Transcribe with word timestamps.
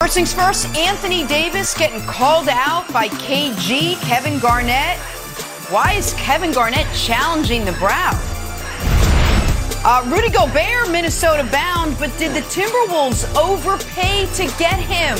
First 0.00 0.14
things 0.14 0.32
first, 0.32 0.76
Anthony 0.76 1.26
Davis 1.26 1.76
getting 1.76 2.00
called 2.02 2.48
out 2.48 2.86
by 2.92 3.08
KG, 3.08 4.00
Kevin 4.00 4.38
Garnett. 4.38 4.96
Why 5.70 5.94
is 5.94 6.14
Kevin 6.14 6.52
Garnett 6.52 6.86
challenging 6.94 7.64
the 7.64 7.72
brow? 7.72 8.12
Uh, 9.84 10.04
Rudy 10.06 10.30
Gobert, 10.30 10.88
Minnesota 10.92 11.42
bound, 11.50 11.98
but 11.98 12.16
did 12.16 12.32
the 12.32 12.42
Timberwolves 12.42 13.26
overpay 13.34 14.26
to 14.34 14.44
get 14.56 14.78
him? 14.78 15.18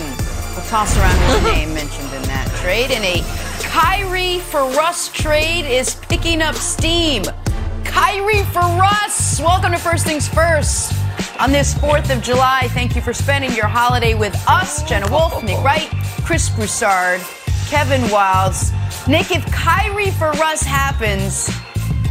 We'll 0.54 0.64
toss 0.66 0.96
around 0.96 1.18
his 1.28 1.42
name 1.52 1.74
mentioned 1.74 2.14
in 2.14 2.22
that 2.28 2.48
trade. 2.62 2.92
And 2.92 3.04
a 3.04 3.20
Kyrie 3.64 4.38
for 4.38 4.60
Russ 4.60 5.08
trade 5.08 5.66
is 5.68 5.96
picking 5.96 6.40
up 6.40 6.54
steam. 6.54 7.24
Kyrie 7.84 8.44
for 8.44 8.60
Russ. 8.60 9.40
Welcome 9.40 9.72
to 9.72 9.78
First 9.78 10.06
Things 10.06 10.28
First. 10.28 10.97
On 11.40 11.52
this 11.52 11.74
4th 11.74 12.14
of 12.14 12.22
July, 12.22 12.68
thank 12.68 12.96
you 12.96 13.02
for 13.02 13.12
spending 13.12 13.52
your 13.52 13.66
holiday 13.66 14.14
with 14.14 14.34
us, 14.48 14.82
Jenna 14.82 15.10
Wolf, 15.10 15.42
Nick 15.44 15.62
Wright, 15.62 15.88
Chris 16.24 16.48
Broussard, 16.48 17.20
Kevin 17.68 18.00
Wildes. 18.02 18.72
Nick, 19.06 19.30
if 19.30 19.44
Kyrie 19.52 20.10
for 20.10 20.30
Russ 20.32 20.62
happens, 20.62 21.48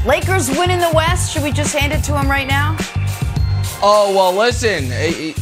Lakers 0.05 0.49
win 0.49 0.71
in 0.71 0.79
the 0.79 0.91
West. 0.93 1.33
Should 1.33 1.43
we 1.43 1.51
just 1.51 1.75
hand 1.75 1.91
it 1.91 2.03
to 2.05 2.17
him 2.17 2.29
right 2.29 2.47
now? 2.47 2.77
Oh, 3.83 4.13
well, 4.15 4.33
listen, 4.33 4.91
eh, 4.91 5.13
eh, 5.15 5.33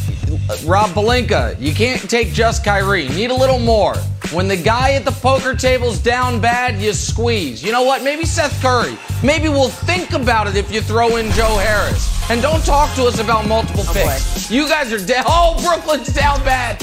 Rob 0.65 0.91
Pelinka, 0.91 1.59
you 1.59 1.73
can't 1.73 2.07
take 2.09 2.31
just 2.31 2.63
Kyrie. 2.63 3.09
Need 3.09 3.31
a 3.31 3.35
little 3.35 3.59
more. 3.59 3.95
When 4.31 4.47
the 4.47 4.57
guy 4.57 4.93
at 4.93 5.05
the 5.05 5.11
poker 5.11 5.55
table's 5.55 5.99
down 5.99 6.39
bad, 6.39 6.79
you 6.81 6.93
squeeze. 6.93 7.63
You 7.63 7.71
know 7.71 7.83
what? 7.83 8.03
Maybe 8.03 8.25
Seth 8.25 8.59
Curry. 8.61 8.97
Maybe 9.23 9.49
we'll 9.49 9.69
think 9.69 10.13
about 10.13 10.47
it 10.47 10.55
if 10.55 10.71
you 10.71 10.81
throw 10.81 11.17
in 11.17 11.31
Joe 11.31 11.57
Harris. 11.57 12.11
And 12.29 12.41
don't 12.41 12.63
talk 12.65 12.93
to 12.95 13.05
us 13.05 13.19
about 13.19 13.47
multiple 13.47 13.83
Oh, 13.87 13.93
picks. 13.93 14.49
You 14.51 14.67
guys 14.67 14.91
are 14.91 15.03
down. 15.05 15.25
Oh, 15.27 15.59
Brooklyn's 15.63 16.13
down 16.13 16.43
bad. 16.43 16.79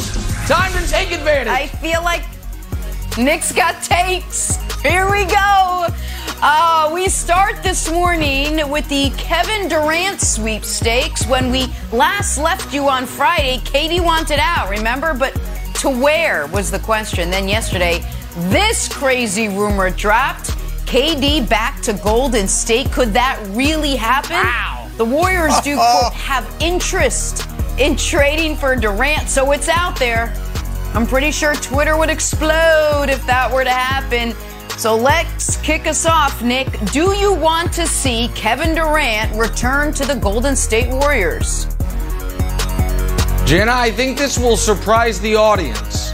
Time 0.47 0.73
to 0.73 0.89
take 0.91 1.11
advantage. 1.13 1.49
I 1.49 1.67
feel 1.67 2.03
like 2.03 2.23
Nick's 3.19 3.53
got 3.53 3.83
takes. 3.83 4.59
Here 4.83 5.09
we 5.09 5.25
go. 5.27 5.87
Uh, 6.43 6.91
we 6.93 7.09
start 7.09 7.63
this 7.63 7.89
morning 7.89 8.69
with 8.69 8.89
the 8.89 9.11
Kevin 9.17 9.69
Durant 9.69 10.21
sweepstakes. 10.21 11.25
When 11.29 11.53
we 11.53 11.67
last 11.93 12.37
left 12.37 12.75
you 12.75 12.89
on 12.89 13.07
Friday, 13.07 13.59
KD 13.59 14.05
wanted 14.05 14.41
out, 14.41 14.69
remember? 14.69 15.15
But 15.15 15.41
to 15.75 15.89
where 15.89 16.49
was 16.49 16.73
the 16.73 16.81
question. 16.81 17.31
Then 17.31 17.47
yesterday, 17.47 18.05
this 18.51 18.89
crazy 18.89 19.47
rumor 19.47 19.91
dropped. 19.91 20.51
KD 20.85 21.49
back 21.49 21.81
to 21.83 21.93
Golden 21.93 22.49
State. 22.49 22.91
Could 22.91 23.13
that 23.13 23.41
really 23.51 23.95
happen? 23.95 24.33
Wow. 24.33 24.91
The 24.97 25.05
Warriors 25.05 25.61
do 25.61 25.77
quote, 25.77 26.13
have 26.13 26.45
interest 26.59 27.49
in 27.79 27.95
trading 27.95 28.57
for 28.57 28.75
Durant, 28.75 29.29
so 29.29 29.53
it's 29.53 29.69
out 29.69 29.97
there. 29.97 30.35
I'm 30.93 31.07
pretty 31.07 31.31
sure 31.31 31.55
Twitter 31.55 31.97
would 31.97 32.11
explode 32.11 33.07
if 33.11 33.25
that 33.27 33.49
were 33.51 33.63
to 33.63 33.71
happen. 33.71 34.35
So 34.79 34.97
let's 34.97 35.59
kick 35.59 35.87
us 35.87 36.07
off, 36.07 36.43
Nick. 36.43 36.69
Do 36.91 37.13
you 37.15 37.35
want 37.35 37.73
to 37.75 37.87
see 37.87 38.29
Kevin 38.35 38.75
Durant 38.75 39.35
return 39.37 39.93
to 39.95 40.05
the 40.05 40.15
Golden 40.15 40.57
State 40.57 40.91
Warriors? 40.91 41.67
Jenna, 43.47 43.73
I 43.73 43.93
think 43.95 44.19
this 44.19 44.39
will 44.39 44.57
surprise 44.57 45.21
the 45.21 45.37
audience. 45.37 46.13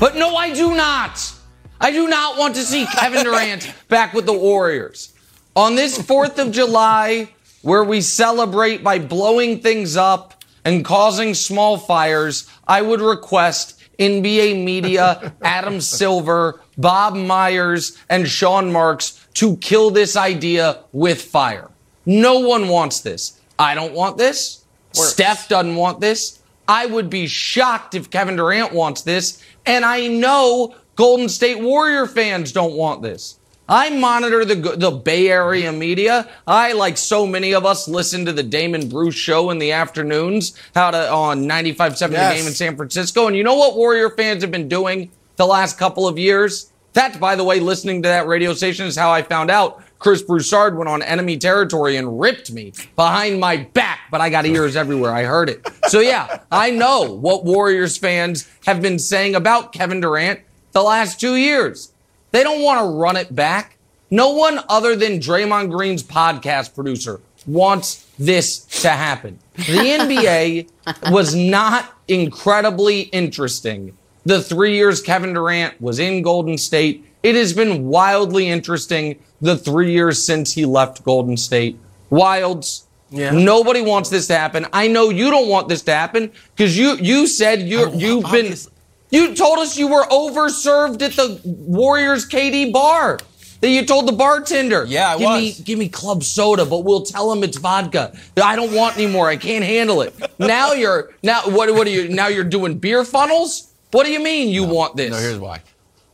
But 0.00 0.16
no, 0.16 0.36
I 0.36 0.54
do 0.54 0.74
not. 0.74 1.32
I 1.80 1.90
do 1.90 2.08
not 2.08 2.38
want 2.38 2.54
to 2.54 2.62
see 2.62 2.86
Kevin 2.86 3.24
Durant 3.24 3.74
back 3.88 4.14
with 4.14 4.26
the 4.26 4.32
Warriors. 4.32 5.12
On 5.54 5.74
this 5.74 5.98
4th 5.98 6.38
of 6.38 6.52
July, 6.52 7.28
where 7.62 7.84
we 7.84 8.00
celebrate 8.00 8.84
by 8.84 8.98
blowing 8.98 9.60
things 9.60 9.96
up 9.96 10.44
and 10.64 10.84
causing 10.84 11.34
small 11.34 11.76
fires, 11.76 12.48
I 12.66 12.80
would 12.80 13.00
request 13.00 13.80
NBA 13.98 14.62
media, 14.64 15.34
Adam 15.42 15.80
Silver, 15.80 16.60
Bob 16.78 17.14
Myers, 17.14 17.96
and 18.08 18.28
Sean 18.28 18.72
Marks 18.72 19.26
to 19.34 19.56
kill 19.58 19.90
this 19.90 20.16
idea 20.16 20.80
with 20.92 21.22
fire. 21.22 21.70
No 22.04 22.40
one 22.40 22.68
wants 22.68 23.00
this. 23.00 23.40
I 23.58 23.74
don't 23.74 23.92
want 23.92 24.18
this. 24.18 24.64
Steph 24.92 25.48
doesn't 25.48 25.76
want 25.76 26.00
this. 26.00 26.40
I 26.68 26.86
would 26.86 27.10
be 27.10 27.26
shocked 27.26 27.94
if 27.94 28.10
Kevin 28.10 28.36
Durant 28.36 28.72
wants 28.72 29.02
this. 29.02 29.42
And 29.64 29.84
I 29.84 30.06
know 30.06 30.74
Golden 30.96 31.28
State 31.28 31.60
Warrior 31.60 32.06
fans 32.06 32.52
don't 32.52 32.74
want 32.74 33.02
this. 33.02 33.38
I 33.68 33.90
monitor 33.90 34.44
the, 34.44 34.54
the 34.54 34.92
Bay 34.92 35.28
Area 35.28 35.72
media. 35.72 36.28
I, 36.46 36.72
like 36.72 36.96
so 36.96 37.26
many 37.26 37.52
of 37.52 37.66
us, 37.66 37.88
listen 37.88 38.24
to 38.26 38.32
the 38.32 38.44
Damon 38.44 38.88
Bruce 38.88 39.16
show 39.16 39.50
in 39.50 39.58
the 39.58 39.72
afternoons 39.72 40.56
out 40.76 40.94
of, 40.94 41.12
on 41.12 41.46
95.7 41.46 41.98
The 41.98 42.34
Game 42.36 42.46
in 42.46 42.52
San 42.52 42.76
Francisco. 42.76 43.26
And 43.26 43.36
you 43.36 43.42
know 43.42 43.56
what 43.56 43.76
Warrior 43.76 44.10
fans 44.10 44.42
have 44.42 44.52
been 44.52 44.68
doing 44.68 45.10
the 45.36 45.46
last 45.46 45.78
couple 45.78 46.06
of 46.08 46.18
years? 46.18 46.72
That, 46.94 47.20
by 47.20 47.36
the 47.36 47.44
way, 47.44 47.60
listening 47.60 48.02
to 48.02 48.08
that 48.08 48.26
radio 48.26 48.54
station 48.54 48.86
is 48.86 48.96
how 48.96 49.10
I 49.12 49.22
found 49.22 49.50
out 49.50 49.82
Chris 49.98 50.22
Broussard 50.22 50.76
went 50.76 50.88
on 50.88 51.02
enemy 51.02 51.36
territory 51.36 51.96
and 51.96 52.18
ripped 52.20 52.50
me 52.50 52.72
behind 52.96 53.40
my 53.40 53.56
back, 53.56 54.00
but 54.10 54.20
I 54.20 54.30
got 54.30 54.46
ears 54.46 54.76
everywhere. 54.76 55.12
I 55.12 55.24
heard 55.24 55.48
it. 55.48 55.66
So 55.88 56.00
yeah, 56.00 56.40
I 56.50 56.70
know 56.70 57.12
what 57.12 57.44
Warriors 57.44 57.96
fans 57.96 58.48
have 58.66 58.80
been 58.80 58.98
saying 58.98 59.34
about 59.34 59.72
Kevin 59.72 60.00
Durant 60.00 60.40
the 60.72 60.82
last 60.82 61.20
two 61.20 61.36
years. 61.36 61.92
They 62.32 62.42
don't 62.42 62.62
want 62.62 62.80
to 62.80 62.86
run 62.86 63.16
it 63.16 63.34
back. 63.34 63.76
No 64.10 64.30
one 64.30 64.60
other 64.68 64.94
than 64.94 65.18
Draymond 65.18 65.70
Green's 65.70 66.02
podcast 66.02 66.74
producer 66.74 67.20
wants 67.46 68.06
this 68.18 68.60
to 68.82 68.90
happen. 68.90 69.38
The 69.54 69.62
NBA 69.62 71.10
was 71.10 71.34
not 71.34 71.92
incredibly 72.08 73.02
interesting 73.02 73.96
the 74.26 74.42
three 74.42 74.74
years 74.74 75.00
Kevin 75.00 75.32
Durant 75.32 75.80
was 75.80 76.00
in 76.00 76.20
Golden 76.20 76.58
State. 76.58 77.06
It 77.22 77.36
has 77.36 77.52
been 77.52 77.86
wildly 77.86 78.48
interesting 78.48 79.18
the 79.40 79.56
three 79.56 79.92
years 79.92 80.22
since 80.22 80.52
he 80.52 80.66
left 80.66 81.04
Golden 81.04 81.36
State. 81.36 81.78
Wildes. 82.10 82.82
Yeah. 83.10 83.30
Nobody 83.30 83.82
wants 83.82 84.10
this 84.10 84.26
to 84.26 84.36
happen. 84.36 84.66
I 84.72 84.88
know 84.88 85.10
you 85.10 85.30
don't 85.30 85.48
want 85.48 85.68
this 85.68 85.82
to 85.82 85.94
happen 85.94 86.32
because 86.56 86.76
you 86.76 86.96
you 86.96 87.28
said 87.28 87.62
you 87.62 87.92
you've 87.94 88.24
been 88.24 88.46
obviously. 88.46 88.72
you 89.10 89.36
told 89.36 89.60
us 89.60 89.78
you 89.78 89.86
were 89.86 90.04
overserved 90.06 91.00
at 91.02 91.12
the 91.12 91.40
Warriors 91.44 92.28
KD 92.28 92.72
bar. 92.72 93.20
That 93.60 93.70
you 93.70 93.86
told 93.86 94.06
the 94.06 94.12
bartender. 94.12 94.84
Yeah, 94.86 95.14
I 95.14 95.18
give 95.18 95.28
me 95.30 95.46
was. 95.46 95.60
give 95.60 95.78
me 95.78 95.88
club 95.88 96.24
soda, 96.24 96.66
but 96.66 96.80
we'll 96.80 97.02
tell 97.02 97.32
him 97.32 97.44
it's 97.44 97.56
vodka. 97.56 98.12
I 98.36 98.56
don't 98.56 98.74
want 98.74 98.96
any 98.96 99.06
more. 99.06 99.28
I 99.28 99.36
can't 99.36 99.64
handle 99.64 100.02
it. 100.02 100.14
Now 100.38 100.72
you're 100.72 101.14
now 101.22 101.42
what 101.42 101.72
what 101.72 101.86
are 101.86 101.90
you 101.90 102.08
now 102.08 102.26
you're 102.26 102.44
doing 102.44 102.78
beer 102.78 103.04
funnels? 103.04 103.72
What 103.96 104.04
do 104.04 104.12
you 104.12 104.20
mean 104.20 104.50
you 104.50 104.64
want 104.64 104.94
this? 104.94 105.10
No, 105.10 105.16
here's 105.16 105.38
why. 105.38 105.62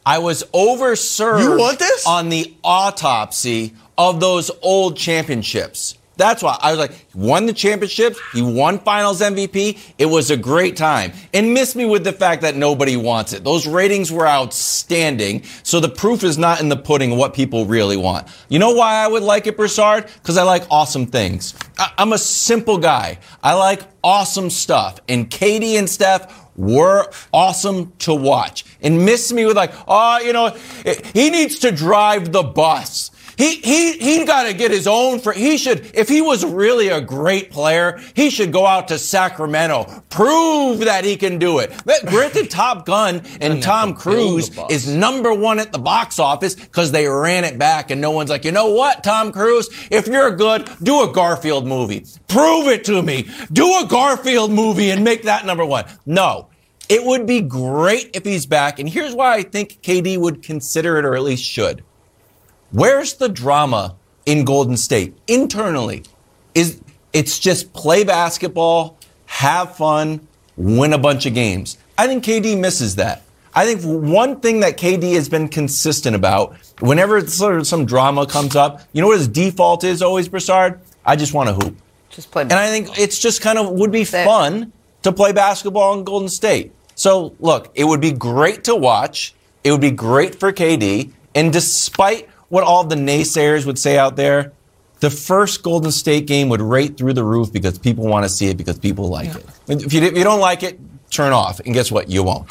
I 0.06 0.18
was 0.18 0.44
overserved 0.54 1.42
You 1.42 1.58
want 1.58 1.80
this? 1.80 2.06
on 2.06 2.28
the 2.28 2.54
autopsy 2.62 3.74
of 3.98 4.20
those 4.20 4.52
old 4.62 4.96
championships. 4.96 5.98
That's 6.16 6.42
why 6.44 6.56
I 6.60 6.70
was 6.70 6.78
like, 6.78 6.92
he 6.92 7.18
won 7.18 7.46
the 7.46 7.52
championships, 7.52 8.20
he 8.32 8.40
won 8.42 8.78
finals 8.78 9.20
MVP. 9.20 9.80
It 9.98 10.06
was 10.06 10.30
a 10.30 10.36
great 10.36 10.76
time. 10.76 11.12
And 11.34 11.54
miss 11.54 11.74
me 11.74 11.84
with 11.84 12.04
the 12.04 12.12
fact 12.12 12.42
that 12.42 12.54
nobody 12.54 12.96
wants 12.96 13.32
it. 13.32 13.42
Those 13.42 13.66
ratings 13.66 14.12
were 14.12 14.28
outstanding. 14.28 15.42
So 15.64 15.80
the 15.80 15.88
proof 15.88 16.22
is 16.22 16.38
not 16.38 16.60
in 16.60 16.68
the 16.68 16.76
pudding 16.76 17.10
of 17.12 17.18
what 17.18 17.34
people 17.34 17.66
really 17.66 17.96
want. 17.96 18.28
You 18.48 18.60
know 18.60 18.72
why 18.74 18.94
I 19.04 19.08
would 19.08 19.22
like 19.24 19.46
it, 19.48 19.56
Broussard? 19.56 20.06
Because 20.22 20.36
I 20.36 20.44
like 20.44 20.64
awesome 20.70 21.06
things. 21.06 21.54
I- 21.78 21.90
I'm 21.98 22.12
a 22.12 22.18
simple 22.18 22.78
guy. 22.78 23.18
I 23.42 23.54
like 23.54 23.80
awesome 24.04 24.50
stuff. 24.50 25.00
And 25.08 25.28
KD 25.30 25.78
and 25.78 25.88
Steph 25.88 26.41
were 26.56 27.10
awesome 27.32 27.92
to 28.00 28.14
watch. 28.14 28.64
And 28.80 29.04
miss 29.04 29.32
me 29.32 29.44
with 29.46 29.56
like, 29.56 29.72
oh, 29.86 30.18
you 30.20 30.32
know, 30.32 30.56
he 31.14 31.30
needs 31.30 31.60
to 31.60 31.70
drive 31.70 32.32
the 32.32 32.42
bus. 32.42 33.11
He 33.36 33.56
he 33.56 33.92
he 33.92 34.24
got 34.24 34.44
to 34.44 34.54
get 34.54 34.70
his 34.70 34.86
own 34.86 35.18
for 35.18 35.32
he 35.32 35.56
should 35.56 35.90
if 35.94 36.08
he 36.08 36.20
was 36.20 36.44
really 36.44 36.88
a 36.88 37.00
great 37.00 37.50
player, 37.50 38.00
he 38.14 38.30
should 38.30 38.52
go 38.52 38.66
out 38.66 38.88
to 38.88 38.98
Sacramento, 38.98 40.02
prove 40.10 40.80
that 40.80 41.04
he 41.04 41.16
can 41.16 41.38
do 41.38 41.58
it. 41.58 41.72
But 41.84 42.06
Granted, 42.06 42.50
Top 42.50 42.84
Gun 42.84 43.22
and 43.40 43.62
Tom 43.62 43.94
to 43.94 43.98
Cruise 43.98 44.50
is 44.70 44.86
number 44.88 45.32
one 45.32 45.58
at 45.58 45.72
the 45.72 45.78
box 45.78 46.18
office 46.18 46.54
because 46.54 46.92
they 46.92 47.06
ran 47.06 47.44
it 47.44 47.58
back 47.58 47.90
and 47.90 48.00
no 48.00 48.10
one's 48.10 48.30
like, 48.30 48.44
you 48.44 48.52
know 48.52 48.70
what, 48.70 49.02
Tom 49.02 49.32
Cruise, 49.32 49.68
if 49.90 50.06
you're 50.06 50.30
good, 50.36 50.68
do 50.82 51.02
a 51.02 51.12
Garfield 51.12 51.66
movie. 51.66 52.04
Prove 52.28 52.68
it 52.68 52.84
to 52.84 53.02
me. 53.02 53.28
Do 53.52 53.78
a 53.78 53.86
Garfield 53.86 54.50
movie 54.50 54.90
and 54.90 55.04
make 55.04 55.22
that 55.22 55.46
number 55.46 55.64
one. 55.64 55.84
No. 56.06 56.48
It 56.88 57.04
would 57.04 57.26
be 57.26 57.40
great 57.40 58.10
if 58.14 58.24
he's 58.24 58.44
back. 58.44 58.78
And 58.78 58.88
here's 58.88 59.14
why 59.14 59.36
I 59.36 59.42
think 59.42 59.80
KD 59.82 60.18
would 60.18 60.42
consider 60.42 60.98
it 60.98 61.04
or 61.04 61.14
at 61.14 61.22
least 61.22 61.44
should. 61.44 61.84
Where's 62.72 63.14
the 63.14 63.28
drama 63.28 63.96
in 64.24 64.46
Golden 64.46 64.78
State 64.78 65.14
internally? 65.26 66.04
Is 66.54 66.80
it's 67.12 67.38
just 67.38 67.74
play 67.74 68.02
basketball, 68.02 68.96
have 69.26 69.76
fun, 69.76 70.26
win 70.56 70.94
a 70.94 70.98
bunch 70.98 71.26
of 71.26 71.34
games. 71.34 71.76
I 71.98 72.06
think 72.06 72.24
KD 72.24 72.58
misses 72.58 72.96
that. 72.96 73.22
I 73.54 73.66
think 73.66 73.82
one 73.82 74.40
thing 74.40 74.60
that 74.60 74.78
KD 74.78 75.12
has 75.14 75.28
been 75.28 75.48
consistent 75.48 76.16
about, 76.16 76.56
whenever 76.80 77.20
sort 77.26 77.56
of 77.56 77.66
some 77.66 77.84
drama 77.84 78.26
comes 78.26 78.56
up, 78.56 78.80
you 78.94 79.02
know 79.02 79.08
what 79.08 79.18
his 79.18 79.28
default 79.28 79.84
is 79.84 80.00
always, 80.00 80.28
Broussard? 80.28 80.80
I 81.04 81.16
just 81.16 81.34
want 81.34 81.50
to 81.50 81.54
hoop. 81.54 81.76
Just 82.08 82.30
play. 82.30 82.42
And 82.42 82.54
I 82.54 82.68
think 82.68 82.98
it's 82.98 83.18
just 83.18 83.42
kind 83.42 83.58
of 83.58 83.70
would 83.72 83.92
be 83.92 84.04
That's 84.04 84.14
it. 84.14 84.24
fun 84.24 84.72
to 85.02 85.12
play 85.12 85.32
basketball 85.32 85.98
in 85.98 86.04
Golden 86.04 86.30
State. 86.30 86.72
So 86.94 87.34
look, 87.38 87.70
it 87.74 87.84
would 87.84 88.00
be 88.00 88.12
great 88.12 88.64
to 88.64 88.74
watch. 88.74 89.34
It 89.62 89.72
would 89.72 89.80
be 89.82 89.90
great 89.90 90.34
for 90.34 90.52
KD. 90.52 91.12
And 91.34 91.52
despite 91.52 92.28
what 92.52 92.64
all 92.64 92.84
the 92.84 92.94
naysayers 92.94 93.64
would 93.64 93.78
say 93.78 93.96
out 93.96 94.14
there, 94.14 94.52
the 95.00 95.08
first 95.08 95.62
Golden 95.62 95.90
State 95.90 96.26
game 96.26 96.50
would 96.50 96.60
rate 96.60 96.98
through 96.98 97.14
the 97.14 97.24
roof 97.24 97.50
because 97.50 97.78
people 97.78 98.06
want 98.06 98.26
to 98.26 98.28
see 98.28 98.48
it 98.48 98.58
because 98.58 98.78
people 98.78 99.08
like 99.08 99.28
yeah. 99.28 99.38
it. 99.68 99.82
If 99.86 99.94
you, 99.94 100.02
if 100.02 100.18
you 100.18 100.22
don't 100.22 100.38
like 100.38 100.62
it, 100.62 100.78
turn 101.08 101.32
off. 101.32 101.60
And 101.60 101.72
guess 101.72 101.90
what? 101.90 102.10
You 102.10 102.24
won't. 102.24 102.46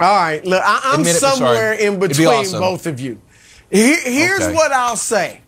All 0.00 0.16
right, 0.16 0.44
look, 0.44 0.60
I, 0.64 0.94
am 0.94 1.04
somewhere 1.04 1.74
in 1.74 2.00
between 2.00 2.26
awesome. 2.26 2.58
both 2.58 2.88
of 2.88 2.98
you. 2.98 3.22
Here, 3.70 4.00
here's 4.02 4.42
okay. 4.42 4.52
what 4.52 4.72
I'll 4.72 4.96
say. 4.96 5.40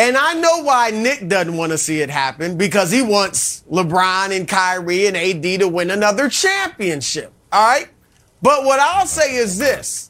And 0.00 0.16
I 0.16 0.34
know 0.34 0.64
why 0.64 0.90
Nick 0.90 1.28
doesn't 1.28 1.56
want 1.56 1.70
to 1.70 1.78
see 1.78 2.00
it 2.00 2.10
happen 2.10 2.58
because 2.58 2.90
he 2.90 3.02
wants 3.02 3.62
LeBron 3.70 4.36
and 4.36 4.48
Kyrie 4.48 5.06
and 5.06 5.16
AD 5.16 5.60
to 5.60 5.68
win 5.68 5.92
another 5.92 6.28
championship. 6.28 7.32
All 7.52 7.64
right? 7.64 7.88
But 8.42 8.64
what 8.64 8.80
I'll 8.80 9.06
say 9.06 9.36
is 9.36 9.58
this 9.58 10.05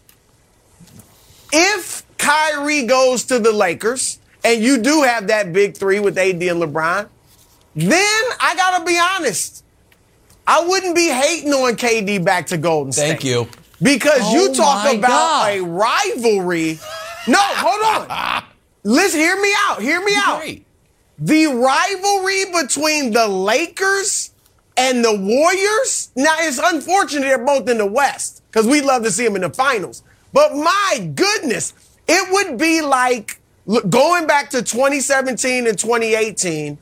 if 1.56 2.04
Kyrie 2.18 2.84
goes 2.84 3.24
to 3.24 3.38
the 3.38 3.52
Lakers 3.52 4.18
and 4.44 4.62
you 4.62 4.78
do 4.78 5.02
have 5.02 5.28
that 5.28 5.52
big 5.52 5.76
three 5.76 6.00
with 6.00 6.18
AD 6.18 6.42
and 6.42 6.62
LeBron, 6.62 7.08
then 7.74 8.24
I 8.40 8.54
got 8.56 8.78
to 8.78 8.84
be 8.84 8.98
honest. 8.98 9.64
I 10.46 10.64
wouldn't 10.66 10.94
be 10.94 11.08
hating 11.08 11.52
on 11.52 11.74
KD 11.74 12.24
back 12.24 12.46
to 12.48 12.58
Golden 12.58 12.92
State. 12.92 13.08
Thank 13.08 13.24
you. 13.24 13.48
Because 13.82 14.20
oh 14.22 14.32
you 14.32 14.54
talk 14.54 14.94
about 14.94 15.08
God. 15.08 15.52
a 15.52 15.60
rivalry. 15.62 16.78
No, 17.26 17.38
hold 17.40 18.08
on. 18.10 18.44
Listen, 18.84 19.20
hear 19.20 19.40
me 19.40 19.52
out. 19.66 19.82
Hear 19.82 20.02
me 20.04 20.12
out. 20.16 20.40
Great. 20.40 20.64
The 21.18 21.46
rivalry 21.46 22.62
between 22.62 23.12
the 23.12 23.26
Lakers 23.26 24.30
and 24.76 25.04
the 25.04 25.16
Warriors. 25.16 26.10
Now, 26.14 26.36
it's 26.38 26.60
unfortunate 26.62 27.22
they're 27.22 27.44
both 27.44 27.68
in 27.68 27.78
the 27.78 27.86
West 27.86 28.42
because 28.46 28.66
we'd 28.66 28.84
love 28.84 29.02
to 29.02 29.10
see 29.10 29.24
them 29.24 29.34
in 29.34 29.42
the 29.42 29.50
finals. 29.50 30.02
But 30.36 30.54
my 30.54 31.10
goodness, 31.14 31.72
it 32.06 32.30
would 32.30 32.58
be 32.58 32.82
like 32.82 33.40
going 33.88 34.26
back 34.26 34.50
to 34.50 34.62
2017 34.62 35.66
and 35.66 35.78
2018, 35.78 36.76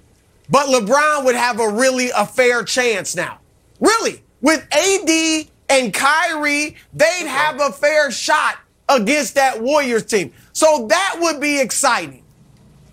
but 0.51 0.67
LeBron 0.67 1.25
would 1.25 1.37
have 1.37 1.61
a 1.61 1.69
really 1.69 2.11
a 2.11 2.27
fair 2.27 2.65
chance 2.65 3.15
now. 3.15 3.39
Really, 3.79 4.25
with 4.41 4.67
AD 4.73 5.47
and 5.69 5.95
Kyrie, 5.95 6.75
they'd 6.95 7.29
have 7.29 7.61
a 7.61 7.71
fair 7.71 8.11
shot 8.11 8.59
against 8.89 9.37
that 9.37 9.63
Warriors 9.63 10.05
team. 10.05 10.33
So 10.53 10.89
that 10.89 11.19
would 11.21 11.41
be 11.41 11.61
exciting. 11.61 12.25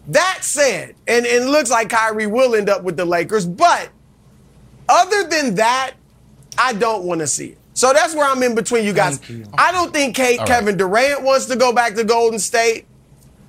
That 0.09 0.41
said, 0.41 0.93
and, 1.07 1.25
and 1.25 1.43
it 1.43 1.49
looks 1.49 1.71
like 1.71 1.89
Kyrie 1.89 2.27
will 2.27 2.53
end 2.53 2.69
up 2.69 2.83
with 2.83 2.97
the 2.97 3.05
Lakers, 3.05 3.47
but 3.47 3.89
other 4.87 5.23
than 5.23 5.55
that, 5.55 5.93
I 6.55 6.73
don't 6.73 7.05
want 7.05 7.21
to 7.21 7.25
see 7.27 7.47
it. 7.47 7.57
So 7.81 7.93
that's 7.93 8.13
where 8.13 8.29
I'm 8.29 8.43
in 8.43 8.53
between 8.53 8.85
you 8.85 8.93
guys. 8.93 9.27
You. 9.27 9.43
I 9.57 9.71
don't 9.71 9.91
think 9.91 10.15
Kate, 10.15 10.37
Kevin. 10.45 10.77
Durant 10.77 11.23
wants 11.23 11.47
to 11.47 11.55
go 11.55 11.73
back 11.73 11.95
to 11.95 12.03
Golden 12.03 12.37
State. 12.37 12.85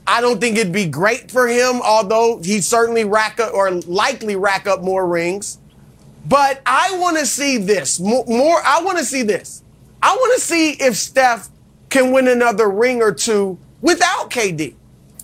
I 0.06 0.22
don't 0.22 0.40
think 0.40 0.56
it'd 0.56 0.72
be 0.72 0.86
great 0.86 1.30
for 1.30 1.46
him, 1.46 1.82
although 1.82 2.40
he'd 2.42 2.64
certainly 2.64 3.04
rack 3.04 3.38
up 3.38 3.52
or 3.52 3.70
likely 3.70 4.34
rack 4.34 4.66
up 4.66 4.80
more 4.80 5.06
rings. 5.06 5.58
But 6.26 6.62
I 6.64 6.96
want 6.98 7.18
to 7.18 7.26
see 7.26 7.58
this 7.58 8.00
more. 8.00 8.24
more 8.26 8.58
I 8.64 8.80
want 8.82 8.96
to 8.96 9.04
see 9.04 9.22
this. 9.22 9.62
I 10.02 10.14
want 10.14 10.40
to 10.40 10.40
see 10.40 10.70
if 10.80 10.96
Steph 10.96 11.50
can 11.90 12.10
win 12.10 12.26
another 12.26 12.70
ring 12.70 13.02
or 13.02 13.12
two 13.12 13.58
without 13.82 14.30
KD. 14.30 14.76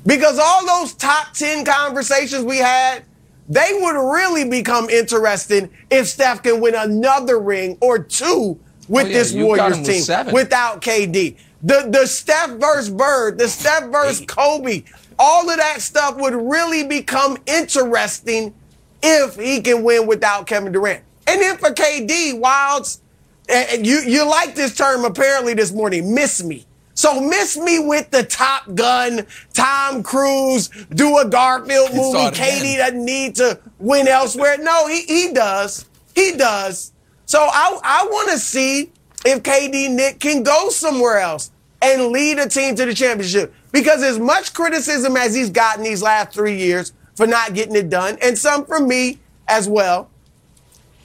Because 0.04 0.38
all 0.38 0.66
those 0.66 0.92
top 0.92 1.32
10 1.32 1.64
conversations 1.64 2.44
we 2.44 2.58
had, 2.58 3.04
they 3.48 3.70
would 3.72 4.12
really 4.12 4.46
become 4.46 4.90
interesting 4.90 5.70
if 5.90 6.08
Steph 6.08 6.42
can 6.42 6.60
win 6.60 6.74
another 6.74 7.40
ring 7.40 7.78
or 7.80 7.98
two 7.98 8.60
with 8.88 9.06
oh, 9.06 9.08
yeah, 9.08 9.14
this 9.14 9.34
Warriors 9.34 10.06
team 10.06 10.24
with 10.26 10.34
without 10.34 10.82
KD. 10.82 11.36
The 11.62 11.88
the 11.90 12.06
Steph 12.06 12.50
versus 12.50 12.90
Bird, 12.90 13.38
the 13.38 13.48
Steph 13.48 13.90
versus 13.90 14.24
Kobe, 14.26 14.84
all 15.18 15.50
of 15.50 15.56
that 15.56 15.80
stuff 15.80 16.16
would 16.16 16.34
really 16.34 16.84
become 16.84 17.36
interesting 17.46 18.54
if 19.02 19.36
he 19.36 19.60
can 19.60 19.82
win 19.82 20.06
without 20.06 20.46
Kevin 20.46 20.72
Durant. 20.72 21.02
And 21.26 21.40
then 21.40 21.58
for 21.58 21.70
KD, 21.70 22.40
Wildes, 22.40 23.00
and 23.48 23.86
you 23.86 24.00
you 24.00 24.28
like 24.28 24.54
this 24.54 24.76
term 24.76 25.04
apparently 25.04 25.54
this 25.54 25.72
morning, 25.72 26.14
miss 26.14 26.42
me. 26.42 26.64
So 26.94 27.20
miss 27.20 27.56
me 27.56 27.78
with 27.78 28.10
the 28.10 28.24
Top 28.24 28.74
Gun, 28.74 29.24
Tom 29.52 30.02
Cruise, 30.02 30.68
do 30.90 31.18
a 31.18 31.28
Garfield 31.28 31.94
movie. 31.94 32.18
KD 32.18 32.78
doesn't 32.78 33.04
need 33.04 33.36
to 33.36 33.60
win 33.78 34.08
elsewhere. 34.08 34.58
No, 34.58 34.88
he, 34.88 35.02
he 35.02 35.32
does. 35.32 35.84
He 36.16 36.32
does. 36.32 36.90
So 37.28 37.38
I, 37.40 37.78
I 37.84 38.06
want 38.10 38.30
to 38.30 38.38
see 38.38 38.90
if 39.26 39.42
KD 39.42 39.90
Nick 39.94 40.18
can 40.18 40.42
go 40.42 40.70
somewhere 40.70 41.18
else 41.18 41.50
and 41.82 42.06
lead 42.06 42.38
a 42.38 42.48
team 42.48 42.74
to 42.74 42.86
the 42.86 42.94
championship. 42.94 43.54
Because 43.70 44.02
as 44.02 44.18
much 44.18 44.54
criticism 44.54 45.14
as 45.14 45.34
he's 45.34 45.50
gotten 45.50 45.84
these 45.84 46.02
last 46.02 46.32
three 46.32 46.56
years 46.56 46.94
for 47.14 47.26
not 47.26 47.52
getting 47.52 47.76
it 47.76 47.90
done, 47.90 48.16
and 48.22 48.36
some 48.36 48.64
from 48.64 48.88
me 48.88 49.18
as 49.46 49.68
well, 49.68 50.08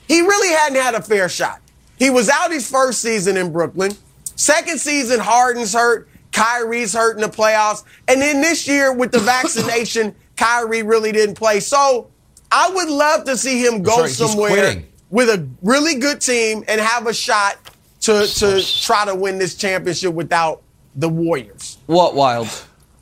he 0.08 0.22
really 0.22 0.48
hadn't 0.56 0.80
had 0.80 0.94
a 0.94 1.02
fair 1.02 1.28
shot. 1.28 1.60
He 1.98 2.08
was 2.08 2.30
out 2.30 2.50
his 2.50 2.70
first 2.70 3.02
season 3.02 3.36
in 3.36 3.52
Brooklyn. 3.52 3.92
Second 4.34 4.80
season, 4.80 5.20
Harden's 5.20 5.74
hurt. 5.74 6.08
Kyrie's 6.32 6.94
hurt 6.94 7.16
in 7.16 7.20
the 7.20 7.28
playoffs. 7.28 7.84
And 8.08 8.20
then 8.22 8.40
this 8.40 8.66
year 8.66 8.94
with 8.94 9.12
the 9.12 9.18
vaccination, 9.20 10.14
Kyrie 10.36 10.82
really 10.82 11.12
didn't 11.12 11.34
play. 11.34 11.60
So 11.60 12.10
I 12.50 12.70
would 12.70 12.88
love 12.88 13.24
to 13.24 13.36
see 13.36 13.62
him 13.62 13.82
go 13.82 14.06
somewhere 14.06 14.86
with 15.14 15.28
a 15.28 15.48
really 15.62 15.94
good 15.94 16.20
team 16.20 16.64
and 16.66 16.80
have 16.80 17.06
a 17.06 17.14
shot 17.14 17.56
to 18.00 18.26
to 18.26 18.60
try 18.82 19.04
to 19.04 19.14
win 19.14 19.38
this 19.38 19.54
championship 19.54 20.12
without 20.12 20.60
the 20.96 21.08
Warriors. 21.08 21.78
What 21.86 22.16
wild? 22.16 22.48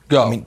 Go. 0.09 0.27
I 0.27 0.31
mean, 0.31 0.47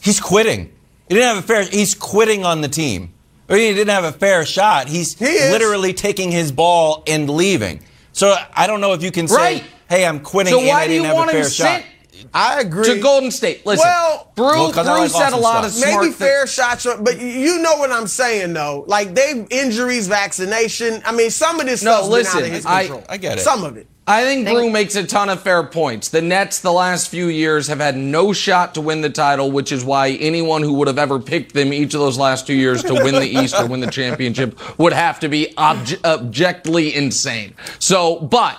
he's 0.00 0.20
quitting. 0.20 0.72
He 1.08 1.16
didn't 1.16 1.34
have 1.34 1.38
a 1.38 1.46
fair. 1.46 1.64
He's 1.64 1.96
quitting 1.96 2.44
on 2.44 2.60
the 2.60 2.68
team. 2.68 3.12
Or 3.48 3.56
he 3.56 3.74
didn't 3.74 3.88
have 3.88 4.04
a 4.04 4.12
fair 4.12 4.46
shot. 4.46 4.86
He's 4.86 5.18
he 5.18 5.26
literally 5.26 5.92
taking 5.92 6.30
his 6.30 6.52
ball 6.52 7.02
and 7.08 7.28
leaving. 7.28 7.82
So 8.12 8.36
I 8.54 8.68
don't 8.68 8.80
know 8.80 8.92
if 8.92 9.02
you 9.02 9.10
can 9.10 9.26
say, 9.26 9.36
right. 9.36 9.64
"Hey, 9.88 10.06
I'm 10.06 10.20
quitting." 10.20 10.52
So 10.52 10.64
why 10.64 10.86
do 10.86 10.94
you 10.94 11.02
want 11.02 11.32
him 11.32 11.48
shot. 11.48 11.82
I 12.34 12.60
agree. 12.60 12.94
To 12.94 13.00
Golden 13.00 13.30
State. 13.30 13.64
Listen, 13.66 13.84
well, 13.84 14.32
Brew, 14.34 14.46
well, 14.46 14.72
Brew 14.72 15.08
said 15.08 15.32
a 15.32 15.36
lot 15.36 15.64
of 15.64 15.72
smart 15.72 16.04
Maybe 16.04 16.12
fair 16.12 16.46
shots, 16.46 16.86
but 17.00 17.20
you 17.20 17.60
know 17.60 17.76
what 17.76 17.90
I'm 17.90 18.06
saying, 18.06 18.52
though. 18.52 18.84
Like, 18.86 19.14
they've 19.14 19.46
injuries, 19.50 20.08
vaccination. 20.08 21.02
I 21.04 21.12
mean, 21.12 21.30
some 21.30 21.60
of 21.60 21.66
this 21.66 21.82
no, 21.82 21.92
stuff's 21.92 22.08
listen, 22.08 22.40
been 22.40 22.44
out 22.44 22.48
of 22.48 22.54
his 22.54 22.64
control. 22.64 23.04
I, 23.08 23.14
I 23.14 23.16
get 23.16 23.38
it. 23.38 23.42
Some 23.42 23.64
of 23.64 23.76
it. 23.76 23.86
I 24.06 24.24
think 24.24 24.48
Brew 24.48 24.70
makes 24.70 24.96
a 24.96 25.06
ton 25.06 25.28
of 25.28 25.40
fair 25.40 25.62
points. 25.62 26.08
The 26.08 26.20
Nets, 26.20 26.60
the 26.60 26.72
last 26.72 27.10
few 27.10 27.28
years, 27.28 27.68
have 27.68 27.78
had 27.78 27.96
no 27.96 28.32
shot 28.32 28.74
to 28.74 28.80
win 28.80 29.02
the 29.02 29.10
title, 29.10 29.52
which 29.52 29.70
is 29.70 29.84
why 29.84 30.10
anyone 30.10 30.62
who 30.62 30.72
would 30.74 30.88
have 30.88 30.98
ever 30.98 31.20
picked 31.20 31.54
them 31.54 31.72
each 31.72 31.94
of 31.94 32.00
those 32.00 32.18
last 32.18 32.44
two 32.44 32.54
years 32.54 32.82
to 32.82 32.94
win 32.94 33.14
the 33.14 33.26
East 33.40 33.54
or 33.54 33.66
win 33.66 33.78
the 33.78 33.90
championship 33.90 34.58
would 34.80 34.92
have 34.92 35.20
to 35.20 35.28
be 35.28 35.54
obje- 35.56 36.04
objectively 36.04 36.92
insane. 36.92 37.54
So, 37.78 38.18
but 38.18 38.58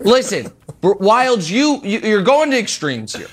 listen, 0.00 0.50
Wildes, 0.82 1.50
you, 1.50 1.80
you're 1.82 2.22
going 2.22 2.50
to 2.50 2.58
extremes 2.58 3.14
here. 3.14 3.28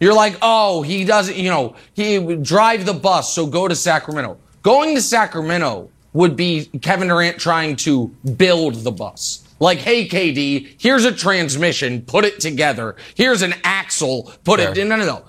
You're 0.00 0.14
like, 0.14 0.36
oh, 0.42 0.82
he 0.82 1.04
doesn't, 1.04 1.36
you 1.36 1.50
know, 1.50 1.74
he 1.94 2.36
drive 2.36 2.86
the 2.86 2.94
bus, 2.94 3.32
so 3.32 3.46
go 3.46 3.66
to 3.66 3.74
Sacramento. 3.74 4.38
Going 4.62 4.94
to 4.94 5.00
Sacramento 5.00 5.90
would 6.12 6.36
be 6.36 6.66
Kevin 6.82 7.08
Durant 7.08 7.38
trying 7.38 7.76
to 7.76 8.08
build 8.36 8.76
the 8.76 8.92
bus. 8.92 9.44
Like, 9.60 9.78
hey, 9.78 10.06
KD, 10.06 10.76
here's 10.78 11.04
a 11.04 11.12
transmission, 11.12 12.02
put 12.02 12.24
it 12.24 12.38
together. 12.38 12.94
Here's 13.16 13.42
an 13.42 13.54
axle, 13.64 14.32
put 14.44 14.60
Fair. 14.60 14.70
it. 14.70 14.86
No, 14.86 14.96
no, 14.96 15.04
no. 15.04 15.24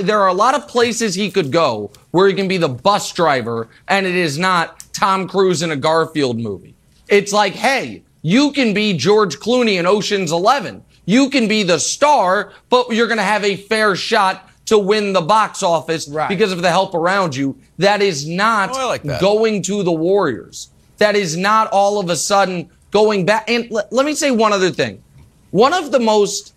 There 0.00 0.20
are 0.20 0.28
a 0.28 0.34
lot 0.34 0.54
of 0.54 0.68
places 0.68 1.14
he 1.14 1.30
could 1.30 1.52
go 1.52 1.90
where 2.10 2.26
he 2.26 2.34
can 2.34 2.48
be 2.48 2.56
the 2.56 2.68
bus 2.68 3.12
driver, 3.12 3.68
and 3.88 4.06
it 4.06 4.14
is 4.14 4.38
not 4.38 4.82
Tom 4.94 5.28
Cruise 5.28 5.62
in 5.62 5.70
a 5.70 5.76
Garfield 5.76 6.38
movie. 6.38 6.74
It's 7.08 7.32
like, 7.32 7.54
hey, 7.54 8.04
you 8.22 8.52
can 8.52 8.72
be 8.72 8.96
George 8.96 9.36
Clooney 9.38 9.78
in 9.78 9.84
Ocean's 9.84 10.32
Eleven. 10.32 10.82
You 11.06 11.30
can 11.30 11.48
be 11.48 11.62
the 11.62 11.78
star, 11.78 12.52
but 12.70 12.90
you're 12.90 13.06
going 13.06 13.18
to 13.18 13.24
have 13.24 13.44
a 13.44 13.56
fair 13.56 13.94
shot 13.96 14.48
to 14.66 14.78
win 14.78 15.12
the 15.12 15.20
box 15.20 15.62
office 15.62 16.08
right. 16.08 16.28
because 16.28 16.52
of 16.52 16.62
the 16.62 16.70
help 16.70 16.94
around 16.94 17.36
you. 17.36 17.56
That 17.78 18.00
is 18.00 18.26
not 18.26 18.70
oh, 18.72 18.88
like 18.88 19.02
that. 19.02 19.20
going 19.20 19.62
to 19.62 19.82
the 19.82 19.92
Warriors. 19.92 20.70
That 20.98 21.16
is 21.16 21.36
not 21.36 21.68
all 21.70 22.00
of 22.00 22.08
a 22.08 22.16
sudden 22.16 22.70
going 22.90 23.26
back. 23.26 23.48
And 23.48 23.70
l- 23.70 23.86
let 23.90 24.06
me 24.06 24.14
say 24.14 24.30
one 24.30 24.52
other 24.52 24.70
thing. 24.70 25.02
One 25.50 25.74
of 25.74 25.92
the 25.92 26.00
most 26.00 26.54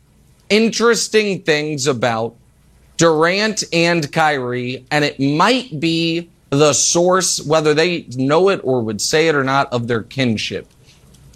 interesting 0.50 1.42
things 1.42 1.88
about 1.88 2.36
Durant 2.96 3.64
and 3.74 4.12
Kyrie, 4.12 4.86
and 4.90 5.04
it 5.04 5.20
might 5.20 5.80
be 5.80 6.30
the 6.50 6.74
source, 6.74 7.46
whether 7.46 7.74
they 7.74 8.08
know 8.16 8.50
it 8.50 8.62
or 8.64 8.82
would 8.82 9.02
say 9.02 9.28
it 9.28 9.36
or 9.36 9.44
not, 9.44 9.72
of 9.74 9.88
their 9.88 10.04
kinship 10.04 10.68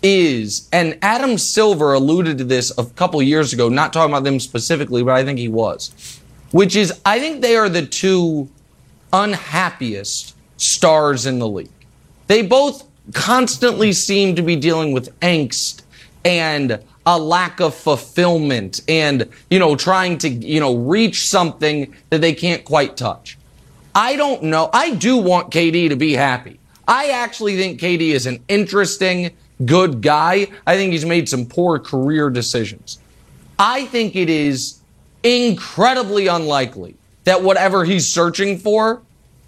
is, 0.04 0.68
and 0.72 0.98
Adam 1.02 1.38
Silver 1.38 1.94
alluded 1.94 2.38
to 2.40 2.44
this 2.44 2.76
a 2.78 2.86
couple 2.86 3.22
years 3.22 3.54
ago, 3.54 3.70
not 3.70 3.94
talking 3.94 4.12
about 4.12 4.24
them 4.24 4.40
specifically, 4.40 5.04
but 5.04 5.14
I 5.14 5.24
think 5.24 5.40
he 5.40 5.48
was, 5.48 6.20
which 6.52 6.76
is 6.76 7.00
I 7.06 7.20
think 7.20 7.42
they 7.42 7.56
are 7.56 7.70
the 7.70 7.86
two 7.86 8.50
unhappiest 9.14 10.36
stars 10.58 11.26
in 11.26 11.40
the 11.40 11.48
league. 11.48 11.70
They 12.28 12.42
both 12.42 12.88
constantly 13.14 13.94
seem 13.94 14.36
to 14.36 14.42
be 14.42 14.56
dealing 14.56 14.92
with 14.94 15.18
angst 15.20 15.82
and 16.24 16.84
a 17.06 17.20
lack 17.20 17.60
of 17.60 17.74
fulfillment 17.74 18.82
and, 18.88 19.28
you 19.50 19.60
know, 19.60 19.76
trying 19.76 20.18
to, 20.20 20.30
you 20.30 20.60
know, 20.60 20.76
reach 20.76 21.28
something 21.28 21.94
that 22.10 22.22
they 22.22 22.34
can't 22.34 22.64
quite 22.64 22.96
touch. 22.96 23.38
I 23.96 24.16
don't 24.16 24.44
know. 24.44 24.70
I 24.72 24.96
do 24.96 25.18
want 25.18 25.52
KD 25.52 25.90
to 25.90 25.96
be 25.96 26.14
happy. 26.14 26.60
I 26.88 27.10
actually 27.10 27.58
think 27.58 27.80
KD 27.80 28.12
is 28.12 28.26
an 28.26 28.44
interesting, 28.48 29.32
good 29.66 30.02
guy. 30.02 30.48
I 30.66 30.76
think 30.76 30.92
he's 30.92 31.06
made 31.06 31.30
some 31.30 31.46
poor 31.46 31.80
career 31.80 32.30
decisions. 32.30 33.00
I 33.58 33.86
think 33.86 34.16
it 34.16 34.30
is 34.30 34.80
incredibly 35.24 36.28
unlikely 36.28 36.96
that 37.26 37.44
whatever 37.44 37.86
he's 37.86 38.12
searching 38.12 38.58
for 38.58 39.02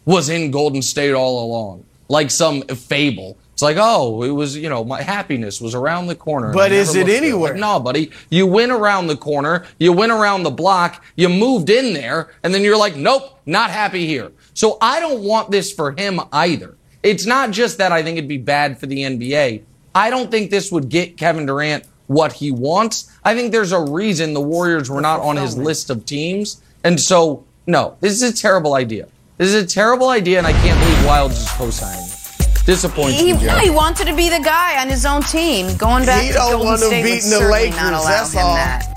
was 0.06 0.30
in 0.30 0.52
Golden 0.52 0.82
State 0.82 1.14
all 1.14 1.46
along, 1.46 1.86
like 2.10 2.30
some 2.30 2.62
fable. 2.64 3.38
It's 3.54 3.62
like, 3.62 3.78
oh, 3.80 4.24
it 4.24 4.32
was, 4.32 4.58
you 4.58 4.68
know, 4.68 4.84
my 4.84 5.02
happiness 5.02 5.62
was 5.62 5.76
around 5.76 6.08
the 6.08 6.16
corner. 6.16 6.52
But 6.52 6.72
is 6.72 6.96
it 6.96 7.08
anywhere? 7.08 7.52
Like, 7.52 7.60
no, 7.60 7.80
buddy. 7.80 8.12
You 8.30 8.48
went 8.48 8.72
around 8.72 9.08
the 9.08 9.18
corner, 9.18 9.66
you 9.78 9.94
went 9.94 10.12
around 10.12 10.44
the 10.44 10.52
block, 10.52 11.04
you 11.16 11.30
moved 11.30 11.70
in 11.70 11.94
there, 11.94 12.32
and 12.42 12.54
then 12.54 12.64
you're 12.64 12.78
like, 12.78 12.96
nope, 12.96 13.40
not 13.46 13.70
happy 13.70 14.08
here. 14.08 14.32
So 14.56 14.78
I 14.82 15.00
don't 15.00 15.24
want 15.24 15.52
this 15.52 15.72
for 15.72 15.92
him 15.92 16.20
either. 16.32 16.76
It's 17.04 17.26
not 17.26 17.52
just 17.52 17.78
that 17.78 17.92
I 17.92 18.02
think 18.02 18.18
it'd 18.18 18.28
be 18.28 18.38
bad 18.38 18.80
for 18.80 18.88
the 18.88 19.04
NBA. 19.04 19.62
I 19.96 20.10
don't 20.10 20.32
think 20.32 20.50
this 20.52 20.72
would 20.72 20.90
get 20.90 21.18
Kevin 21.18 21.46
Durant 21.46 21.86
what 22.08 22.34
he 22.34 22.52
wants. 22.52 23.12
I 23.24 23.36
think 23.36 23.52
there's 23.52 23.72
a 23.72 23.80
reason 23.80 24.34
the 24.34 24.42
Warriors 24.42 24.90
were 24.90 25.02
not 25.02 25.20
on 25.22 25.38
his 25.38 25.58
list 25.58 25.90
of 25.90 26.06
teams. 26.06 26.62
And 26.84 27.00
so, 27.00 27.46
no, 27.68 27.96
this 28.02 28.22
is 28.22 28.24
a 28.24 28.36
terrible 28.36 28.74
idea. 28.74 29.08
This 29.38 29.54
is 29.54 29.64
a 29.64 29.66
terrible 29.66 30.10
idea, 30.10 30.38
and 30.38 30.46
I 30.48 30.52
can't 30.52 30.80
believe 30.80 30.98
Wildes 31.10 31.32
is 31.32 31.50
co-signing 31.52 32.04
it. 32.06 32.66
Disappointing. 32.66 33.20
He, 33.20 33.34
no, 33.46 33.58
he 33.58 33.70
wanted 33.70 34.06
to 34.08 34.16
be 34.16 34.30
the 34.30 34.40
guy 34.40 34.82
on 34.82 34.88
his 34.90 35.06
own 35.06 35.22
team. 35.24 35.76
Going 35.76 36.06
back 36.06 36.22
he 36.22 36.28
to 36.30 36.34
don't 36.36 36.52
Golden 36.52 36.68
want 36.68 36.80
State 36.80 37.02
to 37.02 37.10
would 37.10 37.16
the 37.18 37.22
certainly 37.22 37.52
Lakers. 37.52 37.76
not 37.78 37.94
allow 37.94 38.04
That's 38.10 38.34
him 38.34 38.42
all. 38.44 38.56
that. 38.56 38.90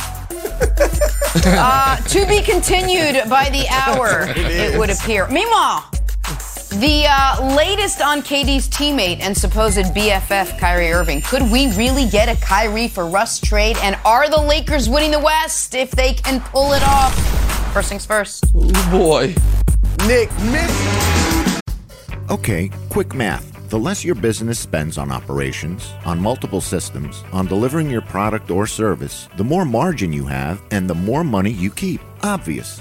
uh, 1.47 1.97
to 1.97 2.27
be 2.27 2.43
continued 2.43 3.29
by 3.29 3.49
the 3.51 3.67
hour, 3.71 4.27
it, 4.29 4.79
would 4.79 4.91
appear. 4.91 5.27
Meanwhile, 5.29 5.91
the 6.69 7.07
uh, 7.09 7.57
latest 7.57 8.01
on 8.01 8.23
KD's 8.23 8.69
teammate 8.69 9.21
and 9.21 9.37
supposed 9.37 9.79
BFF, 9.79 10.59
Kyrie 10.59 10.93
Irving. 10.93 11.21
Could 11.23 11.51
we 11.51 11.73
really 11.77 12.07
get 12.09 12.29
a 12.29 12.41
Kyrie 12.41 12.89
for 12.89 13.07
Russ 13.07 13.41
trade? 13.41 13.77
And 13.83 13.97
are 14.05 14.29
the 14.29 14.41
Lakers 14.41 14.89
winning 14.89 15.11
the 15.11 15.21
West 15.21 15.75
if 15.75 15.91
they 15.91 16.15
can 16.15 16.41
pull 16.41 16.73
it 16.73 16.83
off? 16.83 17.15
First 17.73 17.89
things 17.89 18.07
first. 18.07 18.45
Oh, 18.55 18.91
boy. 18.91 19.35
Nick, 20.07 20.31
miss. 20.51 21.61
Okay, 22.31 22.71
quick 22.89 23.15
math. 23.15 23.69
The 23.69 23.79
less 23.79 24.05
your 24.05 24.15
business 24.15 24.61
spends 24.61 24.97
on 24.97 25.11
operations, 25.11 25.93
on 26.05 26.21
multiple 26.21 26.61
systems, 26.61 27.25
on 27.33 27.47
delivering 27.47 27.91
your 27.91 28.03
product 28.03 28.51
or 28.51 28.67
service, 28.67 29.29
the 29.37 29.45
more 29.45 29.65
margin 29.65 30.13
you 30.13 30.25
have 30.27 30.63
and 30.71 30.89
the 30.89 30.95
more 30.95 31.25
money 31.25 31.51
you 31.51 31.71
keep. 31.71 32.01
Obvious. 32.23 32.81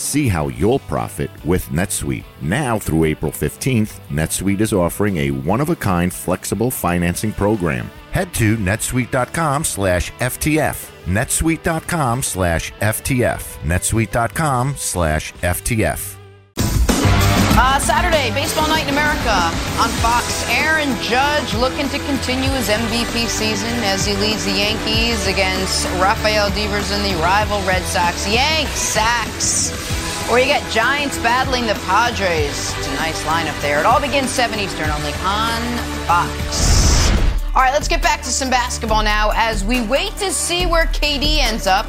See 0.00 0.28
how 0.28 0.48
you'll 0.48 0.78
profit 0.80 1.30
with 1.44 1.66
NetSuite. 1.66 2.24
Now 2.40 2.78
through 2.78 3.04
April 3.04 3.30
15th, 3.30 4.00
NetSuite 4.08 4.60
is 4.60 4.72
offering 4.72 5.18
a 5.18 5.30
one-of-a-kind 5.30 6.12
flexible 6.12 6.70
financing 6.70 7.32
program. 7.32 7.90
Head 8.10 8.32
to 8.34 8.56
netsuite.com 8.56 9.64
slash 9.64 10.10
FTF. 10.12 10.90
netsuite.com 11.04 12.22
slash 12.22 12.72
FTF. 12.72 13.58
netsuite.com 13.62 14.74
slash 14.76 15.32
FTF. 15.34 16.19
Uh, 17.62 17.78
Saturday, 17.78 18.32
Baseball 18.32 18.66
Night 18.68 18.84
in 18.84 18.88
America 18.88 19.36
on 19.76 19.90
Fox. 20.00 20.48
Aaron 20.48 20.96
Judge 21.02 21.52
looking 21.52 21.90
to 21.90 21.98
continue 22.08 22.48
his 22.56 22.70
MVP 22.70 23.28
season 23.28 23.68
as 23.84 24.06
he 24.06 24.16
leads 24.16 24.46
the 24.46 24.52
Yankees 24.52 25.26
against 25.26 25.84
Rafael 26.00 26.48
Devers 26.56 26.90
and 26.90 27.04
the 27.04 27.12
rival 27.20 27.60
Red 27.68 27.82
Sox. 27.82 28.26
Yanks, 28.26 28.70
Sox. 28.70 29.76
Or 30.30 30.40
you 30.40 30.46
got 30.46 30.64
Giants 30.72 31.18
battling 31.18 31.66
the 31.66 31.74
Padres. 31.84 32.72
It's 32.78 32.88
a 32.88 32.94
nice 32.94 33.22
lineup 33.24 33.60
there. 33.60 33.78
It 33.78 33.84
all 33.84 34.00
begins 34.00 34.30
7 34.30 34.58
Eastern 34.58 34.88
only 34.88 35.12
on 35.20 35.60
Fox. 36.08 37.12
All 37.54 37.60
right, 37.60 37.74
let's 37.74 37.88
get 37.88 38.00
back 38.00 38.22
to 38.22 38.30
some 38.30 38.48
basketball 38.48 39.04
now 39.04 39.32
as 39.34 39.64
we 39.64 39.82
wait 39.82 40.16
to 40.16 40.32
see 40.32 40.64
where 40.64 40.86
KD 40.86 41.40
ends 41.40 41.66
up. 41.66 41.84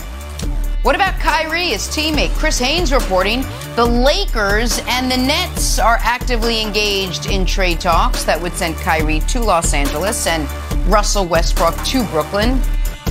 What 0.84 0.96
about 0.96 1.20
Kyrie, 1.20 1.68
his 1.68 1.84
teammate? 1.84 2.32
Chris 2.32 2.58
Haynes 2.58 2.92
reporting 2.92 3.44
the 3.76 3.86
Lakers 3.86 4.82
and 4.88 5.12
the 5.12 5.18
Nets 5.18 5.78
are 5.78 6.00
actively 6.02 6.60
engaged 6.60 7.28
in 7.28 7.46
trade 7.46 7.80
talks 7.80 8.24
that 8.24 8.42
would 8.42 8.54
send 8.54 8.76
Kyrie 8.78 9.20
to 9.20 9.42
Los 9.42 9.76
Angeles 9.76 10.26
and 10.26 10.50
Russell 10.88 11.28
Westbrook 11.28 11.76
to 11.86 12.04
Brooklyn. 12.06 12.60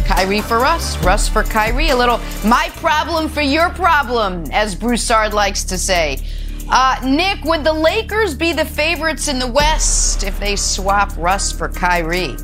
Kyrie 0.04 0.40
for 0.40 0.58
Russ, 0.58 0.98
Russ 1.04 1.28
for 1.28 1.44
Kyrie. 1.44 1.90
A 1.90 1.96
little 1.96 2.18
my 2.44 2.70
problem 2.78 3.28
for 3.28 3.40
your 3.40 3.70
problem, 3.70 4.46
as 4.50 4.74
Broussard 4.74 5.32
likes 5.32 5.62
to 5.62 5.78
say. 5.78 6.18
Uh, 6.68 7.00
Nick, 7.04 7.44
would 7.44 7.62
the 7.62 7.72
Lakers 7.72 8.34
be 8.34 8.52
the 8.52 8.64
favorites 8.64 9.28
in 9.28 9.38
the 9.38 9.46
West 9.46 10.24
if 10.24 10.40
they 10.40 10.56
swap 10.56 11.16
Russ 11.16 11.52
for 11.52 11.68
Kyrie? 11.68 12.34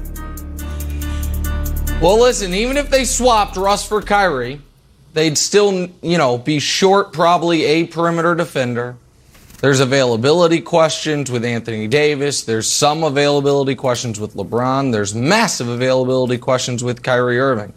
Well, 2.01 2.21
listen, 2.21 2.55
even 2.55 2.77
if 2.77 2.91
they 2.91 3.05
swapped 3.05 3.57
Russ 3.57 3.85
for 3.85 4.01
Kyrie, 4.01 4.61
they'd 5.17 5.39
still, 5.39 5.89
you 6.03 6.19
know, 6.19 6.37
be 6.37 6.59
short 6.59 7.11
probably 7.11 7.65
a 7.65 7.87
perimeter 7.87 8.35
defender. 8.35 8.97
There's 9.63 9.81
availability 9.81 10.61
questions 10.61 11.31
with 11.31 11.43
Anthony 11.43 11.89
Davis. 11.89 12.45
There's 12.45 12.71
some 12.71 13.03
availability 13.03 13.75
questions 13.75 14.21
with 14.21 14.35
LeBron. 14.35 14.93
There's 14.93 15.15
massive 15.15 15.69
availability 15.69 16.37
questions 16.37 16.85
with 16.85 17.03
Kyrie 17.03 17.41
Irving. 17.41 17.73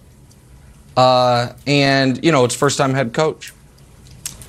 Uh, 0.97 1.53
and, 1.65 2.21
you 2.25 2.33
know, 2.33 2.43
it's 2.43 2.55
first 2.55 2.77
time 2.77 2.93
head 2.93 3.13
coach. 3.13 3.53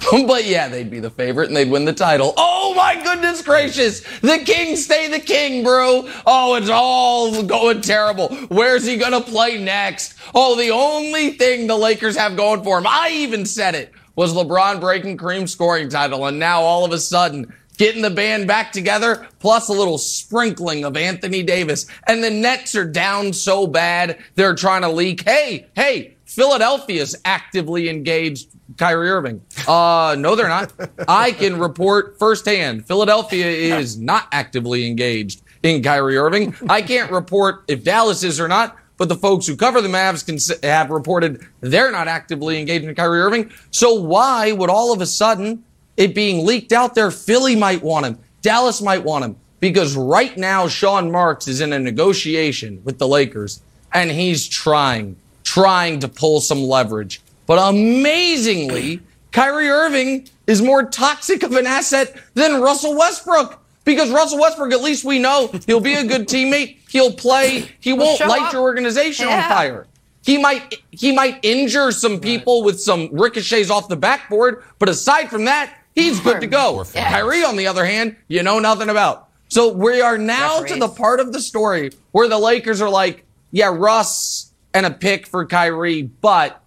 but 0.27 0.45
yeah, 0.45 0.69
they'd 0.69 0.91
be 0.91 1.01
the 1.01 1.11
favorite 1.11 1.49
and 1.49 1.57
they'd 1.57 1.71
win 1.71 1.85
the 1.85 1.93
title. 1.93 2.33
Oh 2.37 2.75
my 2.75 3.01
goodness 3.03 3.43
gracious! 3.43 4.01
The 4.21 4.39
king 4.39 4.77
stay 4.77 5.09
the 5.09 5.21
king, 5.21 5.63
bro. 5.63 6.09
Oh, 6.27 6.55
it's 6.55 6.71
all 6.71 7.43
going 7.43 7.81
terrible. 7.81 8.29
Where's 8.49 8.87
he 8.87 8.97
gonna 8.97 9.21
play 9.21 9.63
next? 9.63 10.15
Oh, 10.35 10.57
the 10.57 10.71
only 10.71 11.33
thing 11.33 11.67
the 11.67 11.77
Lakers 11.77 12.17
have 12.17 12.37
going 12.37 12.63
for 12.63 12.79
him, 12.79 12.87
I 12.87 13.11
even 13.13 13.45
said 13.45 13.75
it, 13.75 13.93
was 14.17 14.33
LeBron 14.33 14.81
breaking 14.81 15.19
Kareem's 15.19 15.53
scoring 15.53 15.89
title. 15.89 16.27
And 16.27 16.39
now 16.39 16.61
all 16.61 16.85
of 16.85 16.93
a 16.93 16.99
sudden, 16.99 17.53
getting 17.77 18.03
the 18.03 18.11
band 18.11 18.47
back 18.47 18.73
together, 18.73 19.27
plus 19.39 19.69
a 19.69 19.73
little 19.73 19.97
sprinkling 19.99 20.85
of 20.85 20.97
Anthony 20.97 21.43
Davis. 21.43 21.87
And 22.07 22.23
the 22.23 22.31
Nets 22.31 22.75
are 22.75 22.85
down 22.85 23.33
so 23.33 23.67
bad, 23.67 24.19
they're 24.35 24.55
trying 24.55 24.83
to 24.83 24.91
leak. 24.91 25.23
Hey, 25.23 25.67
hey, 25.75 26.17
Philadelphia's 26.31 27.17
actively 27.25 27.89
engaged 27.89 28.51
Kyrie 28.77 29.11
Irving. 29.11 29.43
Uh, 29.67 30.15
no, 30.17 30.37
they're 30.37 30.49
not. 30.49 30.73
I 31.09 31.33
can 31.33 31.59
report 31.59 32.21
firsthand. 32.21 32.87
Philadelphia 32.87 33.47
is 33.47 33.99
not 33.99 34.29
actively 34.31 34.87
engaged 34.87 35.43
in 35.65 35.83
Kyrie 35.83 36.17
Irving. 36.17 36.55
I 36.69 36.83
can't 36.83 37.11
report 37.11 37.65
if 37.67 37.83
Dallas 37.83 38.23
is 38.23 38.39
or 38.39 38.47
not, 38.47 38.77
but 38.97 39.09
the 39.09 39.17
folks 39.17 39.45
who 39.49 39.57
cover 39.57 39.81
the 39.81 39.89
Mavs 39.89 40.25
can 40.25 40.39
have 40.63 40.91
reported 40.91 41.45
they're 41.61 41.91
not 41.91 42.07
actively 42.07 42.61
engaged 42.61 42.85
in 42.85 42.95
Kyrie 42.95 43.23
Irving. 43.23 43.51
So 43.73 43.95
why 43.95 44.53
would 44.53 44.71
all 44.71 44.93
of 44.93 45.01
a 45.01 45.07
sudden 45.07 45.65
it 45.97 46.15
being 46.15 46.47
leaked 46.47 46.71
out 46.71 46.95
there, 46.95 47.11
Philly 47.11 47.57
might 47.57 47.83
want 47.83 48.07
him, 48.07 48.19
Dallas 48.41 48.81
might 48.81 49.03
want 49.03 49.25
him? 49.25 49.37
Because 49.59 49.97
right 49.97 50.37
now, 50.37 50.69
Sean 50.69 51.11
Marks 51.11 51.49
is 51.49 51.61
in 51.61 51.73
a 51.73 51.79
negotiation 51.79 52.81
with 52.85 52.99
the 52.99 53.09
Lakers 53.09 53.63
and 53.93 54.13
he's 54.13 54.49
trying, 54.49 55.17
trying 55.45 56.01
to 56.01 56.09
pull 56.09 56.41
some 56.41 56.63
leverage. 56.63 57.21
But 57.47 57.59
amazingly, 57.59 59.01
Kyrie 59.33 59.69
Irving 59.69 60.29
is 60.47 60.63
more 60.63 60.85
toxic 60.85 61.43
of 61.43 61.53
an 61.53 61.67
asset 61.67 62.17
than 62.35 62.61
Russell 62.61 62.97
Westbrook. 62.97 63.59
Because 63.85 64.11
Russell 64.11 64.39
Westbrook, 64.39 64.73
at 64.73 64.83
least 64.83 65.05
we 65.05 65.19
know 65.19 65.51
he'll 65.67 65.81
be 65.81 65.95
a 65.95 66.05
good 66.05 66.29
teammate. 66.29 66.79
He'll 66.91 67.13
play. 67.13 67.71
He 67.81 67.93
won't 67.93 68.21
light 68.21 68.43
up. 68.43 68.53
your 68.53 68.63
organization 68.63 69.27
yeah. 69.27 69.43
on 69.43 69.49
fire. 69.49 69.87
He 70.23 70.37
might 70.37 70.77
he 70.91 71.13
might 71.13 71.43
injure 71.43 71.91
some 71.91 72.21
people 72.21 72.63
with 72.63 72.81
some 72.81 73.09
ricochets 73.11 73.71
off 73.71 73.89
the 73.89 73.97
backboard, 73.97 74.63
but 74.79 74.89
aside 74.89 75.31
from 75.31 75.47
that, 75.47 75.77
he's 75.95 76.21
good 76.21 76.41
to 76.43 76.47
go. 76.47 76.85
Yeah. 76.95 77.11
Kyrie, 77.11 77.43
on 77.43 77.57
the 77.57 77.67
other 77.67 77.87
hand, 77.87 78.17
you 78.29 78.43
know 78.43 78.59
nothing 78.59 78.91
about. 78.91 79.29
So 79.49 79.73
we 79.73 80.01
are 80.01 80.19
now 80.19 80.61
Referees. 80.61 80.73
to 80.73 80.79
the 80.79 80.89
part 80.89 81.21
of 81.21 81.33
the 81.33 81.41
story 81.41 81.91
where 82.13 82.29
the 82.29 82.39
Lakers 82.39 82.81
are 82.81 82.91
like, 82.91 83.25
yeah, 83.51 83.75
Russ 83.75 84.50
and 84.75 84.87
a 84.87 84.91
pick 84.91 85.27
for 85.27 85.47
Kyrie, 85.47 86.03
but 86.03 86.63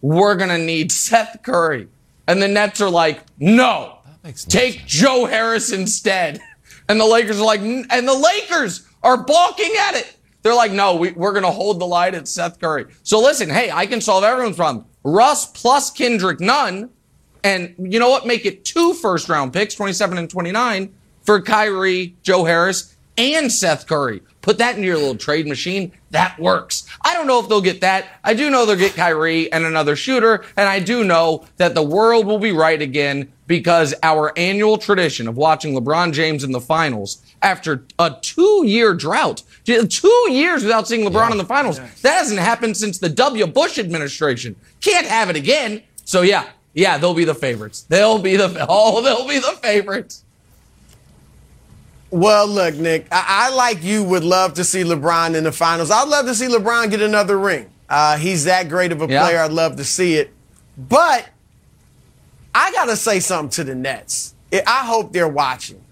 we're 0.00 0.36
gonna 0.36 0.58
need 0.58 0.92
Seth 0.92 1.40
Curry. 1.42 1.88
And 2.26 2.42
the 2.42 2.48
Nets 2.48 2.80
are 2.80 2.90
like, 2.90 3.22
no, 3.38 4.00
take 4.22 4.36
sense. 4.36 4.76
Joe 4.84 5.24
Harris 5.24 5.72
instead. 5.72 6.40
And 6.88 7.00
the 7.00 7.06
Lakers 7.06 7.40
are 7.40 7.44
like, 7.44 7.60
and 7.60 8.08
the 8.08 8.14
Lakers 8.14 8.86
are 9.02 9.24
balking 9.24 9.72
at 9.80 9.94
it. 9.94 10.14
They're 10.42 10.54
like, 10.54 10.72
no, 10.72 10.96
we, 10.96 11.10
are 11.10 11.32
going 11.32 11.42
to 11.42 11.50
hold 11.50 11.80
the 11.80 11.86
line 11.86 12.14
at 12.14 12.28
Seth 12.28 12.60
Curry. 12.60 12.86
So 13.02 13.20
listen, 13.20 13.50
hey, 13.50 13.70
I 13.70 13.86
can 13.86 14.00
solve 14.00 14.24
everyone's 14.24 14.56
problem. 14.56 14.86
Russ 15.04 15.46
plus 15.46 15.90
Kendrick 15.90 16.40
Nunn. 16.40 16.90
And 17.44 17.74
you 17.78 17.98
know 17.98 18.08
what? 18.08 18.26
Make 18.26 18.46
it 18.46 18.64
two 18.64 18.94
first 18.94 19.28
round 19.28 19.52
picks, 19.52 19.74
27 19.74 20.18
and 20.18 20.30
29 20.30 20.94
for 21.22 21.40
Kyrie, 21.40 22.16
Joe 22.22 22.44
Harris, 22.44 22.96
and 23.16 23.50
Seth 23.50 23.86
Curry. 23.86 24.22
Put 24.48 24.56
that 24.56 24.76
into 24.76 24.86
your 24.86 24.96
little 24.96 25.14
trade 25.14 25.46
machine. 25.46 25.92
That 26.10 26.38
works. 26.38 26.86
I 27.02 27.12
don't 27.12 27.26
know 27.26 27.38
if 27.38 27.50
they'll 27.50 27.60
get 27.60 27.82
that. 27.82 28.06
I 28.24 28.32
do 28.32 28.48
know 28.48 28.64
they'll 28.64 28.76
get 28.76 28.94
Kyrie 28.94 29.52
and 29.52 29.66
another 29.66 29.94
shooter. 29.94 30.42
And 30.56 30.66
I 30.66 30.80
do 30.80 31.04
know 31.04 31.44
that 31.58 31.74
the 31.74 31.82
world 31.82 32.24
will 32.24 32.38
be 32.38 32.52
right 32.52 32.80
again 32.80 33.30
because 33.46 33.94
our 34.02 34.32
annual 34.38 34.78
tradition 34.78 35.28
of 35.28 35.36
watching 35.36 35.74
LeBron 35.74 36.14
James 36.14 36.44
in 36.44 36.52
the 36.52 36.62
finals 36.62 37.22
after 37.42 37.84
a 37.98 38.16
two 38.22 38.62
year 38.64 38.94
drought, 38.94 39.42
two 39.66 40.32
years 40.32 40.62
without 40.62 40.88
seeing 40.88 41.06
LeBron 41.06 41.26
yeah. 41.26 41.32
in 41.32 41.36
the 41.36 41.44
finals, 41.44 41.78
that 42.00 42.16
hasn't 42.16 42.40
happened 42.40 42.74
since 42.78 42.96
the 42.96 43.10
W. 43.10 43.46
Bush 43.46 43.78
administration. 43.78 44.56
Can't 44.80 45.06
have 45.06 45.28
it 45.28 45.36
again. 45.36 45.82
So 46.06 46.22
yeah, 46.22 46.46
yeah, 46.72 46.96
they'll 46.96 47.12
be 47.12 47.26
the 47.26 47.34
favorites. 47.34 47.82
They'll 47.82 48.18
be 48.18 48.36
the, 48.36 48.64
oh, 48.66 49.02
they'll 49.02 49.28
be 49.28 49.40
the 49.40 49.58
favorites. 49.60 50.24
Well, 52.10 52.46
look, 52.46 52.74
Nick, 52.74 53.06
I, 53.12 53.50
I, 53.50 53.54
like 53.54 53.82
you 53.82 54.02
would 54.02 54.24
love 54.24 54.54
to 54.54 54.64
see 54.64 54.82
LeBron 54.82 55.34
in 55.34 55.44
the 55.44 55.52
finals. 55.52 55.90
I'd 55.90 56.08
love 56.08 56.24
to 56.26 56.34
see 56.34 56.46
LeBron 56.46 56.90
get 56.90 57.02
another 57.02 57.38
ring. 57.38 57.68
Uh, 57.88 58.16
he's 58.16 58.44
that 58.44 58.68
great 58.68 58.92
of 58.92 59.02
a 59.02 59.08
yeah. 59.08 59.22
player. 59.22 59.40
I'd 59.40 59.52
love 59.52 59.76
to 59.76 59.84
see 59.84 60.14
it. 60.14 60.32
But 60.76 61.28
I 62.54 62.72
got 62.72 62.86
to 62.86 62.96
say 62.96 63.20
something 63.20 63.50
to 63.50 63.64
the 63.64 63.74
Nets. 63.74 64.34
I 64.52 64.86
hope 64.86 65.12
they're 65.12 65.28
watching. 65.28 65.82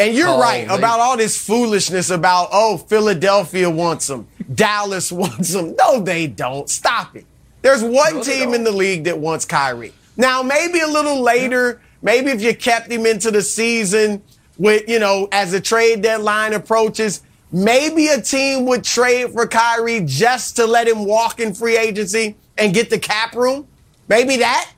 And 0.00 0.14
you're 0.14 0.28
oh, 0.28 0.40
right 0.40 0.66
man. 0.66 0.78
about 0.78 0.98
all 0.98 1.16
this 1.16 1.40
foolishness 1.40 2.10
about, 2.10 2.48
oh, 2.52 2.78
Philadelphia 2.78 3.70
wants 3.70 4.08
them, 4.08 4.26
Dallas 4.52 5.12
wants 5.12 5.52
them. 5.52 5.76
No, 5.78 6.00
they 6.00 6.26
don't. 6.26 6.68
Stop 6.68 7.14
it. 7.14 7.24
There's 7.62 7.82
one 7.82 8.16
no, 8.16 8.22
team 8.22 8.52
in 8.52 8.64
the 8.64 8.72
league 8.72 9.04
that 9.04 9.18
wants 9.18 9.44
Kyrie. 9.44 9.94
Now, 10.16 10.42
maybe 10.42 10.80
a 10.80 10.86
little 10.86 11.22
later, 11.22 11.80
maybe 12.02 12.30
if 12.30 12.42
you 12.42 12.54
kept 12.54 12.90
him 12.90 13.06
into 13.06 13.30
the 13.30 13.42
season, 13.42 14.22
with, 14.58 14.88
you 14.88 14.98
know, 14.98 15.28
as 15.32 15.52
the 15.52 15.60
trade 15.60 16.02
deadline 16.02 16.52
approaches, 16.52 17.22
maybe 17.52 18.08
a 18.08 18.20
team 18.20 18.66
would 18.66 18.84
trade 18.84 19.32
for 19.32 19.46
Kyrie 19.46 20.02
just 20.04 20.56
to 20.56 20.66
let 20.66 20.88
him 20.88 21.04
walk 21.04 21.40
in 21.40 21.54
free 21.54 21.76
agency 21.76 22.36
and 22.58 22.74
get 22.74 22.90
the 22.90 22.98
cap 22.98 23.34
room. 23.34 23.66
Maybe 24.08 24.36
that. 24.38 24.70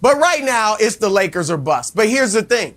But 0.00 0.18
right 0.18 0.44
now, 0.44 0.76
it's 0.78 0.96
the 0.96 1.08
Lakers 1.08 1.50
or 1.50 1.56
bust. 1.56 1.96
But 1.96 2.08
here's 2.08 2.32
the 2.32 2.42
thing 2.42 2.74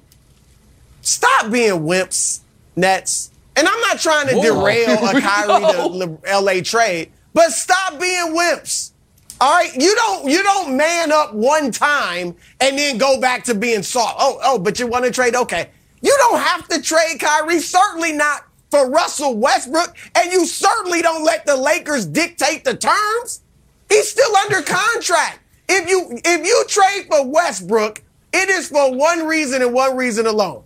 stop 1.01 1.51
being 1.51 1.81
wimps, 1.81 2.41
Nets. 2.75 3.31
And 3.55 3.67
I'm 3.67 3.79
not 3.81 3.99
trying 3.99 4.27
to 4.27 4.35
Whoa. 4.35 4.43
derail 4.43 5.07
a 5.07 5.19
Kyrie 5.21 5.99
to 5.99 6.39
LA 6.39 6.61
trade, 6.61 7.11
but 7.33 7.51
stop 7.51 7.99
being 7.99 8.35
wimps. 8.35 8.91
All 9.39 9.51
right, 9.51 9.73
you 9.75 9.93
don't 9.95 10.29
you 10.29 10.41
don't 10.41 10.75
man 10.75 11.11
up 11.11 11.33
one 11.33 11.71
time 11.71 12.35
and 12.59 12.77
then 12.77 12.97
go 12.97 13.19
back 13.19 13.43
to 13.45 13.53
being 13.53 13.83
soft. 13.83 14.15
Oh, 14.19 14.39
oh, 14.43 14.57
but 14.57 14.79
you 14.79 14.87
want 14.87 15.05
to 15.05 15.11
trade? 15.11 15.35
Okay, 15.35 15.69
you 16.07 16.15
don't 16.19 16.39
have 16.39 16.67
to 16.69 16.81
trade 16.81 17.19
Kyrie, 17.19 17.59
certainly 17.59 18.13
not 18.13 18.45
for 18.71 18.89
Russell 18.89 19.35
Westbrook, 19.35 19.93
and 20.15 20.31
you 20.31 20.45
certainly 20.45 21.01
don't 21.01 21.25
let 21.25 21.45
the 21.45 21.57
Lakers 21.57 22.05
dictate 22.05 22.63
the 22.63 22.77
terms. 22.77 23.41
He's 23.89 24.09
still 24.09 24.33
under 24.37 24.61
contract. 24.61 25.41
If 25.67 25.89
you 25.89 26.17
if 26.23 26.45
you 26.45 26.63
trade 26.69 27.07
for 27.09 27.29
Westbrook, 27.29 28.01
it 28.31 28.49
is 28.49 28.69
for 28.69 28.95
one 28.95 29.27
reason 29.27 29.61
and 29.61 29.73
one 29.73 29.97
reason 29.97 30.27
alone. 30.27 30.63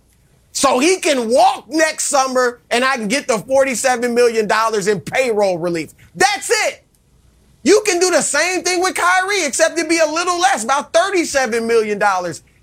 So 0.52 0.78
he 0.78 1.00
can 1.00 1.28
walk 1.28 1.68
next 1.68 2.04
summer 2.04 2.60
and 2.70 2.84
I 2.84 2.96
can 2.96 3.08
get 3.08 3.26
the 3.26 3.38
$47 3.38 4.14
million 4.14 4.48
in 4.88 5.00
payroll 5.00 5.58
relief. 5.58 5.92
That's 6.14 6.50
it. 6.50 6.84
You 7.64 7.82
can 7.84 7.98
do 7.98 8.10
the 8.10 8.20
same 8.22 8.62
thing 8.62 8.80
with 8.80 8.94
Kyrie, 8.94 9.44
except 9.44 9.76
it'd 9.76 9.88
be 9.88 9.98
a 9.98 10.06
little 10.06 10.38
less, 10.38 10.62
about 10.62 10.92
$37 10.92 11.66
million 11.66 12.00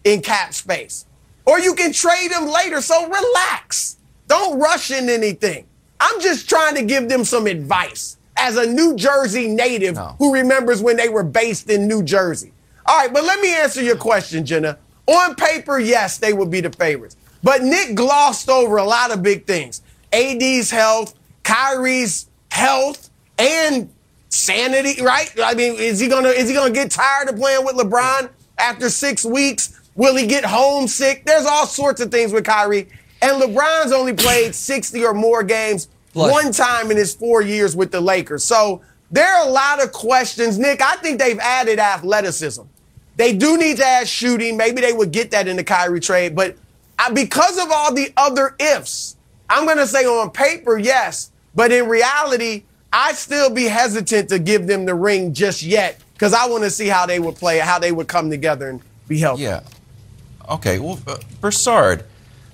in 0.06 0.22
cap 0.22 0.54
space. 0.54 1.06
Or 1.50 1.60
you 1.60 1.74
can 1.74 1.92
trade 1.92 2.32
him 2.32 2.48
later. 2.48 2.80
So 2.80 3.08
relax. 3.08 3.98
Don't 4.28 4.60
rush 4.60 4.92
in 4.92 5.10
anything. 5.10 5.66
I'm 6.00 6.22
just 6.22 6.48
trying 6.48 6.76
to 6.76 6.84
give 6.84 7.10
them 7.10 7.24
some 7.26 7.48
advice 7.48 8.18
as 8.38 8.56
a 8.56 8.66
New 8.72 8.96
Jersey 8.96 9.48
native 9.48 9.96
no. 9.96 10.16
who 10.20 10.34
remembers 10.34 10.82
when 10.82 10.96
they 10.96 11.10
were 11.10 11.24
based 11.24 11.70
in 11.70 11.88
New 11.88 12.04
Jersey. 12.04 12.54
All 12.86 12.98
right, 12.98 13.12
but 13.12 13.24
let 13.24 13.42
me 13.42 13.54
answer 13.56 13.82
your 13.82 13.98
question, 13.98 14.46
Jenna. 14.46 14.78
On 15.08 15.34
paper, 15.36 15.80
yes, 15.80 16.20
they 16.20 16.34
would 16.34 16.52
be 16.52 16.62
the 16.62 16.72
favorites. 16.72 17.16
But 17.42 17.64
Nick 17.64 17.96
glossed 17.96 18.50
over 18.50 18.78
a 18.78 18.84
lot 18.84 19.12
of 19.12 19.24
big 19.24 19.46
things. 19.48 19.82
AD's 20.14 20.70
health, 20.70 21.16
Kyrie's 21.44 22.28
health, 22.52 23.10
and 23.38 23.90
sanity, 24.30 25.02
right? 25.02 25.32
I 25.44 25.56
mean, 25.56 25.76
is 25.76 26.00
he 26.00 26.08
gonna 26.08 26.30
is 26.30 26.48
he 26.48 26.54
gonna 26.54 26.74
get 26.74 26.92
tired 26.92 27.30
of 27.30 27.38
playing 27.38 27.66
with 27.66 27.76
LeBron 27.76 28.30
after 28.58 28.90
six 28.90 29.26
weeks? 29.26 29.79
Will 30.00 30.16
he 30.16 30.28
get 30.28 30.46
homesick? 30.46 31.26
There's 31.26 31.46
all 31.46 31.68
sorts 31.68 32.00
of 32.00 32.10
things 32.10 32.32
with 32.32 32.46
Kyrie. 32.46 32.88
And 33.22 33.42
LeBron's 33.42 33.92
only 33.92 34.14
played 34.14 34.56
60 34.56 35.04
or 35.04 35.14
more 35.14 35.44
games 35.44 35.90
one 36.14 36.54
time 36.54 36.90
in 36.90 36.96
his 36.96 37.14
four 37.14 37.42
years 37.42 37.76
with 37.76 37.92
the 37.92 38.00
Lakers. 38.00 38.46
So 38.46 38.82
there 39.12 39.28
are 39.28 39.46
a 39.46 39.52
lot 39.52 39.84
of 39.84 39.92
questions. 39.92 40.58
Nick, 40.58 40.82
I 40.82 40.96
think 40.96 41.20
they've 41.20 41.38
added 41.40 41.80
athleticism. 41.80 42.62
They 43.18 43.36
do 43.36 43.58
need 43.58 43.76
to 43.78 43.86
add 43.86 44.08
shooting. 44.08 44.56
Maybe 44.56 44.80
they 44.80 44.94
would 44.94 45.12
get 45.12 45.32
that 45.32 45.50
in 45.50 45.58
the 45.58 45.66
Kyrie 45.66 46.00
trade. 46.00 46.34
But 46.34 46.56
because 47.14 47.58
of 47.62 47.70
all 47.70 47.94
the 47.94 48.14
other 48.16 48.56
ifs, 48.58 49.18
I'm 49.50 49.66
going 49.66 49.80
to 49.80 49.88
say 49.88 50.06
on 50.06 50.32
paper, 50.32 50.78
yes. 50.78 51.30
But 51.54 51.74
in 51.74 51.90
reality, 51.90 52.64
I'd 52.94 53.18
still 53.18 53.50
be 53.50 53.66
hesitant 53.66 54.30
to 54.30 54.40
give 54.40 54.66
them 54.66 54.86
the 54.86 54.96
ring 54.96 55.34
just 55.34 55.62
yet 55.62 56.02
because 56.14 56.34
I 56.34 56.48
want 56.48 56.64
to 56.64 56.70
see 56.70 56.88
how 56.88 57.06
they 57.06 57.20
would 57.20 57.36
play, 57.36 57.60
how 57.60 57.80
they 57.80 57.92
would 57.92 58.08
come 58.08 58.30
together 58.30 58.70
and 58.70 58.82
be 59.10 59.20
healthy. 59.20 59.44
Yeah. 59.44 59.60
Okay, 60.50 60.80
well, 60.80 61.00
uh, 61.08 61.18
Broussard, 61.42 62.06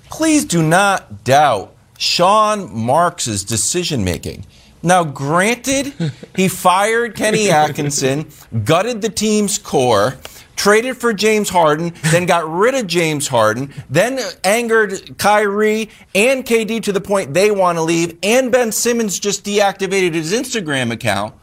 please 0.09 0.45
do 0.45 0.61
not 0.61 1.23
doubt 1.23 1.73
Sean 1.97 2.75
Marks' 2.75 3.43
decision 3.43 4.03
making. 4.03 4.45
Now, 4.83 5.03
granted, 5.03 5.93
he 6.35 6.47
fired 6.47 7.15
Kenny 7.15 7.49
Atkinson, 7.49 8.29
gutted 8.65 9.01
the 9.01 9.09
team's 9.09 9.57
core, 9.57 10.15
traded 10.55 10.97
for 10.97 11.13
James 11.13 11.49
Harden, 11.49 11.93
then 12.11 12.25
got 12.25 12.49
rid 12.49 12.75
of 12.75 12.85
James 12.87 13.27
Harden, 13.27 13.73
then 13.89 14.19
angered 14.43 15.17
Kyrie 15.17 15.89
and 16.13 16.45
KD 16.45 16.83
to 16.83 16.91
the 16.91 17.01
point 17.01 17.33
they 17.33 17.49
want 17.49 17.77
to 17.77 17.81
leave, 17.81 18.17
and 18.21 18.51
Ben 18.51 18.71
Simmons 18.71 19.19
just 19.19 19.43
deactivated 19.45 20.13
his 20.13 20.33
Instagram 20.33 20.91
account. 20.91 21.33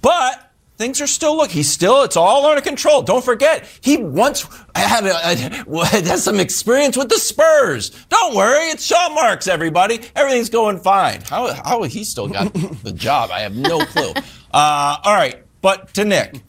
But 0.00 0.47
things 0.78 1.00
are 1.00 1.06
still 1.06 1.36
look. 1.36 1.50
He's 1.50 1.70
still. 1.70 2.02
It's 2.04 2.16
all 2.16 2.46
under 2.46 2.62
control. 2.62 3.02
Don't 3.02 3.24
forget, 3.24 3.68
he 3.82 3.98
once 3.98 4.46
had 4.74 5.04
a, 5.04 5.16
a, 5.28 5.86
has 5.86 6.24
some 6.24 6.40
experience 6.40 6.96
with 6.96 7.08
the 7.08 7.18
Spurs. 7.18 7.90
Don't 8.08 8.34
worry, 8.34 8.68
it's 8.68 8.84
Sean 8.84 9.14
Marks. 9.14 9.48
Everybody, 9.48 10.00
everything's 10.16 10.48
going 10.48 10.78
fine. 10.78 11.20
How 11.22 11.52
how 11.52 11.82
he 11.82 12.04
still 12.04 12.28
got 12.28 12.52
the 12.82 12.92
job? 12.92 13.30
I 13.30 13.40
have 13.40 13.54
no 13.54 13.84
clue. 13.84 14.12
Uh, 14.52 14.96
all 15.02 15.14
right, 15.14 15.42
but 15.60 15.92
to 15.94 16.04
Nick, 16.04 16.40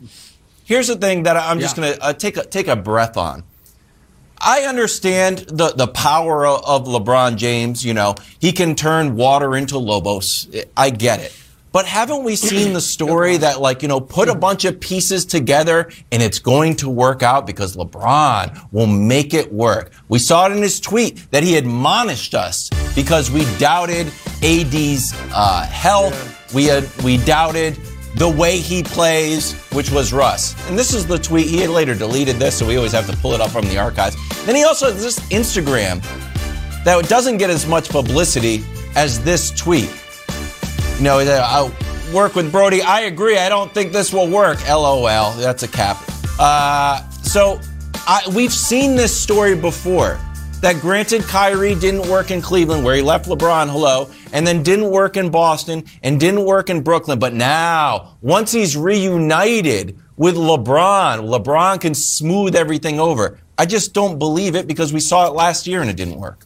here's 0.64 0.88
the 0.88 0.96
thing 0.96 1.24
that 1.24 1.36
I'm 1.36 1.60
just 1.60 1.78
yeah. 1.78 1.96
gonna 1.96 1.98
uh, 2.02 2.14
take 2.14 2.38
a, 2.38 2.46
take 2.46 2.68
a 2.68 2.76
breath 2.76 3.18
on. 3.18 3.44
I 4.42 4.62
understand 4.62 5.40
the, 5.50 5.74
the 5.74 5.88
power 5.88 6.48
of 6.48 6.86
LeBron 6.86 7.36
James. 7.36 7.84
You 7.84 7.94
know, 7.94 8.16
he 8.40 8.54
can 8.54 8.76
turn 8.76 9.18
water 9.18 9.54
into 9.58 9.78
Lobos. 9.78 10.48
I 10.78 10.92
get 10.92 11.20
it. 11.20 11.36
But 11.72 11.86
haven't 11.86 12.24
we 12.24 12.36
seen 12.36 12.74
the 12.74 12.82
story 12.82 13.38
that, 13.38 13.62
like, 13.62 13.84
you 13.84 13.88
know, 13.88 14.00
put 14.00 14.28
a 14.28 14.34
bunch 14.34 14.66
of 14.66 14.80
pieces 14.80 15.26
together 15.26 15.92
and 16.12 16.24
it's 16.24 16.40
going 16.40 16.76
to 16.78 16.90
work 16.90 17.22
out 17.22 17.46
because 17.46 17.76
LeBron 17.76 18.72
will 18.72 18.88
make 18.88 19.34
it 19.36 19.54
work? 19.54 19.92
We 20.08 20.18
saw 20.18 20.48
it 20.48 20.52
in 20.52 20.64
his 20.64 20.80
tweet 20.80 21.30
that 21.32 21.44
he 21.44 21.58
admonished 21.58 22.34
us 22.34 22.70
because 22.96 23.30
we 23.30 23.46
doubted 23.58 24.08
AD's 24.42 25.14
uh, 25.34 25.68
health. 25.70 26.54
We 26.54 26.66
had, 26.66 26.90
we 27.04 27.18
doubted 27.18 27.78
the 28.16 28.30
way 28.30 28.58
he 28.58 28.82
plays, 28.82 29.54
which 29.72 29.92
was 29.92 30.12
Russ. 30.12 30.56
And 30.68 30.78
this 30.78 30.96
is 30.96 31.06
the 31.06 31.20
tweet. 31.20 31.48
He 31.48 31.60
had 31.60 31.70
later 31.70 31.94
deleted 31.94 32.38
this, 32.38 32.58
so 32.58 32.66
we 32.66 32.78
always 32.78 32.94
have 32.94 33.08
to 33.08 33.16
pull 33.18 33.34
it 33.34 33.42
up 33.42 33.52
from 33.52 33.66
the 33.66 33.78
archives. 33.78 34.18
Then 34.46 34.56
he 34.56 34.64
also 34.64 34.92
has 34.92 35.04
this 35.04 35.20
Instagram 35.30 36.02
that 36.84 37.08
doesn't 37.08 37.38
get 37.38 37.52
as 37.52 37.68
much 37.68 37.90
publicity 37.90 38.64
as 38.96 39.24
this 39.24 39.52
tweet. 39.52 39.90
You 41.00 41.06
know, 41.06 41.20
I 41.20 41.72
work 42.14 42.36
with 42.36 42.52
Brodie. 42.52 42.82
I 42.82 43.02
agree. 43.04 43.38
I 43.38 43.48
don't 43.48 43.74
think 43.74 43.94
this 43.94 44.12
will 44.12 44.28
work. 44.30 44.60
LOL. 44.68 45.32
That's 45.32 45.64
a 45.64 45.68
cap. 45.70 45.98
Uh, 46.38 47.10
so 47.10 47.62
I, 48.06 48.22
we've 48.36 48.52
seen 48.52 48.98
this 48.98 49.18
story 49.18 49.56
before. 49.56 50.20
That 50.60 50.82
granted, 50.82 51.22
Kyrie 51.22 51.76
didn't 51.76 52.10
work 52.10 52.32
in 52.32 52.42
Cleveland, 52.42 52.84
where 52.84 52.98
he 52.98 53.02
left 53.02 53.28
LeBron, 53.30 53.70
hello, 53.70 54.10
and 54.34 54.46
then 54.46 54.62
didn't 54.62 54.92
work 54.92 55.16
in 55.16 55.32
Boston 55.32 55.86
and 56.04 56.20
didn't 56.20 56.44
work 56.44 56.70
in 56.70 56.82
Brooklyn. 56.82 57.18
But 57.18 57.34
now, 57.34 58.18
once 58.20 58.52
he's 58.52 58.76
reunited 58.76 59.98
with 60.18 60.36
LeBron, 60.36 61.30
LeBron 61.30 61.80
can 61.80 61.96
smooth 61.96 62.58
everything 62.58 63.00
over. 63.00 63.40
I 63.58 63.66
just 63.66 63.94
don't 63.94 64.20
believe 64.20 64.54
it 64.54 64.68
because 64.68 64.92
we 64.92 65.00
saw 65.00 65.28
it 65.28 65.34
last 65.34 65.66
year 65.66 65.80
and 65.80 65.90
it 65.90 65.96
didn't 65.96 66.20
work. 66.20 66.46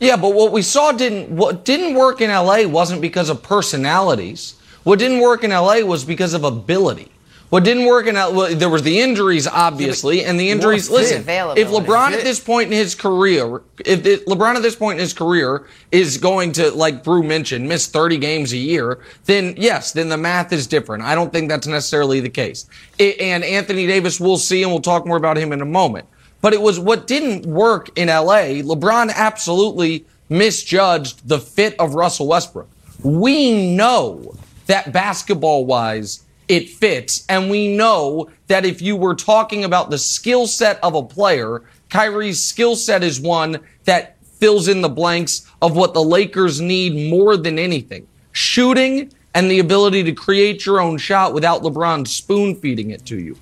Yeah, 0.00 0.16
but 0.16 0.34
what 0.34 0.52
we 0.52 0.62
saw 0.62 0.92
didn't 0.92 1.30
what 1.30 1.64
didn't 1.64 1.94
work 1.94 2.20
in 2.20 2.30
LA 2.30 2.66
wasn't 2.66 3.00
because 3.00 3.30
of 3.30 3.42
personalities. 3.42 4.54
What 4.82 4.98
didn't 4.98 5.20
work 5.20 5.44
in 5.44 5.50
LA 5.50 5.80
was 5.80 6.04
because 6.04 6.34
of 6.34 6.44
ability. 6.44 7.10
What 7.54 7.62
didn't 7.62 7.84
work 7.84 8.08
in 8.08 8.16
well, 8.16 8.52
there 8.52 8.68
was 8.68 8.82
the 8.82 9.00
injuries, 9.00 9.46
obviously, 9.46 10.22
yeah, 10.22 10.30
and 10.30 10.40
the 10.40 10.50
injuries. 10.50 10.90
Listen, 10.90 11.20
if 11.20 11.68
LeBron 11.68 12.10
at 12.10 12.24
this 12.24 12.40
point 12.40 12.66
in 12.66 12.76
his 12.76 12.96
career, 12.96 13.62
if 13.84 14.04
it, 14.04 14.26
LeBron 14.26 14.56
at 14.56 14.62
this 14.62 14.74
point 14.74 14.98
in 14.98 15.02
his 15.02 15.12
career 15.12 15.64
is 15.92 16.18
going 16.18 16.50
to, 16.52 16.72
like 16.72 17.04
Brew 17.04 17.22
mentioned, 17.22 17.68
miss 17.68 17.86
30 17.86 18.18
games 18.18 18.52
a 18.52 18.56
year, 18.56 18.98
then 19.26 19.54
yes, 19.56 19.92
then 19.92 20.08
the 20.08 20.16
math 20.16 20.52
is 20.52 20.66
different. 20.66 21.04
I 21.04 21.14
don't 21.14 21.32
think 21.32 21.48
that's 21.48 21.68
necessarily 21.68 22.18
the 22.18 22.28
case. 22.28 22.68
It, 22.98 23.20
and 23.20 23.44
Anthony 23.44 23.86
Davis, 23.86 24.18
we'll 24.18 24.38
see, 24.38 24.64
and 24.64 24.72
we'll 24.72 24.80
talk 24.80 25.06
more 25.06 25.16
about 25.16 25.36
him 25.36 25.52
in 25.52 25.60
a 25.60 25.66
moment. 25.66 26.08
But 26.44 26.52
it 26.52 26.60
was 26.60 26.78
what 26.78 27.06
didn't 27.06 27.46
work 27.46 27.88
in 27.96 28.08
LA. 28.08 28.60
LeBron 28.60 29.10
absolutely 29.14 30.04
misjudged 30.28 31.26
the 31.26 31.38
fit 31.38 31.74
of 31.78 31.94
Russell 31.94 32.28
Westbrook. 32.28 32.68
We 33.02 33.74
know 33.74 34.34
that 34.66 34.92
basketball 34.92 35.64
wise 35.64 36.22
it 36.46 36.68
fits. 36.68 37.24
And 37.30 37.48
we 37.48 37.74
know 37.74 38.28
that 38.48 38.66
if 38.66 38.82
you 38.82 38.94
were 38.94 39.14
talking 39.14 39.64
about 39.64 39.88
the 39.88 39.96
skill 39.96 40.46
set 40.46 40.78
of 40.82 40.94
a 40.94 41.02
player, 41.02 41.62
Kyrie's 41.88 42.44
skill 42.44 42.76
set 42.76 43.02
is 43.02 43.18
one 43.18 43.60
that 43.84 44.18
fills 44.22 44.68
in 44.68 44.82
the 44.82 44.90
blanks 44.90 45.50
of 45.62 45.74
what 45.74 45.94
the 45.94 46.04
Lakers 46.04 46.60
need 46.60 47.10
more 47.10 47.38
than 47.38 47.58
anything. 47.58 48.06
Shooting 48.32 49.10
and 49.32 49.50
the 49.50 49.60
ability 49.60 50.02
to 50.02 50.12
create 50.12 50.66
your 50.66 50.78
own 50.78 50.98
shot 50.98 51.32
without 51.32 51.62
LeBron 51.62 52.06
spoon 52.06 52.54
feeding 52.54 52.90
it 52.90 53.06
to 53.06 53.18
you. 53.18 53.38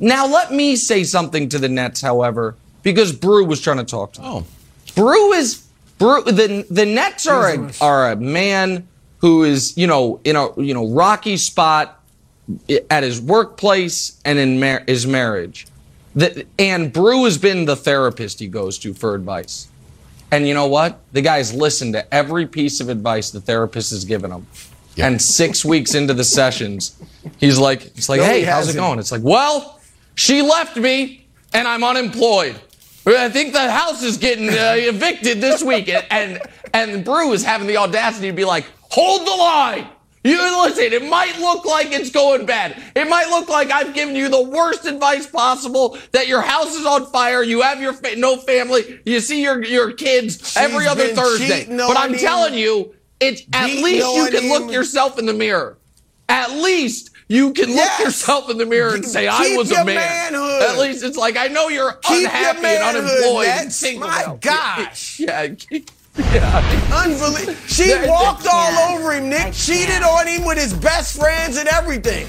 Now, 0.00 0.26
let 0.26 0.52
me 0.52 0.76
say 0.76 1.04
something 1.04 1.48
to 1.50 1.58
the 1.58 1.68
Nets, 1.68 2.00
however, 2.00 2.56
because 2.82 3.12
Brew 3.12 3.44
was 3.44 3.60
trying 3.60 3.78
to 3.78 3.84
talk 3.84 4.12
to 4.14 4.20
them. 4.20 4.30
Oh. 4.30 4.46
Brew 4.94 5.32
is, 5.32 5.66
Brew, 5.98 6.22
the, 6.22 6.66
the 6.70 6.86
Nets 6.86 7.26
are 7.26 7.54
a, 7.54 7.70
are 7.80 8.12
a 8.12 8.16
man 8.16 8.86
who 9.18 9.44
is, 9.44 9.76
you 9.76 9.86
know, 9.86 10.20
in 10.24 10.36
a, 10.36 10.60
you 10.60 10.74
know, 10.74 10.86
rocky 10.88 11.36
spot 11.36 12.00
at 12.90 13.02
his 13.02 13.20
workplace 13.20 14.20
and 14.24 14.38
in 14.38 14.60
mar- 14.60 14.82
his 14.86 15.06
marriage. 15.06 15.66
The, 16.14 16.46
and 16.58 16.92
Brew 16.92 17.24
has 17.24 17.38
been 17.38 17.64
the 17.64 17.76
therapist 17.76 18.38
he 18.38 18.48
goes 18.48 18.78
to 18.80 18.92
for 18.92 19.14
advice. 19.14 19.68
And 20.30 20.46
you 20.46 20.54
know 20.54 20.66
what? 20.66 21.00
The 21.12 21.22
guy's 21.22 21.54
listened 21.54 21.94
to 21.94 22.14
every 22.14 22.46
piece 22.46 22.80
of 22.80 22.88
advice 22.88 23.30
the 23.30 23.40
therapist 23.40 23.90
has 23.92 24.04
given 24.04 24.30
him. 24.30 24.46
Yep. 24.96 25.06
And 25.06 25.22
six 25.22 25.64
weeks 25.64 25.94
into 25.94 26.14
the 26.14 26.24
sessions, 26.24 27.00
he's 27.38 27.58
like, 27.58 27.94
he's 27.94 28.08
like, 28.08 28.20
no, 28.20 28.26
hey, 28.26 28.40
he 28.40 28.44
how's 28.44 28.68
it 28.68 28.76
going? 28.76 28.98
It's 28.98 29.10
like, 29.10 29.22
well, 29.24 29.80
she 30.14 30.42
left 30.42 30.76
me 30.76 31.26
and 31.52 31.66
I'm 31.66 31.84
unemployed. 31.84 32.56
I 33.06 33.28
think 33.28 33.52
the 33.52 33.70
house 33.70 34.02
is 34.02 34.16
getting 34.16 34.48
uh, 34.48 34.52
evicted 34.76 35.40
this 35.40 35.62
week. 35.62 35.88
And, 35.88 36.06
and, 36.10 36.42
and 36.72 37.04
Brew 37.04 37.32
is 37.32 37.44
having 37.44 37.66
the 37.66 37.76
audacity 37.76 38.28
to 38.28 38.32
be 38.32 38.44
like, 38.44 38.66
hold 38.80 39.26
the 39.26 39.30
line. 39.30 39.88
You 40.24 40.38
listen, 40.62 40.84
it 40.84 41.06
might 41.06 41.38
look 41.38 41.66
like 41.66 41.92
it's 41.92 42.10
going 42.10 42.46
bad. 42.46 42.82
It 42.96 43.10
might 43.10 43.28
look 43.28 43.50
like 43.50 43.70
I've 43.70 43.92
given 43.92 44.16
you 44.16 44.30
the 44.30 44.42
worst 44.42 44.86
advice 44.86 45.26
possible 45.26 45.98
that 46.12 46.28
your 46.28 46.40
house 46.40 46.74
is 46.74 46.86
on 46.86 47.04
fire, 47.12 47.42
you 47.42 47.60
have 47.60 47.78
your 47.78 47.92
fa- 47.92 48.16
no 48.16 48.38
family, 48.38 49.00
you 49.04 49.20
see 49.20 49.42
your 49.42 49.62
your 49.62 49.92
kids 49.92 50.38
She's 50.38 50.56
every 50.56 50.86
other 50.86 51.08
Thursday. 51.08 51.66
But 51.68 51.98
I'm 51.98 52.14
telling 52.16 52.54
you, 52.54 52.94
it's 53.20 53.42
at 53.52 53.66
least 53.66 54.06
you 54.16 54.30
can 54.30 54.48
look 54.48 54.72
yourself 54.72 55.18
in 55.18 55.26
the 55.26 55.34
mirror. 55.34 55.76
At 56.26 56.52
least 56.52 57.10
you 57.34 57.52
can 57.52 57.68
yes. 57.70 57.98
look 57.98 58.06
yourself 58.06 58.48
in 58.50 58.58
the 58.58 58.66
mirror 58.66 58.94
and 58.94 59.04
say, 59.04 59.26
"I 59.26 59.56
was 59.56 59.70
a 59.72 59.84
man." 59.84 60.32
Manhood. 60.32 60.62
At 60.62 60.78
least 60.78 61.02
it's 61.02 61.16
like 61.16 61.36
I 61.36 61.48
know 61.48 61.68
you're 61.68 61.92
Keep 61.92 62.24
unhappy 62.24 62.66
and 62.66 62.96
unemployed. 62.96 63.48
And 63.48 63.72
single. 63.72 64.08
My 64.08 64.36
gosh. 64.40 65.20
Yeah. 65.24 65.54
Yeah. 66.16 66.92
Unbelievable. 66.94 67.54
She 67.66 67.92
walked 68.06 68.46
all 68.50 68.94
over 68.94 69.12
him, 69.12 69.30
Nick. 69.30 69.52
Cheated 69.52 70.02
on 70.02 70.26
him 70.28 70.44
with 70.44 70.58
his 70.58 70.72
best 70.72 71.18
friends 71.18 71.56
and 71.56 71.66
everything. 71.68 72.26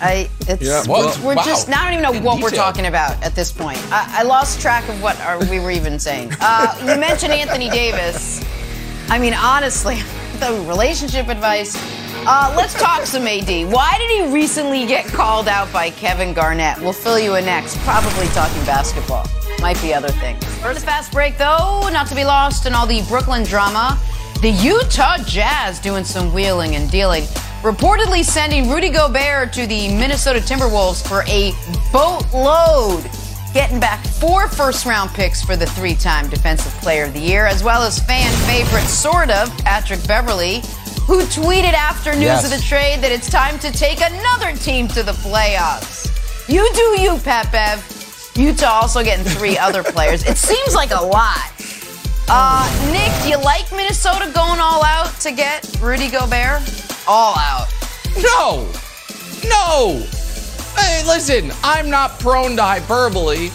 I 0.00 0.30
it's 0.42 0.62
yeah. 0.62 0.84
well, 0.86 1.12
we're 1.24 1.34
wow. 1.34 1.42
just 1.44 1.68
I 1.68 1.84
don't 1.84 1.94
even 1.94 2.02
know 2.02 2.12
In 2.12 2.22
what 2.22 2.36
detail. 2.36 2.50
we're 2.50 2.56
talking 2.56 2.86
about 2.86 3.20
at 3.22 3.34
this 3.34 3.50
point. 3.50 3.78
I, 3.90 4.20
I 4.20 4.22
lost 4.22 4.60
track 4.60 4.88
of 4.88 5.02
what 5.02 5.18
are, 5.20 5.40
we 5.46 5.58
were 5.58 5.72
even 5.72 5.98
saying. 5.98 6.32
Uh, 6.40 6.76
you 6.80 7.00
mentioned 7.00 7.32
Anthony 7.32 7.70
Davis. 7.70 8.44
I 9.08 9.18
mean, 9.18 9.34
honestly, 9.34 9.96
the 10.38 10.64
relationship 10.68 11.28
advice. 11.28 11.76
Uh, 12.26 12.52
let's 12.56 12.74
talk 12.74 13.06
some 13.06 13.26
AD. 13.26 13.48
Why 13.72 13.96
did 13.98 14.10
he 14.10 14.32
recently 14.34 14.86
get 14.86 15.06
called 15.06 15.48
out 15.48 15.72
by 15.72 15.90
Kevin 15.90 16.34
Garnett? 16.34 16.78
We'll 16.80 16.92
fill 16.92 17.18
you 17.18 17.36
in 17.36 17.44
next. 17.44 17.78
Probably 17.78 18.26
talking 18.28 18.64
basketball. 18.64 19.26
Might 19.60 19.80
be 19.80 19.94
other 19.94 20.10
things. 20.10 20.44
First 20.58 20.84
fast 20.84 21.12
break, 21.12 21.38
though, 21.38 21.88
not 21.92 22.06
to 22.08 22.14
be 22.14 22.24
lost 22.24 22.66
in 22.66 22.74
all 22.74 22.86
the 22.86 23.02
Brooklyn 23.08 23.44
drama. 23.44 23.98
The 24.42 24.50
Utah 24.50 25.18
Jazz 25.24 25.80
doing 25.80 26.04
some 26.04 26.32
wheeling 26.32 26.76
and 26.76 26.90
dealing. 26.90 27.24
Reportedly 27.62 28.22
sending 28.22 28.70
Rudy 28.70 28.88
Gobert 28.88 29.52
to 29.54 29.66
the 29.66 29.88
Minnesota 29.88 30.38
Timberwolves 30.38 31.06
for 31.06 31.24
a 31.26 31.52
boatload. 31.92 33.10
Getting 33.52 33.80
back 33.80 34.04
four 34.06 34.48
first 34.48 34.86
round 34.86 35.10
picks 35.10 35.42
for 35.42 35.56
the 35.56 35.66
three 35.66 35.94
time 35.94 36.28
Defensive 36.28 36.72
Player 36.74 37.04
of 37.04 37.14
the 37.14 37.20
Year, 37.20 37.46
as 37.46 37.64
well 37.64 37.82
as 37.82 37.98
fan 37.98 38.30
favorite, 38.46 38.86
sort 38.86 39.30
of, 39.30 39.48
Patrick 39.64 40.06
Beverley, 40.06 40.60
who 41.08 41.22
tweeted 41.22 41.72
after 41.72 42.12
news 42.12 42.24
yes. 42.24 42.44
of 42.44 42.50
the 42.50 42.62
trade 42.62 43.00
that 43.00 43.10
it's 43.10 43.30
time 43.30 43.58
to 43.60 43.72
take 43.72 44.02
another 44.02 44.52
team 44.52 44.86
to 44.86 45.02
the 45.02 45.12
playoffs. 45.12 46.12
You 46.50 46.68
do 46.74 47.00
you, 47.00 47.16
Pat 47.24 47.50
Bev. 47.50 48.32
Utah 48.36 48.82
also 48.82 49.02
getting 49.02 49.24
three 49.24 49.56
other 49.66 49.82
players. 49.82 50.22
It 50.26 50.36
seems 50.36 50.74
like 50.74 50.90
a 50.90 51.02
lot. 51.02 51.50
Uh, 52.28 52.68
Nick, 52.92 53.10
do 53.22 53.30
you 53.30 53.42
like 53.42 53.72
Minnesota 53.72 54.30
going 54.34 54.60
all 54.60 54.84
out 54.84 55.18
to 55.20 55.32
get 55.32 55.66
Rudy 55.80 56.10
Gobert? 56.10 56.60
All 57.08 57.34
out. 57.38 57.68
No. 58.20 58.70
No. 59.48 60.04
Hey, 60.76 61.02
listen, 61.06 61.50
I'm 61.64 61.88
not 61.88 62.20
prone 62.20 62.54
to 62.56 62.62
hyperbole, 62.62 63.48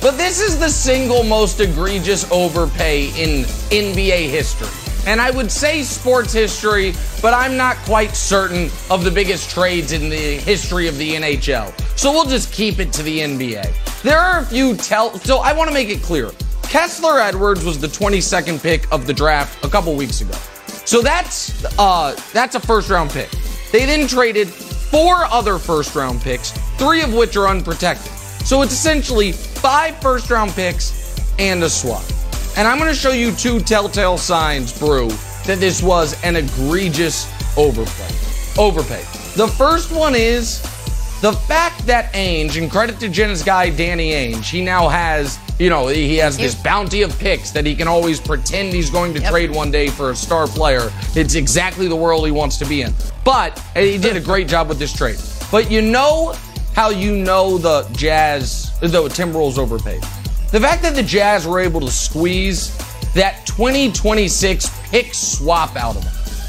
but 0.00 0.16
this 0.16 0.40
is 0.40 0.58
the 0.58 0.68
single 0.68 1.22
most 1.22 1.60
egregious 1.60 2.28
overpay 2.32 3.04
in 3.10 3.44
NBA 3.70 4.30
history. 4.30 4.81
And 5.06 5.20
I 5.20 5.30
would 5.30 5.50
say 5.50 5.82
sports 5.82 6.32
history, 6.32 6.94
but 7.20 7.34
I'm 7.34 7.56
not 7.56 7.76
quite 7.78 8.14
certain 8.14 8.70
of 8.90 9.04
the 9.04 9.10
biggest 9.10 9.50
trades 9.50 9.92
in 9.92 10.08
the 10.08 10.36
history 10.38 10.86
of 10.86 10.96
the 10.96 11.14
NHL. 11.14 11.72
So 11.98 12.12
we'll 12.12 12.26
just 12.26 12.52
keep 12.52 12.78
it 12.78 12.92
to 12.94 13.02
the 13.02 13.20
NBA. 13.20 14.02
There 14.02 14.18
are 14.18 14.40
a 14.40 14.44
few 14.44 14.76
tell. 14.76 15.14
So 15.18 15.38
I 15.38 15.52
want 15.52 15.68
to 15.68 15.74
make 15.74 15.88
it 15.88 16.02
clear. 16.02 16.30
Kessler 16.62 17.20
Edwards 17.20 17.64
was 17.64 17.78
the 17.80 17.86
22nd 17.86 18.62
pick 18.62 18.90
of 18.92 19.06
the 19.06 19.12
draft 19.12 19.64
a 19.64 19.68
couple 19.68 19.94
weeks 19.94 20.20
ago. 20.20 20.36
So 20.84 21.02
that's 21.02 21.64
uh, 21.78 22.16
that's 22.32 22.54
a 22.54 22.60
first 22.60 22.90
round 22.90 23.10
pick. 23.10 23.30
They 23.72 23.86
then 23.86 24.06
traded 24.06 24.48
four 24.48 25.24
other 25.26 25.58
first 25.58 25.94
round 25.94 26.20
picks, 26.20 26.50
three 26.78 27.02
of 27.02 27.14
which 27.14 27.36
are 27.36 27.48
unprotected. 27.48 28.12
So 28.44 28.62
it's 28.62 28.72
essentially 28.72 29.32
five 29.32 30.00
first 30.00 30.30
round 30.30 30.50
picks 30.52 31.16
and 31.38 31.62
a 31.62 31.70
swap. 31.70 32.04
And 32.56 32.68
I'm 32.68 32.78
going 32.78 32.90
to 32.90 32.94
show 32.94 33.12
you 33.12 33.32
two 33.32 33.60
telltale 33.60 34.18
signs, 34.18 34.78
Brew, 34.78 35.08
that 35.46 35.58
this 35.58 35.82
was 35.82 36.22
an 36.22 36.36
egregious 36.36 37.26
overpay. 37.56 38.14
Overpay. 38.60 39.02
The 39.36 39.48
first 39.56 39.90
one 39.90 40.14
is 40.14 40.60
the 41.22 41.32
fact 41.32 41.86
that 41.86 42.12
Ainge, 42.12 42.60
and 42.60 42.70
credit 42.70 43.00
to 43.00 43.08
Jenna's 43.08 43.42
guy 43.42 43.70
Danny 43.70 44.10
Ainge, 44.10 44.50
he 44.50 44.62
now 44.62 44.86
has, 44.88 45.38
you 45.58 45.70
know, 45.70 45.86
he 45.86 46.16
has 46.16 46.36
this 46.36 46.54
bounty 46.54 47.00
of 47.00 47.18
picks 47.18 47.52
that 47.52 47.64
he 47.64 47.74
can 47.74 47.88
always 47.88 48.20
pretend 48.20 48.74
he's 48.74 48.90
going 48.90 49.14
to 49.14 49.20
yep. 49.20 49.30
trade 49.30 49.50
one 49.50 49.70
day 49.70 49.88
for 49.88 50.10
a 50.10 50.16
star 50.16 50.46
player. 50.46 50.92
It's 51.14 51.34
exactly 51.34 51.88
the 51.88 51.96
world 51.96 52.26
he 52.26 52.32
wants 52.32 52.58
to 52.58 52.66
be 52.66 52.82
in. 52.82 52.92
But 53.24 53.58
he 53.74 53.96
did 53.96 54.16
a 54.16 54.20
great 54.20 54.46
job 54.46 54.68
with 54.68 54.78
this 54.78 54.92
trade. 54.92 55.18
But 55.50 55.70
you 55.70 55.80
know 55.80 56.34
how 56.74 56.90
you 56.90 57.16
know 57.16 57.56
the 57.56 57.88
Jazz, 57.92 58.78
the 58.80 58.88
Timberwolves 58.88 59.56
overpaid. 59.56 60.02
The 60.52 60.60
fact 60.60 60.82
that 60.82 60.94
the 60.94 61.02
Jazz 61.02 61.46
were 61.46 61.60
able 61.60 61.80
to 61.80 61.90
squeeze 61.90 62.76
that 63.14 63.46
2026 63.46 64.90
pick 64.90 65.14
swap 65.14 65.76
out 65.76 65.96
of 65.96 66.04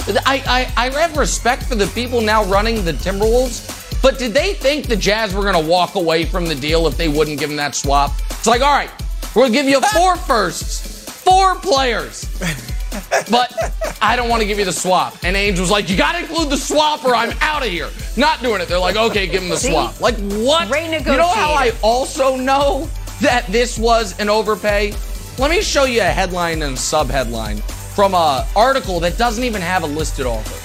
them. 0.06 0.22
I, 0.26 0.68
I, 0.76 0.88
I 0.88 0.90
have 0.90 1.16
respect 1.16 1.64
for 1.64 1.76
the 1.76 1.88
people 1.88 2.20
now 2.20 2.44
running 2.44 2.84
the 2.84 2.92
Timberwolves, 2.92 4.02
but 4.02 4.20
did 4.20 4.34
they 4.34 4.56
think 4.56 4.88
the 4.88 4.98
Jazz 4.98 5.34
were 5.34 5.44
going 5.44 5.64
to 5.64 5.70
walk 5.70 5.96
away 5.96 6.26
from 6.26 6.46
the 6.46 6.56
deal 6.56 6.86
if 6.86 6.98
they 6.98 7.08
wouldn't 7.08 7.40
give 7.40 7.48
them 7.48 7.56
that 7.56 7.76
swap? 7.76 8.12
It's 8.30 8.46
like, 8.46 8.62
all 8.62 8.74
right, 8.74 8.92
we'll 9.38 9.50
give 9.50 9.68
you 9.68 9.80
four 9.94 10.18
firsts, 10.18 11.10
four 11.24 11.56
players. 11.56 12.26
but 13.32 13.56
I 14.02 14.18
don't 14.18 14.28
want 14.28 14.42
to 14.42 14.46
give 14.46 14.60
you 14.60 14.66
the 14.66 14.74
swap. 14.74 15.16
And 15.24 15.34
Ainge 15.38 15.62
was 15.62 15.72
like, 15.72 15.90
you 15.90 15.96
got 15.96 16.12
to 16.12 16.20
include 16.20 16.50
the 16.50 16.58
swap 16.58 17.06
or 17.06 17.16
I'm 17.16 17.32
out 17.40 17.66
of 17.66 17.70
here. 17.70 17.90
Not 18.18 18.42
doing 18.42 18.60
it. 18.60 18.68
They're 18.68 18.78
like, 18.80 18.98
okay, 18.98 19.28
give 19.28 19.42
him 19.44 19.48
the 19.48 19.56
See? 19.56 19.72
swap. 19.72 20.02
Like, 20.02 20.18
what? 20.18 20.68
Great 20.68 20.92
You 20.92 21.06
know 21.06 21.26
how 21.30 21.54
I 21.54 21.72
also 21.82 22.36
know 22.36 22.90
that 23.22 23.46
this 23.48 23.78
was 23.78 24.18
an 24.20 24.30
overpay? 24.30 24.94
Let 25.38 25.50
me 25.50 25.62
show 25.62 25.86
you 25.86 26.02
a 26.02 26.06
headline 26.06 26.62
and 26.62 26.78
subheadline 26.78 27.62
from 27.96 28.14
a 28.14 28.48
article 28.56 29.00
that 29.00 29.18
doesn't 29.18 29.44
even 29.44 29.62
have 29.62 29.84
a 29.84 29.88
listed 29.88 30.26
author. 30.26 30.60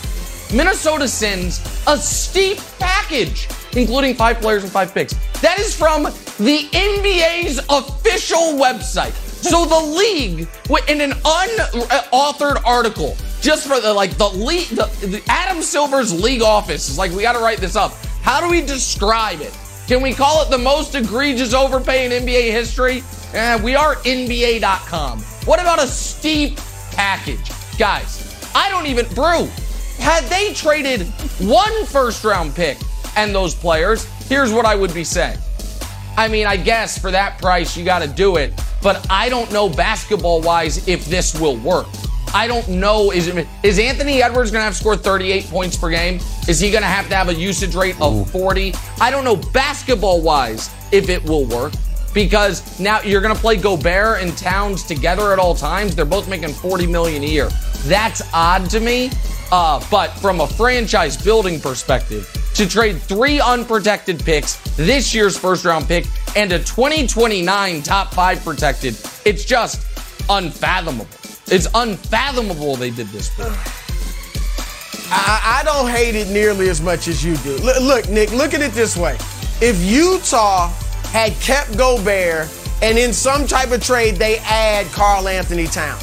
Minnesota 0.55 1.07
sends 1.07 1.59
a 1.87 1.97
steep 1.97 2.59
package, 2.79 3.49
including 3.77 4.15
five 4.15 4.41
players 4.41 4.63
and 4.63 4.73
five 4.73 4.95
picks. 4.95 5.15
That 5.41 5.59
is 5.59 5.77
from 5.77 6.05
the 6.05 6.69
NBA's 6.73 7.59
official 7.69 8.59
website. 8.59 9.13
So 9.43 9.67
the 9.67 9.81
league, 9.81 10.49
in 10.89 11.01
an 11.01 11.13
unauthored 11.25 12.59
article, 12.65 13.17
just 13.41 13.69
for 13.69 13.81
the 13.81 13.93
like 13.93 14.17
the 14.17 14.29
league, 14.29 14.69
the, 14.69 14.85
the 15.07 15.23
Adam 15.29 15.63
Silver's 15.63 16.19
league 16.19 16.43
office 16.43 16.89
is 16.89 16.99
like, 16.99 17.13
we 17.13 17.23
got 17.23 17.35
to 17.35 17.41
write 17.41 17.59
this 17.59 17.77
up. 17.77 17.93
How 18.23 18.41
do 18.41 18.51
we 18.51 18.61
describe 18.61 19.41
it? 19.41 19.57
Can 19.89 20.03
we 20.03 20.13
call 20.13 20.43
it 20.43 20.51
the 20.51 20.59
most 20.59 20.95
egregious 20.95 21.55
overpay 21.55 22.05
in 22.05 22.27
NBA 22.27 22.51
history? 22.51 23.03
Eh, 23.33 23.63
we 23.63 23.75
are 23.75 23.95
NBA.com. 23.97 25.21
What 25.47 25.61
about 25.61 25.83
a 25.83 25.87
steep 25.87 26.59
package? 26.93 27.51
Guys, 27.79 28.39
I 28.55 28.69
don't 28.69 28.85
even, 28.85 29.07
Brew, 29.15 29.49
had 29.99 30.25
they 30.25 30.53
traded 30.53 31.07
one 31.41 31.87
first 31.87 32.23
round 32.23 32.55
pick 32.55 32.77
and 33.17 33.35
those 33.35 33.55
players, 33.55 34.05
here's 34.29 34.53
what 34.53 34.67
I 34.67 34.75
would 34.75 34.93
be 34.93 35.05
saying. 35.05 35.39
I 36.19 36.29
mean, 36.29 36.47
I 36.47 36.59
guess 36.59 36.99
for 36.99 37.11
that 37.11 37.39
price, 37.39 37.75
you 37.75 37.83
got 37.83 38.03
to 38.03 38.09
do 38.09 38.37
it. 38.37 38.53
But 38.83 39.07
I 39.09 39.31
don't 39.31 39.51
know 39.51 39.71
basketball 39.71 40.43
wise 40.43 40.87
if 40.87 41.07
this 41.07 41.41
will 41.41 41.57
work. 41.57 41.87
I 42.35 42.47
don't 42.47 42.69
know. 42.69 43.11
Is 43.11 43.29
it, 43.29 43.47
is 43.63 43.79
Anthony 43.79 44.23
Edwards 44.23 44.51
going 44.51 44.61
to 44.61 44.65
have 44.65 44.75
to 44.75 44.79
score 44.79 44.97
38 44.97 45.45
points 45.47 45.77
per 45.77 45.91
game? 45.91 46.21
Is 46.49 46.61
he 46.61 46.71
going 46.71 46.83
to 46.83 46.89
have 46.89 47.09
to 47.09 47.17
have 47.17 47.29
a 47.29 47.35
usage 47.35 47.75
rate 47.75 48.01
of 48.01 48.31
40? 48.31 48.75
I 49.01 49.11
don't 49.11 49.25
know 49.25 49.37
basketball 49.37 50.21
wise 50.21 50.71
if 50.93 51.09
it 51.09 51.25
will 51.25 51.45
work 51.45 51.73
because 52.15 52.81
now 52.81 53.01
you're 53.03 53.21
going 53.21 53.35
to 53.35 53.41
play 53.41 53.57
Gobert 53.57 54.23
and 54.23 54.37
Towns 54.37 54.85
together 54.85 55.33
at 55.33 55.39
all 55.39 55.55
times. 55.55 55.95
They're 55.95 56.05
both 56.05 56.29
making 56.29 56.53
40 56.53 56.87
million 56.87 57.23
a 57.23 57.27
year. 57.27 57.49
That's 57.85 58.23
odd 58.33 58.69
to 58.71 58.81
me. 58.81 59.11
Uh, 59.51 59.83
but 59.91 60.09
from 60.09 60.41
a 60.41 60.47
franchise 60.47 61.17
building 61.17 61.59
perspective, 61.59 62.29
to 62.55 62.69
trade 62.69 63.01
three 63.01 63.41
unprotected 63.41 64.23
picks, 64.23 64.57
this 64.77 65.15
year's 65.15 65.39
first 65.39 65.65
round 65.65 65.87
pick, 65.87 66.07
and 66.37 66.53
a 66.53 66.59
2029 66.59 67.83
top 67.83 68.13
five 68.13 68.45
protected, 68.45 68.95
it's 69.25 69.45
just 69.45 69.87
unfathomable. 70.29 71.07
It's 71.51 71.67
unfathomable 71.75 72.77
they 72.77 72.91
did 72.91 73.09
this. 73.09 73.29
For. 73.31 73.45
I, 75.11 75.61
I 75.61 75.65
don't 75.65 75.89
hate 75.89 76.15
it 76.15 76.29
nearly 76.29 76.69
as 76.69 76.83
much 76.83 77.09
as 77.09 77.25
you 77.25 77.37
do. 77.39 77.57
Look, 77.57 77.81
look, 77.81 78.09
Nick, 78.11 78.33
look 78.33 78.53
at 78.53 78.61
it 78.61 78.73
this 78.73 78.97
way. 78.97 79.17
If 79.61 79.83
Utah 79.83 80.69
had 81.11 81.33
kept 81.41 81.77
Gobert 81.79 82.49
and 82.83 82.99
in 82.99 83.13
some 83.15 83.47
type 83.47 83.71
of 83.71 83.83
trade 83.83 84.17
they 84.17 84.39
add 84.41 84.87
Karl-Anthony 84.93 85.67
Towns, 85.67 86.03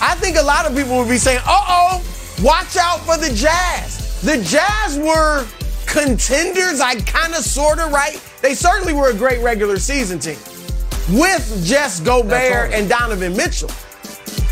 I 0.00 0.16
think 0.16 0.36
a 0.36 0.42
lot 0.42 0.66
of 0.66 0.76
people 0.76 0.98
would 0.98 1.08
be 1.08 1.18
saying, 1.18 1.40
uh 1.46 1.64
oh, 1.68 2.02
watch 2.42 2.76
out 2.76 2.98
for 3.00 3.16
the 3.16 3.32
Jazz. 3.34 4.20
The 4.22 4.42
Jazz 4.42 4.98
were 4.98 5.46
contenders, 5.86 6.80
I 6.80 6.96
kind 7.02 7.34
of, 7.34 7.44
sort 7.44 7.78
of, 7.78 7.92
right? 7.92 8.20
They 8.42 8.54
certainly 8.54 8.92
were 8.92 9.10
a 9.10 9.14
great 9.14 9.40
regular 9.40 9.78
season 9.78 10.18
team 10.18 10.38
with 11.10 11.62
just 11.64 12.04
Gobert 12.04 12.72
and 12.72 12.88
Donovan 12.88 13.36
Mitchell. 13.36 13.70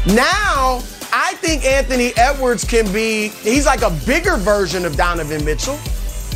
Now, 0.07 0.83
I 1.13 1.35
think 1.37 1.65
Anthony 1.65 2.13
Edwards 2.17 2.65
can 2.65 2.93
be, 2.93 3.29
he's 3.29 3.67
like 3.67 3.83
a 3.83 3.91
bigger 4.05 4.37
version 4.37 4.85
of 4.85 4.97
Donovan 4.97 5.45
Mitchell. 5.45 5.79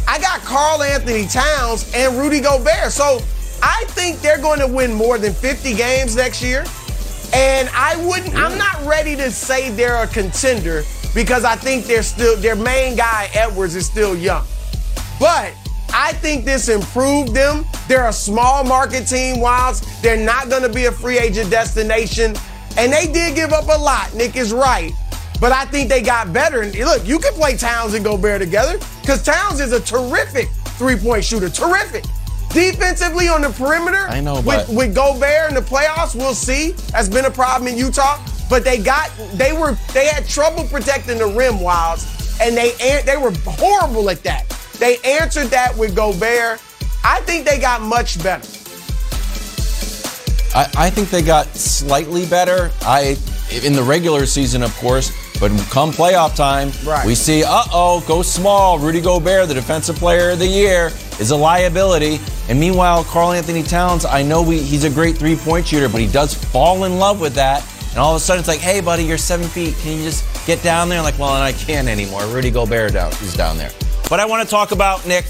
I 0.07 0.21
got 0.21 0.41
Karl-Anthony 0.43 1.27
Towns 1.27 1.93
and 1.95 2.17
Rudy 2.17 2.41
Gobert. 2.41 2.93
So 2.93 3.19
I 3.63 3.85
think 3.89 4.21
they're 4.21 4.41
going 4.41 4.61
to 4.61 4.69
win 4.69 4.95
more 4.95 5.19
than 5.19 5.33
50 5.33 5.75
games 5.75 6.15
next 6.15 6.43
year. 6.43 6.65
And 7.35 7.69
I 7.75 7.97
wouldn't, 8.07 8.37
I'm 8.37 8.57
not 8.57 8.87
ready 8.87 9.17
to 9.17 9.33
say 9.33 9.71
they're 9.71 10.03
a 10.03 10.07
contender 10.07 10.85
because 11.13 11.45
I 11.45 11.57
think 11.57 11.87
they're 11.87 12.05
still, 12.05 12.37
their 12.37 12.55
main 12.55 12.97
guy, 12.97 13.29
Edwards, 13.35 13.75
is 13.75 13.87
still 13.87 14.15
young. 14.15 14.47
But 15.19 15.53
I 15.93 16.13
think 16.13 16.45
this 16.45 16.69
improved 16.69 17.35
them. 17.35 17.65
They're 17.89 18.09
a 18.09 18.13
small 18.13 18.63
market 18.63 19.07
team, 19.07 19.37
Wildes. 19.37 20.01
They're 20.03 20.25
not 20.25 20.49
going 20.49 20.63
to 20.63 20.69
be 20.69 20.85
a 20.85 20.93
free 20.93 21.19
agent 21.19 21.51
destination. 21.51 22.37
And 22.79 22.93
they 22.93 23.07
did 23.11 23.35
give 23.35 23.53
up 23.53 23.65
a 23.65 23.79
lot. 23.79 24.15
Nick 24.15 24.37
is 24.37 24.53
right. 24.53 24.93
But 25.41 25.53
I 25.53 25.65
think 25.67 25.89
they 25.89 26.01
got 26.03 26.33
better. 26.33 26.63
And 26.63 26.75
look, 26.75 27.07
you 27.07 27.19
can 27.19 27.33
play 27.35 27.57
Towns 27.57 27.95
and 27.95 28.05
Gobert 28.05 28.41
together 28.41 28.79
because 29.03 29.23
Towns 29.23 29.61
is 29.61 29.73
a 29.73 29.81
terrific 29.81 30.49
three 30.79 30.97
point 30.97 31.25
shooter. 31.25 31.49
Terrific. 31.51 32.05
Defensively 32.51 33.29
on 33.29 33.43
the 33.43 33.51
perimeter, 33.51 34.07
I 34.09 34.21
know, 34.21 34.37
with, 34.37 34.45
but- 34.47 34.69
with 34.71 34.95
Gobert 34.95 35.51
in 35.51 35.55
the 35.55 35.61
playoffs, 35.61 36.15
we'll 36.15 36.35
see. 36.35 36.71
That's 36.93 37.09
been 37.09 37.27
a 37.27 37.31
problem 37.31 37.69
in 37.69 37.77
Utah. 37.77 38.19
But 38.49 38.63
they 38.65 38.79
got, 38.79 39.11
they 39.35 39.53
were, 39.53 39.77
they 39.93 40.07
had 40.07 40.27
trouble 40.29 40.65
protecting 40.65 41.19
the 41.19 41.27
rim, 41.27 41.55
Wildes, 41.55 42.41
and 42.41 42.57
they 42.57 42.71
they 43.05 43.17
were 43.17 43.33
horrible 43.45 44.09
at 44.09 44.23
that. 44.23 44.49
They 44.79 44.99
answered 45.05 45.49
that 45.49 45.77
with 45.77 45.97
Gobert. 45.97 46.61
I 47.03 47.21
think 47.23 47.45
they 47.45 47.59
got 47.59 47.83
much 47.83 48.23
better. 48.23 48.47
I, 50.57 50.71
I 50.77 50.91
think 50.91 51.11
they 51.11 51.21
got 51.23 51.47
slightly 51.55 52.25
better. 52.27 52.71
I 52.83 53.17
in 53.63 53.75
the 53.75 53.83
regular 53.83 54.25
season, 54.27 54.63
of 54.63 54.75
course, 54.79 55.13
but 55.39 55.51
come 55.71 55.93
playoff 55.93 56.35
time, 56.35 56.73
Right. 56.85 57.07
we 57.07 57.15
see, 57.15 57.45
uh 57.45 57.63
oh, 57.73 58.03
go 58.09 58.23
small. 58.23 58.79
Rudy 58.79 59.01
Gobert, 59.03 59.49
the 59.49 59.55
defensive 59.55 59.97
player 59.97 60.31
of 60.31 60.39
the 60.39 60.47
year, 60.47 60.87
is 61.21 61.31
a 61.31 61.37
liability. 61.37 62.19
And 62.49 62.59
meanwhile, 62.59 63.05
Karl-Anthony 63.05 63.63
Towns, 63.63 64.05
I 64.07 64.23
know 64.23 64.41
we, 64.43 64.59
he's 64.63 64.85
a 64.85 64.91
great 64.91 65.17
three 65.19 65.37
point 65.37 65.67
shooter, 65.67 65.89
but 65.91 66.01
he 66.01 66.07
does 66.07 66.33
fall 66.33 66.85
in 66.85 66.99
love 66.99 67.21
with 67.21 67.35
that. 67.35 67.63
And 67.91 67.99
all 67.99 68.15
of 68.15 68.21
a 68.21 68.25
sudden, 68.25 68.41
it's 68.41 68.49
like, 68.49 68.61
hey, 68.61 68.81
buddy, 68.81 69.05
you're 69.05 69.19
seven 69.19 69.47
feet. 69.49 69.75
Can 69.79 69.99
you 69.99 70.05
just 70.05 70.25
get 70.47 70.63
down 70.63 70.89
there? 70.89 71.03
like, 71.03 71.19
well, 71.19 71.35
and 71.35 71.43
I 71.45 71.53
can't 71.53 71.89
anymore. 71.89 72.25
Rudy 72.27 72.51
Gobert 72.51 72.95
down, 72.95 73.13
is 73.13 73.35
down 73.35 73.59
there. 73.59 73.71
But 74.09 74.21
I 74.21 74.25
want 74.27 74.43
to 74.43 74.51
talk 74.51 74.73
about 74.73 75.07
Nick, 75.07 75.25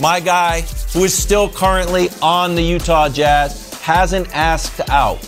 my 0.00 0.20
guy, 0.20 0.62
who 0.92 1.04
is 1.04 1.16
still 1.16 1.48
currently 1.48 2.08
on 2.22 2.54
the 2.54 2.62
Utah 2.62 3.08
Jazz, 3.08 3.69
hasn't 3.80 4.34
asked 4.34 4.80
out 4.90 5.18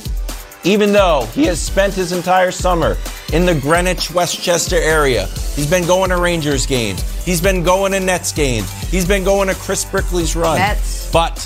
even 0.65 0.93
though 0.93 1.27
he 1.35 1.45
has 1.45 1.61
spent 1.61 1.95
his 1.95 2.13
entire 2.13 2.51
summer 2.51 2.97
in 3.33 3.47
the 3.47 3.55
Greenwich, 3.55 4.11
Westchester 4.13 4.77
area. 4.77 5.27
He's 5.57 5.69
been 5.69 5.87
going 5.87 6.11
to 6.11 6.19
Rangers 6.19 6.67
games. 6.67 7.03
He's 7.25 7.41
been 7.41 7.63
going 7.63 7.93
to 7.93 8.01
Nets 8.01 8.33
games. 8.33 8.71
He's 8.91 9.07
been 9.07 9.25
going 9.25 9.49
to 9.49 9.55
Chris 9.55 9.85
Brickley's 9.85 10.37
run. 10.37 10.59
Nets. 10.59 11.11
But 11.11 11.39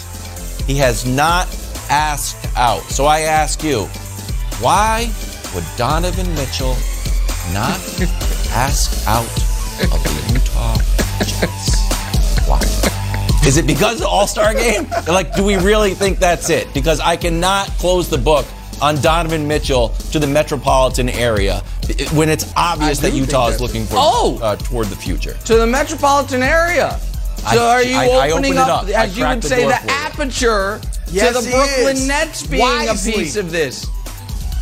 he 0.67 0.77
has 0.77 1.07
not 1.07 1.47
asked 1.89 2.57
out. 2.57 2.83
So 2.83 3.07
I 3.07 3.21
ask 3.21 3.63
you, 3.63 3.85
why 4.61 5.11
would 5.55 5.65
Donovan 5.77 6.33
Mitchell 6.35 6.77
not 7.53 7.79
ask 8.51 9.07
out 9.07 9.25
of 9.93 10.03
the 10.03 10.33
Utah 10.35 10.77
Jazz? 11.25 12.47
Why? 12.47 13.06
Is 13.47 13.57
it 13.57 13.67
because 13.67 13.95
of 13.95 14.01
the 14.01 14.09
All 14.09 14.27
Star 14.27 14.53
game? 14.55 14.89
Like, 15.07 15.35
do 15.35 15.45
we 15.45 15.57
really 15.57 15.95
think 15.95 16.19
that's 16.19 16.51
it? 16.51 16.73
Because 16.75 16.99
I 17.01 17.17
cannot 17.17 17.69
close 17.79 18.09
the 18.11 18.19
book 18.19 18.45
on 18.83 19.01
Donovan 19.01 19.47
Mitchell 19.47 19.91
to 20.13 20.19
the 20.19 20.27
metropolitan 20.27 21.09
area 21.09 21.61
when 22.13 22.29
it's 22.29 22.53
obvious 22.57 22.99
that 23.01 23.13
Utah 23.15 23.49
is 23.49 23.61
looking 23.61 23.85
for 23.87 23.95
Oh! 23.99 24.39
uh, 24.43 24.57
toward 24.57 24.89
the 24.89 24.97
future. 24.97 25.35
to 25.45 25.55
the 25.57 25.67
metropolitan 25.67 26.43
area. 26.43 26.99
So 27.53 27.65
I- 27.65 27.75
are 27.75 27.83
you 27.83 27.97
I- 27.97 28.05
I 28.07 28.31
opening 28.33 28.53
opened 28.53 28.69
it 28.69 28.73
up, 28.73 28.83
up. 28.83 28.89
I 28.89 28.93
as 29.05 29.17
you 29.17 29.25
would 29.27 29.43
the 29.43 29.49
say, 29.49 29.65
the 29.65 29.91
aperture 29.91 30.81
Yes, 31.13 31.37
to 31.37 31.41
the 31.43 31.51
Brooklyn 31.51 31.97
is. 31.97 32.09
Nets 32.09 32.43
being 32.47 32.63
Wisely. 32.63 33.13
a 33.13 33.17
piece 33.17 33.37
of 33.37 33.53
this? 33.53 33.87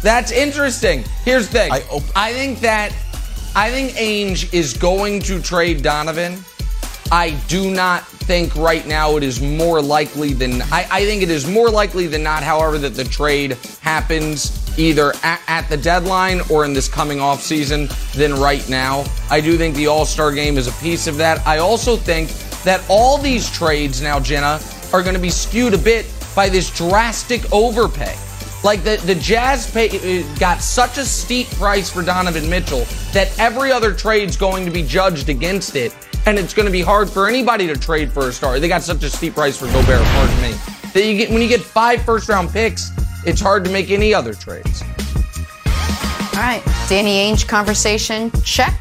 That's 0.02 0.30
interesting. 0.30 1.02
Here's 1.24 1.48
the 1.48 1.52
thing. 1.60 1.72
I 1.72 1.80
op- 1.90 2.02
I 2.14 2.34
think 2.34 2.60
that 2.60 2.92
I 3.56 3.70
think 3.70 3.92
Ainge 3.92 4.52
is 4.52 4.74
going 4.74 5.22
to 5.22 5.40
trade 5.40 5.82
Donovan. 5.82 6.44
I 7.14 7.30
do 7.46 7.70
not 7.70 8.04
think 8.04 8.56
right 8.56 8.84
now 8.88 9.16
it 9.16 9.22
is 9.22 9.40
more 9.40 9.80
likely 9.80 10.32
than 10.32 10.60
I, 10.62 10.84
I 10.90 11.04
think 11.04 11.22
it 11.22 11.30
is 11.30 11.48
more 11.48 11.70
likely 11.70 12.08
than 12.08 12.24
not, 12.24 12.42
however, 12.42 12.76
that 12.78 12.96
the 12.96 13.04
trade 13.04 13.52
happens 13.82 14.76
either 14.76 15.12
at, 15.22 15.40
at 15.46 15.68
the 15.68 15.76
deadline 15.76 16.40
or 16.50 16.64
in 16.64 16.72
this 16.72 16.88
coming 16.88 17.20
off 17.20 17.40
season 17.40 17.88
than 18.16 18.34
right 18.34 18.68
now. 18.68 19.04
I 19.30 19.40
do 19.40 19.56
think 19.56 19.76
the 19.76 19.86
All 19.86 20.04
Star 20.04 20.32
game 20.32 20.58
is 20.58 20.66
a 20.66 20.72
piece 20.82 21.06
of 21.06 21.16
that. 21.18 21.46
I 21.46 21.58
also 21.58 21.94
think 21.94 22.30
that 22.64 22.84
all 22.88 23.16
these 23.16 23.48
trades 23.48 24.02
now, 24.02 24.18
Jenna, 24.18 24.58
are 24.92 25.00
going 25.00 25.14
to 25.14 25.20
be 25.20 25.30
skewed 25.30 25.72
a 25.72 25.78
bit 25.78 26.12
by 26.34 26.48
this 26.48 26.68
drastic 26.76 27.52
overpay. 27.52 28.16
Like 28.64 28.82
the, 28.82 28.96
the 29.04 29.14
Jazz 29.14 29.70
pay, 29.70 29.90
uh, 29.90 30.38
got 30.38 30.62
such 30.62 30.96
a 30.96 31.04
steep 31.04 31.48
price 31.50 31.90
for 31.90 32.02
Donovan 32.02 32.48
Mitchell 32.48 32.86
that 33.12 33.38
every 33.38 33.70
other 33.70 33.92
trade's 33.92 34.38
going 34.38 34.64
to 34.64 34.70
be 34.70 34.82
judged 34.82 35.28
against 35.28 35.76
it, 35.76 35.94
and 36.24 36.38
it's 36.38 36.54
going 36.54 36.64
to 36.64 36.72
be 36.72 36.80
hard 36.80 37.10
for 37.10 37.28
anybody 37.28 37.66
to 37.66 37.76
trade 37.76 38.10
for 38.10 38.28
a 38.28 38.32
star. 38.32 38.58
They 38.58 38.68
got 38.68 38.82
such 38.82 39.02
a 39.02 39.10
steep 39.10 39.34
price 39.34 39.58
for 39.58 39.66
Gobert, 39.66 40.02
pardon 40.02 40.40
me. 40.40 40.54
That 40.94 41.04
you 41.04 41.14
get 41.14 41.30
when 41.30 41.42
you 41.42 41.48
get 41.48 41.60
five 41.60 42.02
first 42.06 42.30
round 42.30 42.50
picks, 42.50 42.90
it's 43.26 43.40
hard 43.40 43.66
to 43.66 43.70
make 43.70 43.90
any 43.90 44.14
other 44.14 44.32
trades. 44.32 44.82
All 46.32 46.40
right, 46.40 46.62
Danny 46.88 47.30
Ainge 47.30 47.46
conversation 47.46 48.30
check. 48.44 48.80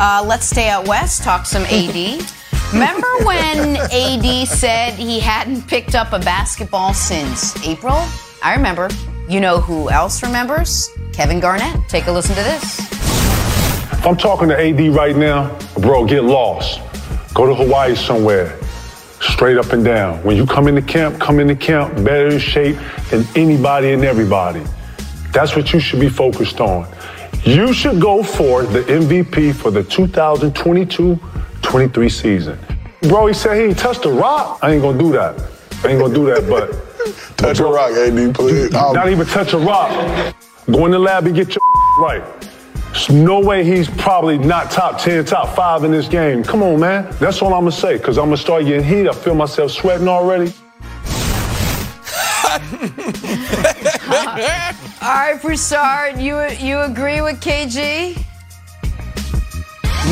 Uh, 0.00 0.24
let's 0.26 0.46
stay 0.46 0.68
out 0.68 0.88
west. 0.88 1.22
Talk 1.22 1.46
some 1.46 1.62
AD. 1.66 1.94
Remember 2.72 3.06
when 3.22 3.76
AD 3.76 4.48
said 4.48 4.94
he 4.94 5.20
hadn't 5.20 5.68
picked 5.68 5.94
up 5.94 6.12
a 6.12 6.18
basketball 6.18 6.92
since 6.92 7.56
April? 7.64 8.04
I 8.44 8.54
remember. 8.56 8.90
You 9.26 9.40
know 9.40 9.58
who 9.58 9.88
else 9.88 10.22
remembers? 10.22 10.90
Kevin 11.14 11.40
Garnett. 11.40 11.88
Take 11.88 12.08
a 12.08 12.12
listen 12.12 12.36
to 12.36 12.42
this. 12.42 12.78
If 12.78 14.06
I'm 14.06 14.18
talking 14.18 14.50
to 14.50 14.60
AD 14.60 14.94
right 14.94 15.16
now, 15.16 15.56
bro, 15.80 16.04
get 16.04 16.24
lost. 16.24 16.82
Go 17.32 17.46
to 17.46 17.54
Hawaii 17.54 17.94
somewhere. 17.94 18.60
Straight 19.18 19.56
up 19.56 19.72
and 19.72 19.82
down. 19.82 20.22
When 20.24 20.36
you 20.36 20.44
come 20.44 20.68
into 20.68 20.82
camp, 20.82 21.18
come 21.18 21.40
into 21.40 21.56
camp 21.56 21.94
better 22.04 22.28
in 22.28 22.38
shape 22.38 22.76
than 23.08 23.26
anybody 23.34 23.92
and 23.92 24.04
everybody. 24.04 24.62
That's 25.32 25.56
what 25.56 25.72
you 25.72 25.80
should 25.80 26.00
be 26.00 26.10
focused 26.10 26.60
on. 26.60 26.86
You 27.44 27.72
should 27.72 27.98
go 27.98 28.22
for 28.22 28.64
the 28.64 28.80
MVP 28.80 29.54
for 29.54 29.70
the 29.70 29.82
2022 29.84 31.18
23 31.62 32.08
season. 32.10 32.58
Bro, 33.00 33.28
he 33.28 33.32
said 33.32 33.66
he 33.66 33.74
touched 33.74 34.04
a 34.04 34.12
rock. 34.12 34.58
I 34.60 34.72
ain't 34.72 34.82
gonna 34.82 34.98
do 34.98 35.12
that. 35.12 35.40
I 35.82 35.88
ain't 35.88 35.98
gonna 35.98 36.14
do 36.14 36.26
that, 36.26 36.46
but 36.46 36.93
touch 37.36 37.60
a 37.60 37.64
rock, 37.64 37.92
AD, 37.92 38.34
please. 38.34 38.70
Not 38.70 38.96
um, 38.96 39.08
even 39.08 39.26
touch 39.26 39.52
a 39.52 39.58
rock. 39.58 40.34
Go 40.70 40.86
in 40.86 40.92
the 40.92 40.98
lab 40.98 41.26
and 41.26 41.34
get 41.34 41.54
your 41.54 41.62
right. 41.98 42.22
There's 42.92 43.10
no 43.10 43.40
way 43.40 43.64
he's 43.64 43.88
probably 43.88 44.38
not 44.38 44.70
top 44.70 45.00
10, 45.00 45.24
top 45.24 45.56
five 45.56 45.82
in 45.82 45.90
this 45.90 46.06
game. 46.06 46.44
Come 46.44 46.62
on, 46.62 46.78
man. 46.78 47.12
That's 47.18 47.42
all 47.42 47.52
I'm 47.52 47.62
going 47.62 47.72
to 47.72 47.76
say, 47.76 47.96
because 47.96 48.18
I'm 48.18 48.26
going 48.26 48.36
to 48.36 48.42
start 48.42 48.64
getting 48.64 48.84
heat. 48.84 49.08
I 49.08 49.12
feel 49.12 49.34
myself 49.34 49.72
sweating 49.72 50.06
already. 50.06 50.52
all 55.02 55.12
right, 55.12 55.38
Broussard, 55.42 56.20
you, 56.20 56.40
you 56.50 56.78
agree 56.78 57.20
with 57.20 57.40
KG? 57.40 58.16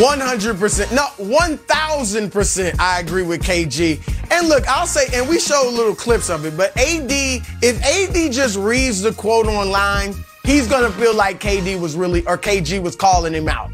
100%. 0.01 0.91
No, 0.93 1.05
1000% 1.19 2.81
I 2.81 3.01
agree 3.01 3.23
with 3.23 3.43
KG. 3.43 4.01
And 4.31 4.49
look, 4.49 4.67
I'll 4.67 4.87
say, 4.87 5.07
and 5.13 5.29
we 5.29 5.39
showed 5.39 5.71
little 5.71 5.95
clips 5.95 6.31
of 6.31 6.47
it, 6.47 6.57
but 6.57 6.75
AD, 6.79 7.11
if 7.11 7.85
AD 7.85 8.33
just 8.33 8.57
reads 8.57 9.03
the 9.03 9.13
quote 9.13 9.47
online, 9.47 10.15
he's 10.45 10.67
going 10.67 10.91
to 10.91 10.99
feel 10.99 11.15
like 11.15 11.41
KD 11.41 11.79
was 11.79 11.95
really, 11.95 12.27
or 12.27 12.39
KG 12.39 12.83
was 12.83 12.97
calling 12.97 13.35
him 13.35 13.49
out. 13.49 13.71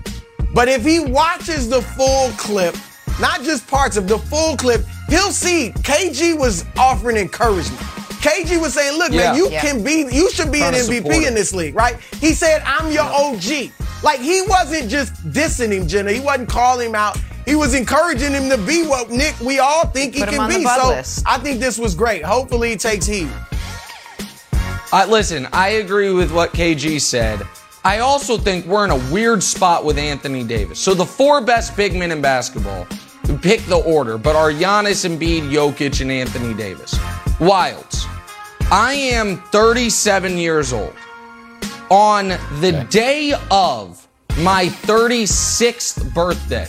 But 0.53 0.67
if 0.67 0.85
he 0.85 0.99
watches 0.99 1.69
the 1.69 1.83
full 1.83 2.31
clip, 2.31 2.75
not 3.21 3.43
just 3.43 3.69
parts 3.69 3.97
of 3.97 4.09
the 4.09 4.19
full 4.19 4.57
clip, 4.57 4.85
he'll 5.09 5.31
see 5.31 5.71
KG 5.77 6.37
was 6.37 6.65
offering 6.77 7.17
encouragement. 7.17 7.81
KG 8.19 8.61
was 8.61 8.75
saying, 8.75 8.99
look, 8.99 9.13
yeah. 9.13 9.31
man, 9.31 9.37
you 9.37 9.51
yeah. 9.51 9.61
can 9.61 9.85
be, 9.85 10.05
you 10.11 10.29
should 10.33 10.51
be 10.51 10.59
Trying 10.59 10.75
an 10.75 10.81
MVP 10.81 11.29
in 11.29 11.35
this 11.35 11.55
league, 11.55 11.77
right? 11.77 11.97
He 12.19 12.33
said, 12.33 12.61
I'm 12.65 12.91
your 12.91 13.05
OG. 13.05 13.71
Like 14.03 14.21
he 14.21 14.43
wasn't 14.43 14.91
just 14.91 15.15
dissing 15.31 15.73
him, 15.73 15.89
Jenna. 15.89 16.13
He 16.13 16.21
wasn't 16.21 16.49
calling 16.49 16.89
him 16.89 16.95
out. 16.95 17.19
He 17.45 17.55
was 17.55 17.75
encouraging 17.75 18.33
him 18.33 18.51
to 18.51 18.59
be 18.59 18.87
what 18.87 19.11
Nick 19.11 19.39
we 19.41 19.59
all 19.59 19.87
think 19.87 20.15
he 20.15 20.21
Put 20.21 20.31
can 20.31 20.49
be. 20.49 20.65
So 20.65 20.89
list. 20.89 21.25
I 21.27 21.39
think 21.39 21.61
this 21.61 21.79
was 21.79 21.95
great. 21.95 22.25
Hopefully 22.25 22.71
he 22.71 22.77
takes 22.77 23.07
heed. 23.07 23.31
Uh, 24.93 25.07
listen, 25.09 25.47
I 25.53 25.69
agree 25.69 26.13
with 26.13 26.33
what 26.33 26.53
KG 26.53 27.01
said. 27.01 27.47
I 27.85 28.01
also 28.01 28.37
think 28.37 28.67
we're 28.67 28.85
in 28.85 28.91
a 28.91 29.13
weird 29.13 29.43
spot 29.43 29.85
with 29.85 29.99
Anthony 29.99 30.45
Davis. 30.45 30.79
So 30.79 30.95
the 30.95 31.07
four 31.07 31.41
best 31.41 31.77
big 31.77 31.95
men 31.95 32.11
in 32.11 32.21
basketball, 32.21 32.87
pick 33.41 33.61
the 33.63 33.77
order, 33.77 34.19
but 34.19 34.37
are 34.37 34.51
Giannis, 34.51 35.09
Embiid, 35.09 35.51
Jokic, 35.51 36.01
and 36.01 36.11
Anthony 36.11 36.55
Davis. 36.55 36.95
Wildes. 37.39 38.05
I 38.71 38.93
am 38.93 39.39
37 39.51 40.37
years 40.37 40.73
old 40.73 40.95
on 41.91 42.29
the 42.61 42.87
day 42.91 43.35
of 43.51 44.07
my 44.39 44.67
36th 44.67 46.13
birthday. 46.15 46.67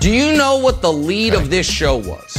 Do 0.00 0.12
you 0.12 0.36
know 0.36 0.58
what 0.58 0.82
the 0.82 0.92
lead 0.92 1.34
okay. 1.34 1.42
of 1.42 1.50
this 1.50 1.68
show 1.68 1.96
was? 1.96 2.36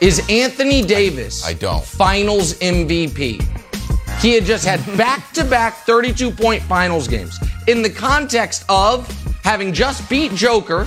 Is 0.00 0.24
Anthony 0.28 0.82
Davis 0.82 1.44
I, 1.44 1.50
I 1.50 1.54
don't. 1.54 1.84
finals 1.84 2.54
MVP. 2.54 3.42
He 4.20 4.32
had 4.34 4.44
just 4.44 4.64
had 4.64 4.84
back 4.98 5.32
to 5.32 5.44
back 5.44 5.74
32 5.78 6.30
point 6.30 6.62
finals 6.62 7.08
games. 7.08 7.38
In 7.66 7.82
the 7.82 7.90
context 7.90 8.64
of 8.68 9.08
having 9.42 9.72
just 9.72 10.08
beat 10.08 10.32
Joker, 10.32 10.86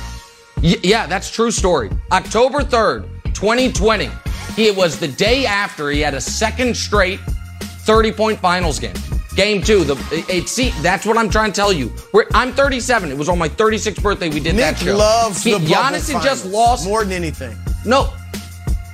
y- 0.61 0.75
yeah, 0.83 1.05
that's 1.07 1.29
true 1.29 1.51
story. 1.51 1.89
October 2.11 2.59
3rd, 2.59 3.07
2020. 3.33 4.09
It 4.57 4.75
was 4.75 4.99
the 4.99 5.07
day 5.07 5.45
after 5.45 5.89
he 5.89 6.01
had 6.01 6.13
a 6.13 6.21
second 6.21 6.75
straight 6.75 7.19
30 7.19 8.11
point 8.11 8.39
finals 8.39 8.79
game. 8.79 8.93
Game 9.39 9.61
two. 9.61 9.85
The 9.85 10.25
it, 10.27 10.49
see 10.49 10.71
that's 10.81 11.05
what 11.05 11.17
I'm 11.17 11.29
trying 11.29 11.53
to 11.53 11.55
tell 11.55 11.71
you. 11.71 11.93
We're, 12.11 12.25
I'm 12.33 12.51
37. 12.51 13.09
It 13.09 13.17
was 13.17 13.29
on 13.29 13.39
my 13.39 13.47
36th 13.47 14.03
birthday. 14.03 14.27
We 14.27 14.41
did 14.41 14.55
Nick 14.55 14.75
that 14.75 14.79
show. 14.79 14.97
loves 14.97 15.41
he, 15.41 15.53
the 15.53 15.59
Giannis 15.59 16.11
had 16.11 16.21
just 16.21 16.45
lost 16.45 16.85
more 16.85 17.05
than 17.05 17.13
anything. 17.13 17.57
No, 17.85 18.13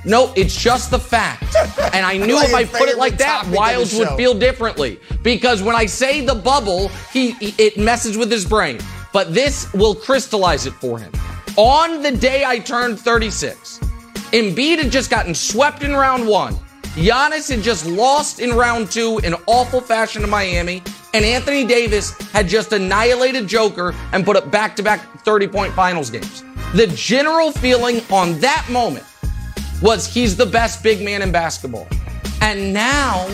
no, 0.04 0.32
it's 0.36 0.56
just 0.56 0.92
the 0.92 1.00
fact. 1.00 1.56
And 1.92 2.06
I 2.06 2.16
knew 2.24 2.36
like 2.36 2.48
if 2.48 2.54
I 2.54 2.64
put 2.64 2.88
it 2.88 2.96
like 2.96 3.18
that, 3.18 3.44
Wildes 3.46 3.98
would 3.98 4.16
feel 4.16 4.38
differently. 4.38 5.00
Because 5.24 5.64
when 5.64 5.74
I 5.74 5.86
say 5.86 6.24
the 6.24 6.36
bubble, 6.36 6.90
he, 7.12 7.32
he, 7.32 7.52
it 7.60 7.76
messes 7.76 8.16
with 8.16 8.30
his 8.30 8.46
brain. 8.46 8.78
But 9.12 9.34
this 9.34 9.72
will 9.72 9.96
crystallize 9.96 10.64
it 10.64 10.74
for 10.74 11.00
him. 11.00 11.12
On 11.56 12.04
the 12.04 12.12
day 12.12 12.44
I 12.44 12.60
turned 12.60 13.00
36, 13.00 13.80
Embiid 14.30 14.78
had 14.78 14.92
just 14.92 15.10
gotten 15.10 15.34
swept 15.34 15.82
in 15.82 15.92
round 15.92 16.24
one. 16.24 16.56
Giannis 16.96 17.50
had 17.50 17.62
just 17.62 17.84
lost 17.84 18.40
in 18.40 18.54
round 18.54 18.90
two 18.90 19.18
in 19.18 19.34
awful 19.46 19.82
fashion 19.82 20.22
to 20.22 20.26
Miami, 20.26 20.82
and 21.12 21.26
Anthony 21.26 21.62
Davis 21.62 22.12
had 22.30 22.48
just 22.48 22.72
annihilated 22.72 23.46
Joker 23.46 23.94
and 24.12 24.24
put 24.24 24.34
up 24.34 24.50
back 24.50 24.74
to 24.76 24.82
back 24.82 25.00
30 25.20 25.46
point 25.46 25.74
finals 25.74 26.08
games. 26.08 26.42
The 26.72 26.86
general 26.86 27.52
feeling 27.52 28.00
on 28.10 28.40
that 28.40 28.66
moment 28.70 29.04
was 29.82 30.06
he's 30.06 30.36
the 30.36 30.46
best 30.46 30.82
big 30.82 31.04
man 31.04 31.20
in 31.20 31.30
basketball. 31.30 31.86
And 32.40 32.72
now 32.72 33.26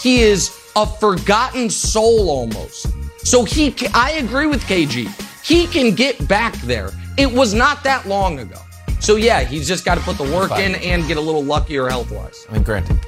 he 0.00 0.22
is 0.22 0.58
a 0.74 0.86
forgotten 0.86 1.68
soul 1.68 2.30
almost. 2.30 2.86
So 3.18 3.44
he, 3.44 3.74
I 3.92 4.12
agree 4.12 4.46
with 4.46 4.62
KG. 4.62 5.08
He 5.44 5.66
can 5.66 5.94
get 5.94 6.26
back 6.26 6.54
there. 6.62 6.90
It 7.18 7.30
was 7.30 7.52
not 7.52 7.84
that 7.84 8.08
long 8.08 8.38
ago. 8.38 8.60
So 9.00 9.16
yeah, 9.16 9.40
he's 9.40 9.66
just 9.66 9.84
got 9.84 9.96
to 9.96 10.00
put 10.02 10.16
the 10.18 10.24
work 10.24 10.52
in 10.52 10.74
and 10.76 11.06
get 11.08 11.16
a 11.16 11.20
little 11.20 11.42
luckier 11.42 11.88
health 11.88 12.10
wise. 12.10 12.46
I 12.48 12.54
mean, 12.54 12.62
granted. 12.62 12.98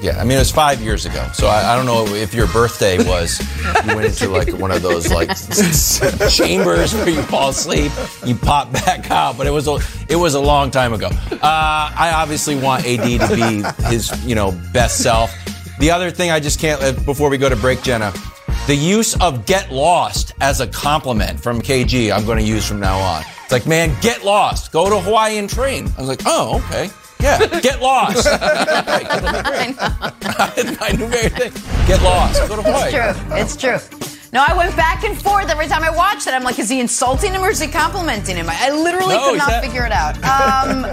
Yeah, 0.00 0.20
I 0.20 0.24
mean 0.24 0.32
it 0.36 0.40
was 0.40 0.50
five 0.50 0.82
years 0.82 1.06
ago, 1.06 1.26
so 1.32 1.46
I, 1.46 1.72
I 1.72 1.76
don't 1.76 1.86
know 1.86 2.04
if 2.14 2.34
your 2.34 2.46
birthday 2.48 2.98
was 2.98 3.40
you 3.86 3.96
went 3.96 4.04
into 4.04 4.28
like 4.28 4.52
one 4.52 4.70
of 4.70 4.82
those 4.82 5.10
like 5.10 5.28
chambers 6.30 6.92
where 6.92 7.08
you 7.08 7.22
fall 7.22 7.48
asleep, 7.48 7.90
you 8.26 8.34
pop 8.34 8.70
back 8.70 9.10
out, 9.10 9.38
but 9.38 9.46
it 9.46 9.50
was 9.50 9.66
a 9.66 9.78
it 10.10 10.16
was 10.16 10.34
a 10.34 10.40
long 10.40 10.70
time 10.70 10.92
ago. 10.92 11.06
Uh, 11.32 11.38
I 11.42 12.12
obviously 12.14 12.54
want 12.54 12.84
AD 12.84 13.00
to 13.28 13.34
be 13.34 13.88
his 13.88 14.12
you 14.26 14.34
know 14.34 14.52
best 14.74 14.98
self. 14.98 15.32
The 15.78 15.90
other 15.90 16.10
thing 16.10 16.30
I 16.30 16.38
just 16.38 16.60
can't 16.60 16.82
uh, 16.82 16.92
before 17.04 17.30
we 17.30 17.38
go 17.38 17.48
to 17.48 17.56
break, 17.56 17.82
Jenna, 17.82 18.12
the 18.66 18.74
use 18.74 19.20
of 19.20 19.46
"get 19.46 19.70
lost" 19.70 20.32
as 20.40 20.60
a 20.60 20.66
compliment 20.66 21.38
from 21.40 21.60
KG, 21.60 22.10
I'm 22.12 22.24
going 22.24 22.38
to 22.38 22.44
use 22.44 22.66
from 22.66 22.80
now 22.80 22.98
on. 22.98 23.22
It's 23.42 23.52
like, 23.52 23.66
man, 23.66 23.94
get 24.00 24.24
lost. 24.24 24.72
Go 24.72 24.88
to 24.88 24.98
Hawaii 25.00 25.36
and 25.38 25.48
train. 25.50 25.86
I 25.96 26.00
was 26.00 26.08
like, 26.08 26.22
oh, 26.24 26.62
okay. 26.66 26.90
Yeah, 27.20 27.60
get 27.60 27.80
lost. 27.80 28.26
I 30.80 30.94
knew 30.96 31.06
very 31.06 31.28
thing. 31.30 31.52
Get 31.86 32.02
lost. 32.02 32.48
Go 32.48 32.56
to 32.56 32.62
Hawaii. 32.62 32.92
It's 33.40 33.56
true. 33.56 33.76
It's 33.76 33.90
true. 34.00 34.08
No, 34.32 34.44
I 34.46 34.52
went 34.56 34.74
back 34.76 35.04
and 35.04 35.16
forth 35.20 35.48
every 35.48 35.68
time 35.68 35.84
I 35.84 35.90
watched 35.90 36.26
it. 36.26 36.34
I'm 36.34 36.42
like, 36.42 36.58
is 36.58 36.68
he 36.68 36.80
insulting 36.80 37.32
him 37.32 37.42
or 37.42 37.50
is 37.50 37.60
he 37.60 37.68
complimenting 37.68 38.36
him? 38.36 38.46
I 38.48 38.70
literally 38.70 39.14
no, 39.14 39.30
could 39.30 39.38
not 39.38 39.48
that- 39.48 39.64
figure 39.64 39.86
it 39.86 39.92
out. 39.92 40.16
Um, 40.24 40.84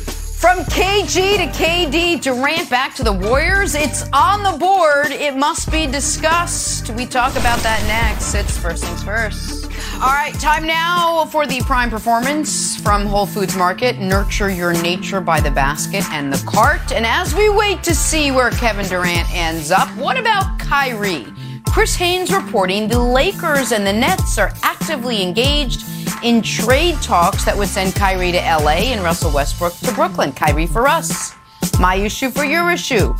from 0.38 0.60
KG 0.66 1.36
to 1.36 1.46
KD 1.58 2.22
Durant 2.22 2.70
back 2.70 2.94
to 2.94 3.02
the 3.02 3.12
Warriors, 3.12 3.74
it's 3.74 4.08
on 4.12 4.44
the 4.44 4.56
board. 4.56 5.10
It 5.10 5.36
must 5.36 5.72
be 5.72 5.84
discussed. 5.88 6.90
We 6.90 7.06
talk 7.06 7.32
about 7.32 7.58
that 7.64 7.82
next. 7.88 8.34
It's 8.34 8.56
first 8.56 8.84
things 8.84 9.02
first. 9.02 9.64
All 9.94 10.12
right, 10.12 10.32
time 10.34 10.64
now 10.64 11.24
for 11.24 11.44
the 11.44 11.60
prime 11.62 11.90
performance 11.90 12.80
from 12.80 13.04
Whole 13.04 13.26
Foods 13.26 13.56
Market. 13.56 13.98
Nurture 13.98 14.48
your 14.48 14.72
nature 14.80 15.20
by 15.20 15.40
the 15.40 15.50
basket 15.50 16.04
and 16.10 16.32
the 16.32 16.40
cart. 16.48 16.92
And 16.92 17.04
as 17.04 17.34
we 17.34 17.48
wait 17.48 17.82
to 17.82 17.94
see 17.94 18.30
where 18.30 18.50
Kevin 18.50 18.86
Durant 18.86 19.28
ends 19.34 19.72
up, 19.72 19.88
what 19.96 20.16
about 20.16 20.56
Kyrie? 20.60 21.26
Chris 21.66 21.96
Haynes 21.96 22.32
reporting 22.32 22.86
the 22.86 22.98
Lakers 22.98 23.72
and 23.72 23.84
the 23.84 23.92
Nets 23.92 24.38
are 24.38 24.52
actively 24.62 25.20
engaged 25.20 25.82
in 26.22 26.42
trade 26.42 26.96
talks 27.02 27.44
that 27.44 27.56
would 27.56 27.68
send 27.68 27.94
Kyrie 27.94 28.32
to 28.32 28.38
LA 28.38 28.90
and 28.92 29.02
Russell 29.02 29.32
Westbrook 29.32 29.74
to 29.78 29.92
Brooklyn. 29.92 30.32
Kyrie 30.32 30.66
for 30.66 30.88
us. 30.88 31.34
My 31.78 31.94
issue 31.94 32.30
for 32.30 32.44
your 32.44 32.70
issue. 32.70 33.14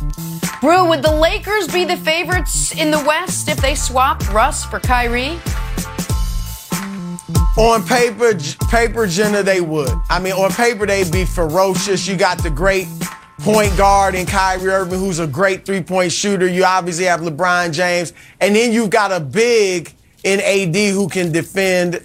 Brew, 0.61 0.87
would 0.89 1.01
the 1.01 1.11
Lakers 1.11 1.67
be 1.67 1.85
the 1.85 1.95
favorites 1.95 2.75
in 2.75 2.91
the 2.91 2.99
West 2.99 3.47
if 3.47 3.57
they 3.57 3.75
swapped 3.75 4.29
Russ 4.33 4.65
for 4.65 4.79
Kyrie? 4.79 5.39
On 7.57 7.83
paper, 7.85 8.37
paper, 8.69 9.07
Jenna, 9.07 9.43
they 9.43 9.61
would. 9.61 9.91
I 10.09 10.19
mean, 10.19 10.33
on 10.33 10.51
paper, 10.51 10.85
they'd 10.85 11.11
be 11.11 11.25
ferocious. 11.25 12.07
You 12.07 12.17
got 12.17 12.41
the 12.43 12.49
great 12.49 12.87
point 13.39 13.75
guard 13.77 14.15
in 14.15 14.25
Kyrie 14.25 14.69
Irving, 14.69 14.99
who's 14.99 15.19
a 15.19 15.27
great 15.27 15.65
three 15.65 15.81
point 15.81 16.11
shooter. 16.11 16.47
You 16.47 16.65
obviously 16.65 17.05
have 17.05 17.21
LeBron 17.21 17.73
James. 17.73 18.13
And 18.41 18.55
then 18.55 18.71
you've 18.73 18.89
got 18.89 19.11
a 19.11 19.19
big 19.19 19.93
in 20.23 20.39
AD 20.41 20.75
who 20.93 21.07
can 21.07 21.31
defend. 21.31 22.01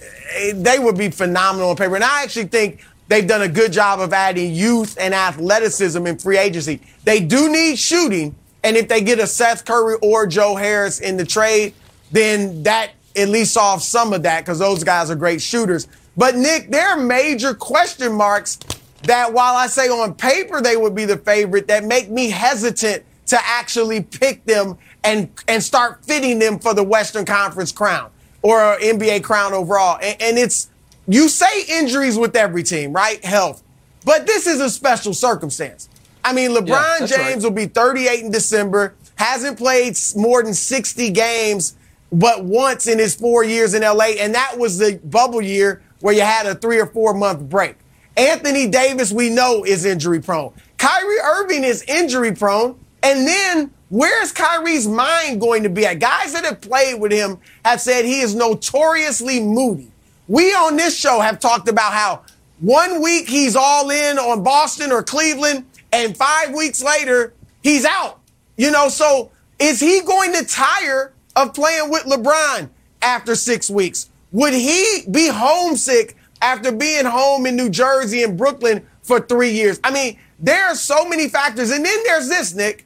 They 0.53 0.79
would 0.79 0.97
be 0.97 1.09
phenomenal 1.09 1.69
on 1.69 1.75
paper. 1.75 1.95
And 1.95 2.03
I 2.03 2.23
actually 2.23 2.45
think 2.45 2.83
they've 3.07 3.27
done 3.27 3.41
a 3.41 3.47
good 3.47 3.71
job 3.71 3.99
of 3.99 4.13
adding 4.13 4.53
youth 4.53 4.97
and 4.99 5.13
athleticism 5.13 6.05
in 6.05 6.17
free 6.17 6.37
agency. 6.37 6.81
They 7.03 7.19
do 7.19 7.49
need 7.49 7.77
shooting. 7.77 8.35
And 8.63 8.75
if 8.75 8.87
they 8.87 9.01
get 9.01 9.19
a 9.19 9.27
Seth 9.27 9.65
Curry 9.65 9.97
or 10.01 10.25
Joe 10.25 10.55
Harris 10.55 10.99
in 10.99 11.17
the 11.17 11.25
trade, 11.25 11.73
then 12.11 12.63
that 12.63 12.91
at 13.15 13.29
least 13.29 13.53
solves 13.53 13.87
some 13.87 14.11
of 14.13 14.23
that 14.23 14.41
because 14.43 14.59
those 14.59 14.83
guys 14.83 15.09
are 15.09 15.15
great 15.15 15.41
shooters. 15.41 15.87
But 16.17 16.35
Nick, 16.35 16.71
there 16.71 16.87
are 16.87 16.97
major 16.97 17.53
question 17.53 18.13
marks 18.13 18.57
that 19.03 19.31
while 19.31 19.55
I 19.55 19.67
say 19.67 19.87
on 19.87 20.15
paper 20.15 20.61
they 20.61 20.77
would 20.77 20.95
be 20.95 21.05
the 21.05 21.17
favorite, 21.17 21.67
that 21.67 21.83
make 21.83 22.09
me 22.09 22.29
hesitant 22.29 23.03
to 23.27 23.37
actually 23.41 24.01
pick 24.01 24.45
them 24.45 24.77
and, 25.03 25.29
and 25.47 25.61
start 25.61 26.03
fitting 26.05 26.39
them 26.39 26.59
for 26.59 26.73
the 26.73 26.83
Western 26.83 27.25
Conference 27.25 27.71
crown 27.71 28.09
or 28.45 28.75
an 28.75 28.99
NBA 28.99 29.23
crown 29.23 29.53
overall. 29.53 29.97
And, 29.99 30.21
and 30.21 30.37
it's, 30.37 30.69
you 31.07 31.29
say 31.29 31.63
injuries 31.67 32.15
with 32.15 32.35
every 32.35 32.61
team, 32.61 32.93
right? 32.93 33.23
Health. 33.25 33.63
But 34.05 34.27
this 34.27 34.45
is 34.45 34.61
a 34.61 34.69
special 34.69 35.15
circumstance. 35.15 35.89
I 36.23 36.31
mean, 36.31 36.51
LeBron 36.51 36.67
yeah, 36.99 37.07
James 37.07 37.17
right. 37.17 37.43
will 37.43 37.49
be 37.49 37.65
38 37.65 38.23
in 38.23 38.29
December, 38.29 38.93
hasn't 39.15 39.57
played 39.57 39.97
more 40.15 40.43
than 40.43 40.53
60 40.53 41.09
games, 41.09 41.75
but 42.11 42.45
once 42.45 42.85
in 42.85 42.99
his 42.99 43.15
four 43.15 43.43
years 43.43 43.73
in 43.73 43.81
LA. 43.81 44.13
And 44.19 44.35
that 44.35 44.59
was 44.59 44.77
the 44.77 45.01
bubble 45.03 45.41
year 45.41 45.81
where 46.01 46.13
you 46.13 46.21
had 46.21 46.45
a 46.45 46.53
three 46.53 46.79
or 46.79 46.85
four 46.85 47.15
month 47.15 47.49
break. 47.49 47.77
Anthony 48.15 48.67
Davis, 48.67 49.11
we 49.11 49.31
know, 49.31 49.63
is 49.63 49.85
injury 49.85 50.21
prone. 50.21 50.53
Kyrie 50.77 51.19
Irving 51.19 51.63
is 51.63 51.81
injury 51.87 52.35
prone. 52.35 52.79
And 53.01 53.27
then 53.27 53.71
where's 53.89 54.31
Kyrie's 54.31 54.87
mind 54.87 55.39
going 55.41 55.63
to 55.63 55.69
be 55.69 55.85
at? 55.85 55.99
Guys 55.99 56.33
that 56.33 56.45
have 56.45 56.61
played 56.61 56.99
with 56.99 57.11
him 57.11 57.37
have 57.63 57.81
said 57.81 58.05
he 58.05 58.21
is 58.21 58.35
notoriously 58.35 59.39
moody. 59.39 59.91
We 60.27 60.53
on 60.53 60.75
this 60.75 60.97
show 60.97 61.19
have 61.19 61.39
talked 61.39 61.69
about 61.69 61.93
how 61.93 62.23
one 62.59 63.01
week 63.01 63.27
he's 63.27 63.55
all 63.55 63.89
in 63.89 64.17
on 64.17 64.43
Boston 64.43 64.91
or 64.91 65.03
Cleveland, 65.03 65.65
and 65.91 66.15
five 66.17 66.53
weeks 66.53 66.83
later, 66.83 67.33
he's 67.61 67.85
out. 67.85 68.19
You 68.57 68.71
know, 68.71 68.89
so 68.89 69.31
is 69.59 69.79
he 69.79 70.01
going 70.01 70.33
to 70.33 70.45
tire 70.45 71.13
of 71.35 71.53
playing 71.53 71.89
with 71.89 72.03
LeBron 72.03 72.69
after 73.01 73.35
six 73.35 73.69
weeks? 73.69 74.09
Would 74.31 74.53
he 74.53 75.03
be 75.11 75.27
homesick 75.27 76.15
after 76.41 76.71
being 76.71 77.05
home 77.05 77.45
in 77.45 77.55
New 77.55 77.69
Jersey 77.69 78.23
and 78.23 78.37
Brooklyn 78.37 78.85
for 79.01 79.19
three 79.19 79.51
years. 79.51 79.79
I 79.83 79.91
mean, 79.91 80.17
there 80.39 80.65
are 80.65 80.75
so 80.75 81.05
many 81.05 81.29
factors. 81.29 81.71
And 81.71 81.85
then 81.85 82.03
there's 82.03 82.27
this, 82.27 82.53
Nick. 82.53 82.85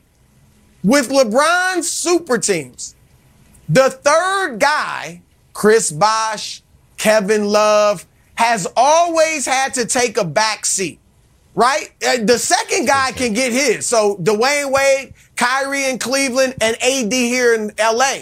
With 0.83 1.09
LeBron's 1.09 1.89
super 1.89 2.37
teams, 2.37 2.95
the 3.67 3.89
third 3.89 4.59
guy, 4.59 5.21
Chris 5.53 5.91
Bosh, 5.91 6.61
Kevin 6.97 7.45
Love, 7.45 8.05
has 8.35 8.65
always 8.77 9.45
had 9.45 9.73
to 9.73 9.85
take 9.85 10.17
a 10.17 10.23
back 10.23 10.65
seat, 10.65 10.99
right? 11.53 11.91
The 11.99 12.37
second 12.37 12.85
guy 12.85 13.11
can 13.11 13.33
get 13.33 13.51
his. 13.51 13.85
So 13.85 14.15
Dwyane 14.17 14.71
Wade, 14.71 15.13
Kyrie 15.35 15.89
in 15.89 15.99
Cleveland, 15.99 16.55
and 16.61 16.81
AD 16.81 17.11
here 17.11 17.53
in 17.53 17.73
LA. 17.77 18.19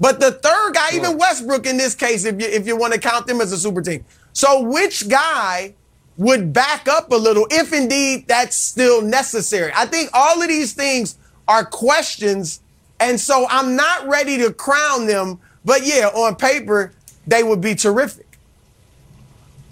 But 0.00 0.20
the 0.20 0.32
third 0.32 0.74
guy, 0.74 0.90
sure. 0.90 1.00
even 1.00 1.18
Westbrook 1.18 1.66
in 1.66 1.76
this 1.76 1.94
case, 1.94 2.24
if 2.24 2.40
you, 2.40 2.48
if 2.48 2.66
you 2.66 2.76
want 2.76 2.94
to 2.94 3.00
count 3.00 3.26
them 3.26 3.42
as 3.42 3.52
a 3.52 3.58
super 3.58 3.82
team, 3.82 4.04
so 4.32 4.62
which 4.62 5.08
guy 5.08 5.74
would 6.16 6.52
back 6.52 6.88
up 6.88 7.12
a 7.12 7.16
little 7.16 7.46
if 7.50 7.72
indeed 7.72 8.26
that's 8.26 8.56
still 8.56 9.02
necessary? 9.02 9.70
I 9.76 9.84
think 9.84 10.08
all 10.14 10.40
of 10.40 10.48
these 10.48 10.72
things 10.72 11.17
are 11.48 11.64
questions. 11.64 12.60
And 13.00 13.18
so 13.18 13.46
I'm 13.48 13.74
not 13.74 14.06
ready 14.06 14.38
to 14.38 14.52
crown 14.52 15.06
them. 15.06 15.40
But 15.64 15.84
yeah, 15.84 16.08
on 16.08 16.36
paper, 16.36 16.92
they 17.26 17.42
would 17.42 17.60
be 17.60 17.74
terrific. 17.74 18.26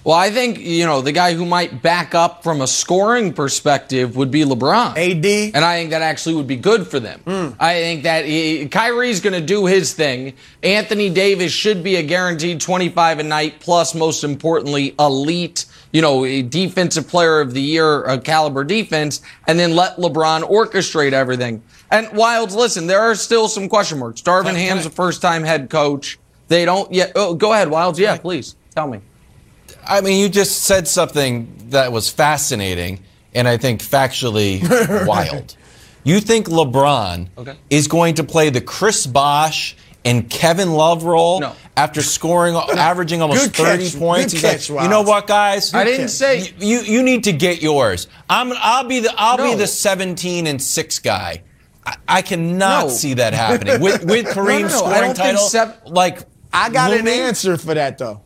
Well, 0.07 0.15
I 0.15 0.31
think, 0.31 0.61
you 0.61 0.87
know, 0.87 1.01
the 1.01 1.11
guy 1.11 1.35
who 1.35 1.45
might 1.45 1.83
back 1.83 2.15
up 2.15 2.45
from 2.45 2.61
a 2.61 2.69
scoring 2.69 3.33
perspective 3.33 4.15
would 4.15 4.31
be 4.31 4.45
LeBron. 4.45 4.91
AD. 4.91 5.53
And 5.53 5.65
I 5.65 5.79
think 5.79 5.91
that 5.91 6.01
actually 6.01 6.37
would 6.37 6.47
be 6.47 6.55
good 6.55 6.87
for 6.87 7.01
them. 7.01 7.23
Mm. 7.27 7.57
I 7.59 7.81
think 7.81 8.05
that 8.05 8.25
he, 8.25 8.69
Kyrie's 8.69 9.21
going 9.21 9.33
to 9.33 9.45
do 9.45 9.67
his 9.67 9.95
thing. 9.95 10.35
Anthony 10.63 11.11
Davis 11.11 11.51
should 11.51 11.83
be 11.83 11.97
a 11.97 12.05
guaranteed 12.05 12.61
25 12.61 13.19
a 13.19 13.23
night, 13.25 13.59
plus, 13.59 13.97
most 13.97 14.23
importantly, 14.23 14.95
elite, 14.97 15.67
you 15.97 16.03
know, 16.03 16.27
a 16.27 16.43
defensive 16.43 17.09
player 17.09 17.41
of 17.41 17.55
the 17.55 17.63
year 17.63 18.03
a 18.03 18.21
caliber 18.21 18.65
defense, 18.65 19.23
and 19.47 19.59
then 19.59 19.75
let 19.75 19.97
LeBron 19.97 20.43
orchestrate 20.43 21.13
everything. 21.13 21.63
And 21.91 22.09
Wildes, 22.09 22.55
listen, 22.55 22.87
there 22.87 23.01
are 23.01 23.15
still 23.15 23.49
some 23.49 23.67
question 23.67 23.99
marks. 23.99 24.21
Darvin 24.21 24.57
Ham's 24.57 24.85
a 24.85 24.91
first 24.91 25.23
time 25.23 25.43
head 25.43 25.71
coach. 25.71 26.19
They 26.49 26.67
don't 26.67 26.93
yet. 26.93 27.13
Oh, 27.15 27.33
go 27.33 27.55
ahead, 27.55 27.69
Wildes. 27.69 27.97
Yeah, 27.97 28.19
please 28.19 28.57
tell 28.75 28.87
me. 28.89 29.01
I 29.87 30.03
mean, 30.03 30.21
you 30.21 30.29
just 30.29 30.65
said 30.65 30.87
something 30.87 31.51
that 31.71 31.91
was 31.93 32.11
fascinating 32.11 33.01
and 33.35 33.49
I 33.49 33.57
think 33.57 33.81
factually 33.81 35.07
wild. 35.07 35.57
You 36.05 36.21
think 36.21 36.47
LeBron 36.47 37.29
okay. 37.39 37.57
is 37.71 37.89
going 37.89 38.17
to 38.17 38.25
play 38.25 38.51
the 38.51 38.61
Chris 38.61 39.07
Bosh 39.07 39.79
and 40.07 40.31
Kevin 40.31 40.73
Love 40.73 41.05
role 41.05 41.41
no. 41.41 41.55
after 41.77 42.01
scoring, 42.01 42.55
averaging 42.77 43.21
almost 43.21 43.53
Good 43.53 43.67
30 43.67 43.85
catch. 43.85 43.99
points? 43.99 44.33
Good 44.33 44.41
catch, 44.41 44.71
like, 44.71 44.85
you 44.85 44.89
know 44.89 45.03
what, 45.03 45.27
guys? 45.27 45.75
I 45.75 45.85
didn't 45.85 46.09
say 46.09 46.53
you, 46.59 46.79
you. 46.79 46.81
You 46.81 47.03
need 47.03 47.25
to 47.25 47.33
get 47.33 47.61
yours. 47.61 48.07
I'm. 48.31 48.53
I'll 48.55 48.85
be 48.85 49.01
the. 49.01 49.13
I'll 49.19 49.37
no. 49.37 49.51
be 49.51 49.57
the 49.57 49.67
17 49.67 50.47
and 50.47 50.63
six 50.63 50.99
guy. 51.01 51.43
I, 51.85 51.97
I 52.09 52.23
cannot 52.23 52.87
no. 52.87 52.89
see 52.89 53.15
that 53.15 53.35
happening 53.35 53.81
with 53.81 54.05
with 54.11 54.27
Kareem 54.27 54.71
scoring 54.71 55.15
title. 55.15 55.43
Sev- 55.43 55.77
like 55.87 56.21
I 56.53 56.71
got 56.71 56.93
an 56.93 57.07
answer 57.09 57.57
for 57.57 57.75
that 57.75 57.99
though. 57.99 58.23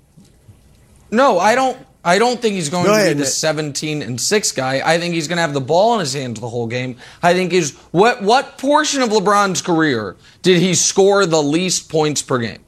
No, 1.10 1.38
I 1.38 1.54
don't. 1.54 1.76
I 2.04 2.18
don't 2.18 2.40
think 2.40 2.54
he's 2.54 2.70
going 2.70 2.86
Go 2.86 2.92
to 2.92 2.98
ahead, 2.98 3.16
be 3.16 3.22
the 3.22 3.24
Nick. 3.24 3.32
17 3.32 4.02
and 4.02 4.20
6 4.20 4.52
guy. 4.52 4.80
I 4.84 4.98
think 4.98 5.14
he's 5.14 5.28
going 5.28 5.36
to 5.36 5.42
have 5.42 5.52
the 5.52 5.60
ball 5.60 5.94
in 5.94 6.00
his 6.00 6.14
hands 6.14 6.40
the 6.40 6.48
whole 6.48 6.66
game. 6.66 6.96
I 7.22 7.34
think 7.34 7.52
is 7.52 7.76
what 7.90 8.22
what 8.22 8.56
portion 8.58 9.02
of 9.02 9.10
LeBron's 9.10 9.60
career 9.60 10.16
did 10.42 10.60
he 10.60 10.74
score 10.74 11.26
the 11.26 11.42
least 11.42 11.90
points 11.90 12.22
per 12.22 12.38
game? 12.38 12.60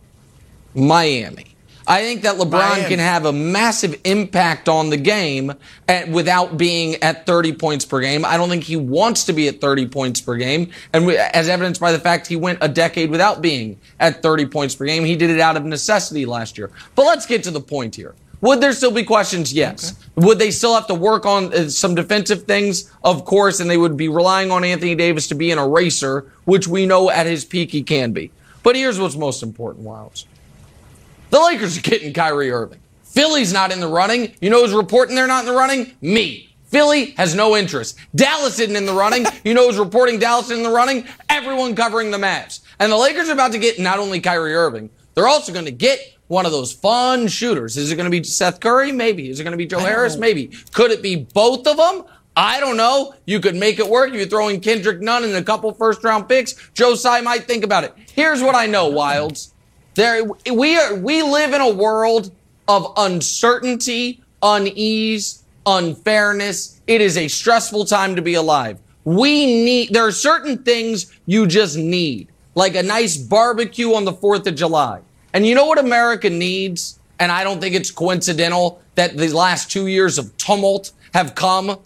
Miami. 0.74 1.52
I 1.86 2.02
think 2.02 2.22
that 2.22 2.36
LeBron 2.36 2.50
Miami. 2.52 2.88
can 2.88 2.98
have 3.00 3.24
a 3.24 3.32
massive 3.32 4.00
impact 4.04 4.68
on 4.68 4.90
the 4.90 4.96
game 4.96 5.52
at, 5.88 6.08
without 6.08 6.56
being 6.56 6.94
at 7.02 7.26
30 7.26 7.54
points 7.54 7.84
per 7.84 8.00
game. 8.00 8.24
I 8.24 8.36
don't 8.36 8.48
think 8.48 8.64
he 8.64 8.76
wants 8.76 9.24
to 9.24 9.32
be 9.32 9.48
at 9.48 9.60
30 9.60 9.88
points 9.88 10.20
per 10.20 10.36
game. 10.36 10.70
And 10.92 11.06
we, 11.06 11.16
as 11.16 11.48
evidenced 11.48 11.80
by 11.80 11.90
the 11.90 11.98
fact 11.98 12.28
he 12.28 12.36
went 12.36 12.58
a 12.60 12.68
decade 12.68 13.10
without 13.10 13.42
being 13.42 13.80
at 13.98 14.22
30 14.22 14.46
points 14.46 14.74
per 14.76 14.84
game. 14.84 15.04
He 15.04 15.16
did 15.16 15.30
it 15.30 15.40
out 15.40 15.56
of 15.56 15.64
necessity 15.64 16.24
last 16.24 16.56
year. 16.56 16.70
But 16.94 17.06
let's 17.06 17.26
get 17.26 17.42
to 17.44 17.50
the 17.50 17.60
point 17.60 17.96
here. 17.96 18.14
Would 18.42 18.60
there 18.60 18.72
still 18.72 18.90
be 18.90 19.04
questions? 19.04 19.52
Yes. 19.52 19.92
Okay. 19.92 20.26
Would 20.26 20.38
they 20.38 20.50
still 20.50 20.74
have 20.74 20.88
to 20.88 20.94
work 20.94 21.24
on 21.24 21.54
uh, 21.54 21.68
some 21.68 21.94
defensive 21.94 22.42
things? 22.42 22.92
Of 23.02 23.24
course, 23.24 23.60
and 23.60 23.70
they 23.70 23.78
would 23.78 23.96
be 23.96 24.08
relying 24.08 24.50
on 24.50 24.64
Anthony 24.64 24.94
Davis 24.94 25.28
to 25.28 25.34
be 25.34 25.50
an 25.52 25.58
eraser, 25.58 26.30
which 26.44 26.66
we 26.68 26.84
know 26.84 27.08
at 27.08 27.26
his 27.26 27.44
peak 27.44 27.70
he 27.70 27.82
can 27.82 28.12
be. 28.12 28.30
But 28.62 28.76
here's 28.76 28.98
what's 29.00 29.16
most 29.16 29.42
important, 29.42 29.86
Wildes. 29.86 30.26
The 31.30 31.40
Lakers 31.40 31.78
are 31.78 31.80
getting 31.80 32.12
Kyrie 32.12 32.50
Irving. 32.50 32.80
Philly's 33.04 33.52
not 33.52 33.72
in 33.72 33.80
the 33.80 33.88
running. 33.88 34.34
You 34.40 34.50
know 34.50 34.62
who's 34.62 34.74
reporting 34.74 35.14
they're 35.14 35.26
not 35.26 35.44
in 35.44 35.52
the 35.52 35.56
running? 35.56 35.92
Me. 36.00 36.48
Philly 36.66 37.10
has 37.12 37.34
no 37.34 37.56
interest. 37.56 37.96
Dallas 38.14 38.58
isn't 38.58 38.74
in 38.74 38.86
the 38.86 38.92
running. 38.92 39.26
You 39.44 39.54
know 39.54 39.66
who's 39.66 39.78
reporting 39.78 40.18
Dallas 40.18 40.50
in 40.50 40.62
the 40.62 40.70
running? 40.70 41.06
Everyone 41.28 41.74
covering 41.74 42.10
the 42.10 42.16
Mavs. 42.16 42.60
And 42.78 42.90
the 42.92 42.96
Lakers 42.96 43.28
are 43.28 43.32
about 43.32 43.52
to 43.52 43.58
get 43.58 43.78
not 43.78 43.98
only 43.98 44.20
Kyrie 44.20 44.54
Irving, 44.54 44.88
they're 45.14 45.28
also 45.28 45.52
going 45.52 45.64
to 45.66 45.72
get 45.72 45.98
one 46.28 46.46
of 46.46 46.52
those 46.52 46.72
fun 46.72 47.28
shooters. 47.28 47.76
Is 47.76 47.92
it 47.92 47.96
going 47.96 48.10
to 48.10 48.10
be 48.10 48.24
Seth 48.24 48.60
Curry? 48.60 48.92
Maybe. 48.92 49.28
Is 49.28 49.38
it 49.38 49.44
going 49.44 49.52
to 49.52 49.58
be 49.58 49.66
Joe 49.66 49.80
Harris? 49.80 50.16
Maybe. 50.16 50.50
Could 50.72 50.90
it 50.90 51.02
be 51.02 51.16
both 51.16 51.66
of 51.66 51.76
them? 51.76 52.04
I 52.34 52.60
don't 52.60 52.78
know. 52.78 53.14
You 53.26 53.40
could 53.40 53.56
make 53.56 53.78
it 53.78 53.86
work. 53.86 54.12
You're 54.14 54.26
throwing 54.26 54.60
Kendrick 54.60 55.02
Nunn 55.02 55.24
and 55.24 55.34
a 55.34 55.42
couple 55.42 55.72
first 55.74 56.02
round 56.02 56.28
picks. 56.28 56.54
Joe 56.72 56.94
Tsai 56.94 57.20
might 57.20 57.44
think 57.44 57.64
about 57.64 57.84
it. 57.84 57.94
Here's 58.14 58.42
what 58.42 58.54
I 58.54 58.66
know, 58.66 58.90
Wildes. 58.90 59.52
There, 59.94 60.24
we 60.50 60.78
are, 60.78 60.94
we 60.94 61.22
live 61.22 61.52
in 61.52 61.60
a 61.60 61.68
world 61.68 62.32
of 62.68 62.94
uncertainty, 62.96 64.22
unease, 64.42 65.44
unfairness. 65.66 66.80
It 66.86 67.02
is 67.02 67.18
a 67.18 67.28
stressful 67.28 67.84
time 67.84 68.16
to 68.16 68.22
be 68.22 68.34
alive. 68.34 68.78
We 69.04 69.44
need, 69.64 69.92
there 69.92 70.06
are 70.06 70.12
certain 70.12 70.62
things 70.62 71.12
you 71.26 71.46
just 71.46 71.76
need, 71.76 72.31
like 72.54 72.74
a 72.74 72.82
nice 72.82 73.16
barbecue 73.16 73.94
on 73.94 74.04
the 74.04 74.12
4th 74.12 74.46
of 74.46 74.54
July. 74.54 75.00
And 75.32 75.46
you 75.46 75.54
know 75.54 75.66
what 75.66 75.78
America 75.78 76.28
needs? 76.28 76.98
And 77.18 77.32
I 77.32 77.44
don't 77.44 77.60
think 77.60 77.74
it's 77.74 77.90
coincidental 77.90 78.82
that 78.94 79.16
the 79.16 79.28
last 79.28 79.70
two 79.70 79.86
years 79.86 80.18
of 80.18 80.36
tumult 80.36 80.92
have 81.14 81.34
come. 81.34 81.78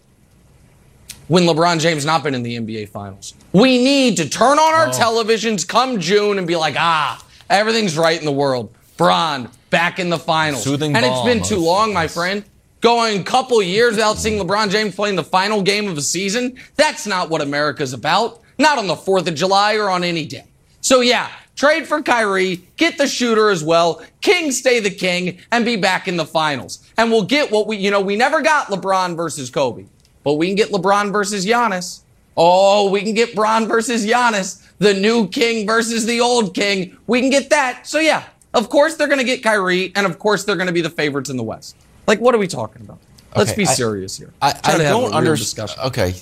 when 1.28 1.42
LeBron 1.42 1.80
James 1.80 2.04
not 2.04 2.22
been 2.22 2.36
in 2.36 2.44
the 2.44 2.56
NBA 2.56 2.88
Finals. 2.88 3.34
We 3.52 3.82
need 3.82 4.16
to 4.18 4.28
turn 4.28 4.60
on 4.60 4.74
our 4.74 4.88
oh. 4.88 4.90
televisions 4.90 5.66
come 5.66 5.98
June 5.98 6.38
and 6.38 6.46
be 6.46 6.54
like, 6.54 6.76
ah, 6.78 7.24
everything's 7.50 7.98
right 7.98 8.16
in 8.16 8.24
the 8.24 8.32
world. 8.32 8.72
Bron 8.96 9.50
back 9.70 9.98
in 9.98 10.08
the 10.08 10.18
finals. 10.18 10.62
Soothing 10.62 10.94
and 10.94 11.04
it's 11.04 11.22
been 11.22 11.42
too 11.42 11.58
long, 11.58 11.92
my 11.92 12.06
friend. 12.08 12.44
Going 12.80 13.20
a 13.20 13.24
couple 13.24 13.60
years 13.60 13.92
without 13.92 14.18
seeing 14.18 14.38
LeBron 14.38 14.70
James 14.70 14.94
playing 14.94 15.16
the 15.16 15.24
final 15.24 15.62
game 15.62 15.88
of 15.88 15.98
a 15.98 16.02
season. 16.02 16.56
That's 16.76 17.06
not 17.06 17.28
what 17.28 17.40
America's 17.40 17.92
about. 17.92 18.40
Not 18.58 18.78
on 18.78 18.86
the 18.86 18.94
4th 18.94 19.26
of 19.26 19.34
July 19.34 19.76
or 19.76 19.90
on 19.90 20.04
any 20.04 20.26
day. 20.26 20.44
So 20.86 21.00
yeah, 21.00 21.32
trade 21.56 21.84
for 21.84 22.00
Kyrie, 22.00 22.62
get 22.76 22.96
the 22.96 23.08
shooter 23.08 23.50
as 23.50 23.64
well, 23.64 24.04
King 24.20 24.52
stay 24.52 24.78
the 24.78 24.88
king, 24.88 25.40
and 25.50 25.64
be 25.64 25.74
back 25.74 26.06
in 26.06 26.16
the 26.16 26.24
finals. 26.24 26.88
And 26.96 27.10
we'll 27.10 27.24
get 27.24 27.50
what 27.50 27.66
we, 27.66 27.76
you 27.76 27.90
know, 27.90 28.00
we 28.00 28.14
never 28.14 28.40
got 28.40 28.68
LeBron 28.68 29.16
versus 29.16 29.50
Kobe, 29.50 29.86
but 30.22 30.34
we 30.34 30.46
can 30.46 30.54
get 30.54 30.68
LeBron 30.68 31.10
versus 31.10 31.44
Giannis. 31.44 32.02
Oh, 32.36 32.88
we 32.88 33.02
can 33.02 33.14
get 33.14 33.34
Bron 33.34 33.66
versus 33.66 34.06
Giannis, 34.06 34.64
the 34.78 34.94
new 34.94 35.26
king 35.26 35.66
versus 35.66 36.06
the 36.06 36.20
old 36.20 36.54
king. 36.54 36.96
We 37.08 37.20
can 37.20 37.30
get 37.30 37.50
that. 37.50 37.88
So 37.88 37.98
yeah, 37.98 38.22
of 38.54 38.68
course 38.68 38.94
they're 38.94 39.08
going 39.08 39.18
to 39.18 39.24
get 39.24 39.42
Kyrie, 39.42 39.90
and 39.96 40.06
of 40.06 40.20
course 40.20 40.44
they're 40.44 40.54
going 40.54 40.68
to 40.68 40.72
be 40.72 40.82
the 40.82 40.90
favorites 40.90 41.30
in 41.30 41.36
the 41.36 41.42
West. 41.42 41.74
Like, 42.06 42.20
what 42.20 42.32
are 42.32 42.38
we 42.38 42.46
talking 42.46 42.82
about? 42.82 43.00
Let's 43.34 43.50
okay, 43.50 43.62
be 43.62 43.66
serious 43.66 44.16
here. 44.16 44.32
I, 44.40 44.54
I 44.62 44.78
don't 44.78 45.12
understand. 45.12 45.74
Okay, 45.86 46.14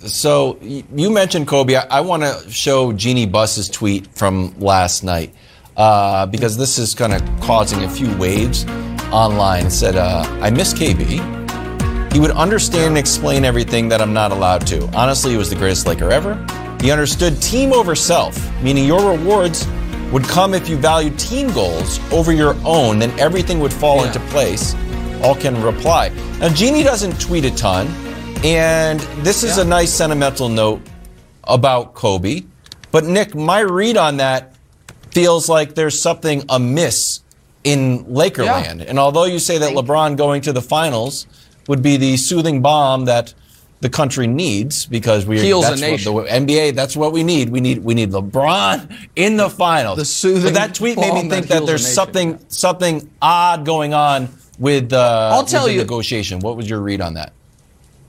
so 0.00 0.58
you 0.60 1.10
mentioned 1.10 1.46
Kobe. 1.46 1.74
I, 1.76 1.98
I 1.98 2.00
want 2.00 2.22
to 2.22 2.50
show 2.50 2.92
Jeanie 2.92 3.26
Buss's 3.26 3.68
tweet 3.68 4.06
from 4.08 4.58
last 4.58 5.02
night 5.02 5.34
uh, 5.76 6.26
because 6.26 6.56
this 6.56 6.78
is 6.78 6.94
kind 6.94 7.14
of 7.14 7.22
causing 7.40 7.84
a 7.84 7.88
few 7.88 8.14
waves 8.16 8.64
online. 9.10 9.66
It 9.66 9.70
said, 9.70 9.96
uh, 9.96 10.24
"I 10.40 10.50
miss 10.50 10.72
KB. 10.74 12.12
He 12.12 12.20
would 12.20 12.30
understand 12.30 12.88
and 12.88 12.98
explain 12.98 13.44
everything 13.44 13.88
that 13.88 14.00
I'm 14.00 14.12
not 14.12 14.32
allowed 14.32 14.66
to. 14.68 14.86
Honestly, 14.96 15.32
he 15.32 15.36
was 15.36 15.50
the 15.50 15.56
greatest 15.56 15.86
Laker 15.86 16.10
ever. 16.10 16.34
He 16.80 16.90
understood 16.90 17.40
team 17.42 17.72
over 17.72 17.94
self, 17.94 18.38
meaning 18.62 18.86
your 18.86 19.10
rewards 19.10 19.66
would 20.12 20.24
come 20.24 20.54
if 20.54 20.68
you 20.68 20.76
valued 20.76 21.18
team 21.18 21.50
goals 21.52 22.00
over 22.12 22.32
your 22.32 22.54
own. 22.64 22.98
Then 22.98 23.18
everything 23.18 23.60
would 23.60 23.72
fall 23.72 23.98
yeah. 23.98 24.06
into 24.06 24.20
place." 24.30 24.74
All 25.22 25.34
can 25.34 25.60
reply. 25.62 26.10
Now, 26.40 26.50
Jeanie 26.50 26.82
doesn't 26.82 27.18
tweet 27.18 27.46
a 27.46 27.50
ton. 27.56 27.86
And 28.44 29.00
this 29.24 29.42
is 29.42 29.56
yeah. 29.56 29.64
a 29.64 29.66
nice 29.66 29.92
sentimental 29.92 30.48
note 30.48 30.82
about 31.44 31.94
Kobe. 31.94 32.44
But 32.92 33.04
Nick, 33.04 33.34
my 33.34 33.60
read 33.60 33.96
on 33.96 34.18
that 34.18 34.54
feels 35.10 35.48
like 35.48 35.74
there's 35.74 36.00
something 36.00 36.44
amiss 36.48 37.20
in 37.64 38.04
Lakerland. 38.04 38.78
Yeah. 38.78 38.86
And 38.88 38.98
although 38.98 39.24
you 39.24 39.38
say 39.38 39.58
that 39.58 39.72
LeBron 39.72 40.16
going 40.16 40.42
to 40.42 40.52
the 40.52 40.62
finals 40.62 41.26
would 41.68 41.82
be 41.82 41.96
the 41.96 42.16
soothing 42.16 42.62
balm 42.62 43.06
that 43.06 43.34
the 43.80 43.88
country 43.90 44.26
needs 44.26 44.86
because 44.86 45.26
we 45.26 45.40
heals 45.40 45.68
that's 45.68 45.80
a 45.80 45.84
nation. 45.84 46.14
What 46.14 46.26
the 46.26 46.32
NBA, 46.32 46.74
that's 46.74 46.96
what 46.96 47.12
we 47.12 47.22
need. 47.22 47.50
We 47.50 47.60
need 47.60 47.78
we 47.78 47.94
need 47.94 48.10
LeBron 48.10 49.08
in 49.16 49.36
the 49.36 49.50
finals. 49.50 49.98
The 49.98 50.04
soothing. 50.04 50.44
But 50.44 50.54
that 50.54 50.74
tweet 50.74 50.98
made 50.98 51.12
me 51.12 51.28
think 51.28 51.48
that, 51.48 51.60
that 51.60 51.66
there's 51.66 51.86
something 51.86 52.38
something 52.48 53.10
odd 53.20 53.66
going 53.66 53.92
on 53.92 54.28
with 54.58 54.92
uh, 54.92 55.30
I'll 55.32 55.44
tell 55.44 55.64
with 55.64 55.74
you, 55.74 55.80
negotiation. 55.80 56.40
What 56.40 56.56
was 56.56 56.70
your 56.70 56.80
read 56.80 57.00
on 57.00 57.14
that? 57.14 57.32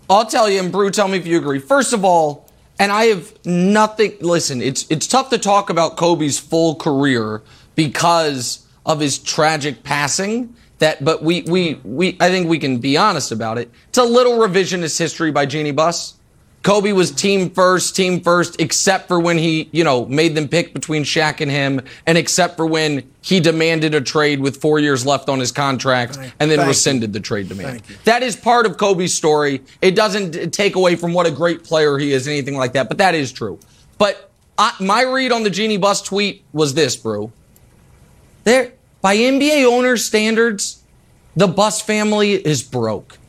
I'll 0.10 0.26
tell 0.26 0.50
you, 0.50 0.60
and 0.60 0.72
Brew, 0.72 0.90
tell 0.90 1.08
me 1.08 1.18
if 1.18 1.28
you 1.28 1.38
agree. 1.38 1.60
First 1.60 1.94
of 1.94 2.06
all, 2.06 2.50
and 2.80 2.92
I 2.92 3.06
have 3.06 3.34
nothing. 3.46 4.14
Listen, 4.22 4.62
it's 4.62 4.86
it's 4.90 5.08
tough 5.08 5.30
to 5.32 5.38
talk 5.38 5.70
about 5.70 5.98
Kobe's 5.98 6.40
full 6.40 6.76
career 6.76 7.42
because 7.76 8.66
of 8.86 9.00
his 9.00 9.18
tragic 9.18 9.84
passing. 9.84 10.56
That, 10.80 11.04
but 11.04 11.24
we 11.24 11.42
we 11.42 11.80
we 11.84 12.18
I 12.20 12.30
think 12.30 12.48
we 12.48 12.60
can 12.60 12.78
be 12.78 12.98
honest 12.98 13.32
about 13.32 13.58
it. 13.58 13.72
It's 13.90 13.98
a 13.98 14.04
little 14.04 14.34
revisionist 14.34 15.00
history 15.00 15.32
by 15.32 15.48
Jeanie 15.48 15.72
Buss. 15.72 16.14
Kobe 16.68 16.92
was 16.92 17.12
team 17.12 17.50
first, 17.50 17.96
team 17.96 18.20
first, 18.20 18.60
except 18.60 19.08
for 19.08 19.22
when 19.22 19.38
he, 19.38 19.70
you 19.72 19.86
know, 19.86 20.06
made 20.06 20.36
them 20.36 20.50
pick 20.50 20.74
between 20.74 21.06
Shaq 21.06 21.40
and 21.40 21.50
him, 21.50 21.80
and 22.06 22.18
except 22.18 22.58
for 22.58 22.66
when 22.66 23.10
he 23.22 23.40
demanded 23.40 23.96
a 23.96 24.02
trade 24.02 24.42
with 24.42 24.60
four 24.60 24.78
years 24.78 25.06
left 25.06 25.30
on 25.30 25.40
his 25.40 25.54
contract 25.54 26.18
and 26.18 26.52
then 26.52 26.58
Thank 26.58 26.68
rescinded 26.68 27.12
you. 27.12 27.14
the 27.14 27.20
trade 27.22 27.48
demand. 27.48 27.84
That 28.04 28.22
is 28.22 28.36
part 28.36 28.66
of 28.66 28.76
Kobe's 28.76 29.14
story. 29.14 29.62
It 29.82 29.96
doesn't 29.96 30.54
take 30.54 30.76
away 30.76 30.98
from 30.98 31.14
what 31.14 31.26
a 31.26 31.32
great 31.32 31.64
player 31.64 31.98
he 31.98 32.12
is, 32.12 32.28
anything 32.28 32.58
like 32.58 32.74
that, 32.74 32.90
but 32.90 32.98
that 32.98 33.16
is 33.16 33.32
true. 33.32 33.60
But 33.98 34.30
I, 34.58 34.74
my 34.82 35.04
read 35.04 35.32
on 35.32 35.44
the 35.44 35.50
Jeanie 35.50 35.78
Buss 35.78 36.02
tweet 36.02 36.44
was 36.52 36.74
this, 36.74 36.98
bro. 36.98 37.32
There, 38.44 38.74
by 39.00 39.16
NBA 39.16 39.64
owner 39.64 39.96
standards, 39.96 40.84
the 41.34 41.48
Buss 41.48 41.80
family 41.80 42.34
is 42.34 42.62
broke 42.62 43.20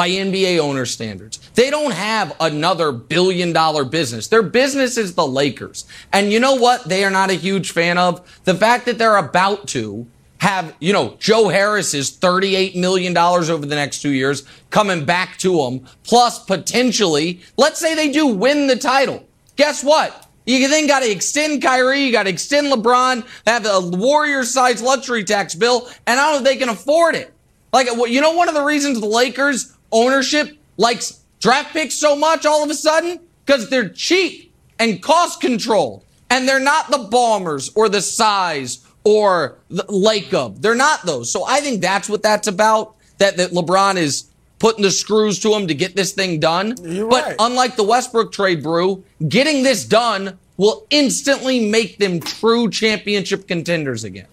by 0.00 0.08
NBA 0.08 0.58
owner 0.60 0.86
standards. 0.86 1.36
They 1.56 1.68
don't 1.68 1.92
have 1.92 2.34
another 2.40 2.90
billion 2.90 3.52
dollar 3.52 3.84
business. 3.84 4.28
Their 4.28 4.42
business 4.42 4.96
is 4.96 5.14
the 5.14 5.26
Lakers. 5.26 5.84
And 6.10 6.32
you 6.32 6.40
know 6.40 6.54
what 6.54 6.88
they 6.88 7.04
are 7.04 7.10
not 7.10 7.28
a 7.28 7.34
huge 7.34 7.72
fan 7.72 7.98
of? 7.98 8.42
The 8.44 8.54
fact 8.54 8.86
that 8.86 8.96
they're 8.96 9.18
about 9.18 9.68
to 9.68 10.06
have, 10.38 10.74
you 10.80 10.94
know, 10.94 11.16
Joe 11.18 11.48
Harris's 11.50 12.16
$38 12.16 12.76
million 12.76 13.14
over 13.14 13.66
the 13.66 13.74
next 13.74 14.00
two 14.00 14.12
years 14.12 14.44
coming 14.70 15.04
back 15.04 15.36
to 15.40 15.58
them, 15.58 15.86
plus 16.02 16.46
potentially, 16.46 17.42
let's 17.58 17.78
say 17.78 17.94
they 17.94 18.10
do 18.10 18.26
win 18.26 18.68
the 18.68 18.76
title. 18.76 19.28
Guess 19.56 19.84
what? 19.84 20.28
You 20.46 20.66
then 20.66 20.86
got 20.86 21.00
to 21.00 21.10
extend 21.10 21.60
Kyrie, 21.60 22.04
you 22.04 22.10
got 22.10 22.22
to 22.22 22.30
extend 22.30 22.72
LeBron, 22.72 23.26
have 23.46 23.66
a 23.66 23.80
Warriors 23.80 24.50
sized 24.50 24.82
luxury 24.82 25.24
tax 25.24 25.54
bill, 25.54 25.90
and 26.06 26.18
I 26.18 26.24
don't 26.24 26.32
know 26.32 26.38
if 26.38 26.44
they 26.44 26.56
can 26.56 26.70
afford 26.70 27.16
it. 27.16 27.34
Like, 27.70 27.88
you 28.08 28.22
know, 28.22 28.32
one 28.32 28.48
of 28.48 28.54
the 28.54 28.64
reasons 28.64 28.98
the 28.98 29.06
Lakers 29.06 29.76
ownership 29.92 30.56
likes 30.76 31.20
draft 31.40 31.72
picks 31.72 31.94
so 31.94 32.16
much 32.16 32.46
all 32.46 32.62
of 32.62 32.70
a 32.70 32.74
sudden? 32.74 33.20
Because 33.44 33.68
they're 33.70 33.88
cheap 33.88 34.52
and 34.78 35.02
cost 35.02 35.40
controlled. 35.40 36.04
And 36.30 36.48
they're 36.48 36.60
not 36.60 36.90
the 36.90 36.98
Ballmers 36.98 37.70
or 37.74 37.88
the 37.88 37.98
Tsais 37.98 38.86
or 39.04 39.58
the 39.68 39.82
Lacob. 39.84 40.60
They're 40.60 40.74
not 40.74 41.04
those. 41.04 41.32
So 41.32 41.44
I 41.44 41.60
think 41.60 41.80
that's 41.80 42.08
what 42.08 42.22
that's 42.22 42.46
about. 42.46 42.94
That, 43.18 43.36
that 43.36 43.50
LeBron 43.50 43.96
is 43.96 44.30
putting 44.58 44.82
the 44.82 44.90
screws 44.90 45.40
to 45.40 45.52
him 45.54 45.66
to 45.66 45.74
get 45.74 45.96
this 45.96 46.12
thing 46.12 46.38
done. 46.38 46.74
You're 46.82 47.08
but 47.08 47.24
right. 47.24 47.36
unlike 47.38 47.76
the 47.76 47.82
Westbrook 47.82 48.32
trade, 48.32 48.62
Brew, 48.62 49.04
getting 49.28 49.62
this 49.62 49.84
done 49.84 50.38
will 50.56 50.86
instantly 50.90 51.68
make 51.68 51.98
them 51.98 52.20
true 52.20 52.70
championship 52.70 53.48
contenders 53.48 54.04
again. 54.04 54.26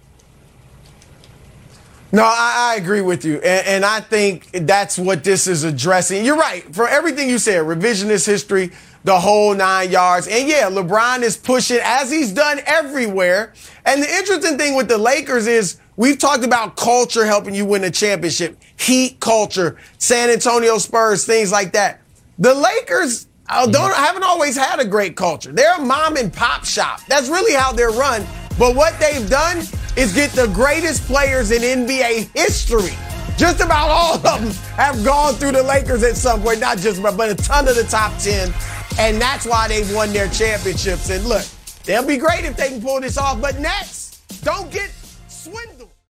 No, 2.12 2.24
I, 2.24 2.74
I, 2.74 2.82
agree 2.82 3.02
with 3.02 3.26
you. 3.26 3.36
And, 3.36 3.68
and, 3.68 3.86
I 3.86 4.00
think 4.00 4.50
that's 4.52 4.98
what 4.98 5.24
this 5.26 5.46
is 5.46 5.66
addressing. 5.66 6.24
You're 6.24 6.38
right. 6.38 6.64
For 6.74 6.88
everything 6.88 7.30
you 7.30 7.38
said, 7.38 7.64
revisionist 7.66 8.26
history, 8.26 8.72
the 9.04 9.20
whole 9.20 9.54
nine 9.54 9.92
yards. 9.92 10.28
And 10.28 10.48
yeah, 10.48 10.70
LeBron 10.70 11.22
is 11.22 11.36
pushing 11.36 11.80
as 11.84 12.10
he's 12.10 12.32
done 12.32 12.62
everywhere. 12.66 13.54
And 13.86 14.02
the 14.02 14.10
interesting 14.10 14.58
thing 14.58 14.76
with 14.76 14.88
the 14.88 14.98
Lakers 14.98 15.48
is 15.48 15.80
we've 15.98 16.18
talked 16.18 16.46
about 16.46 16.78
culture 16.78 17.26
helping 17.26 17.54
you 17.54 17.66
win 17.66 17.84
a 17.84 17.92
championship, 17.92 18.58
heat 18.78 19.20
culture, 19.20 19.78
San 19.98 20.30
Antonio 20.30 20.78
Spurs, 20.78 21.26
things 21.26 21.52
like 21.52 21.74
that. 21.74 22.02
The 22.40 22.54
Lakers 22.54 23.28
uh, 23.50 23.66
don't, 23.66 23.96
haven't 23.96 24.24
always 24.24 24.56
had 24.56 24.80
a 24.80 24.86
great 24.86 25.16
culture. 25.16 25.52
They're 25.52 25.76
a 25.76 25.82
mom 25.82 26.18
and 26.18 26.32
pop 26.32 26.66
shop. 26.66 27.02
That's 27.08 27.30
really 27.30 27.54
how 27.54 27.72
they're 27.72 27.92
run. 27.92 28.26
But 28.58 28.76
what 28.76 29.00
they've 29.00 29.30
done 29.30 29.60
is 29.96 30.14
get 30.14 30.32
the 30.32 30.48
greatest 30.48 31.04
players 31.06 31.52
in 31.52 31.62
NBA 31.62 32.30
history. 32.36 32.96
Just 33.38 33.62
about 33.62 33.90
all 33.90 34.16
of 34.16 34.24
them 34.24 34.50
have 34.78 35.04
gone 35.06 35.36
through 35.36 35.52
the 35.52 35.62
Lakers 35.62 36.02
at 36.04 36.16
some 36.16 36.42
point, 36.42 36.60
not 36.60 36.80
just 36.80 37.02
but 37.04 37.30
a 37.30 37.36
ton 37.36 37.68
of 37.68 37.76
the 37.76 37.84
top 37.84 38.18
10. 38.18 38.52
And 39.00 39.22
that's 39.22 39.46
why 39.46 39.68
they've 39.68 39.94
won 39.94 40.12
their 40.12 40.28
championships. 40.30 41.12
And 41.12 41.24
look, 41.26 41.46
they'll 41.84 42.06
be 42.06 42.18
great 42.18 42.46
if 42.46 42.58
they 42.58 42.70
can 42.70 42.82
pull 42.82 43.00
this 43.00 43.18
off. 43.18 43.40
But 43.40 43.60
next, 43.60 44.28
don't 44.44 44.72
get 44.72 44.92
swindled. 45.28 45.77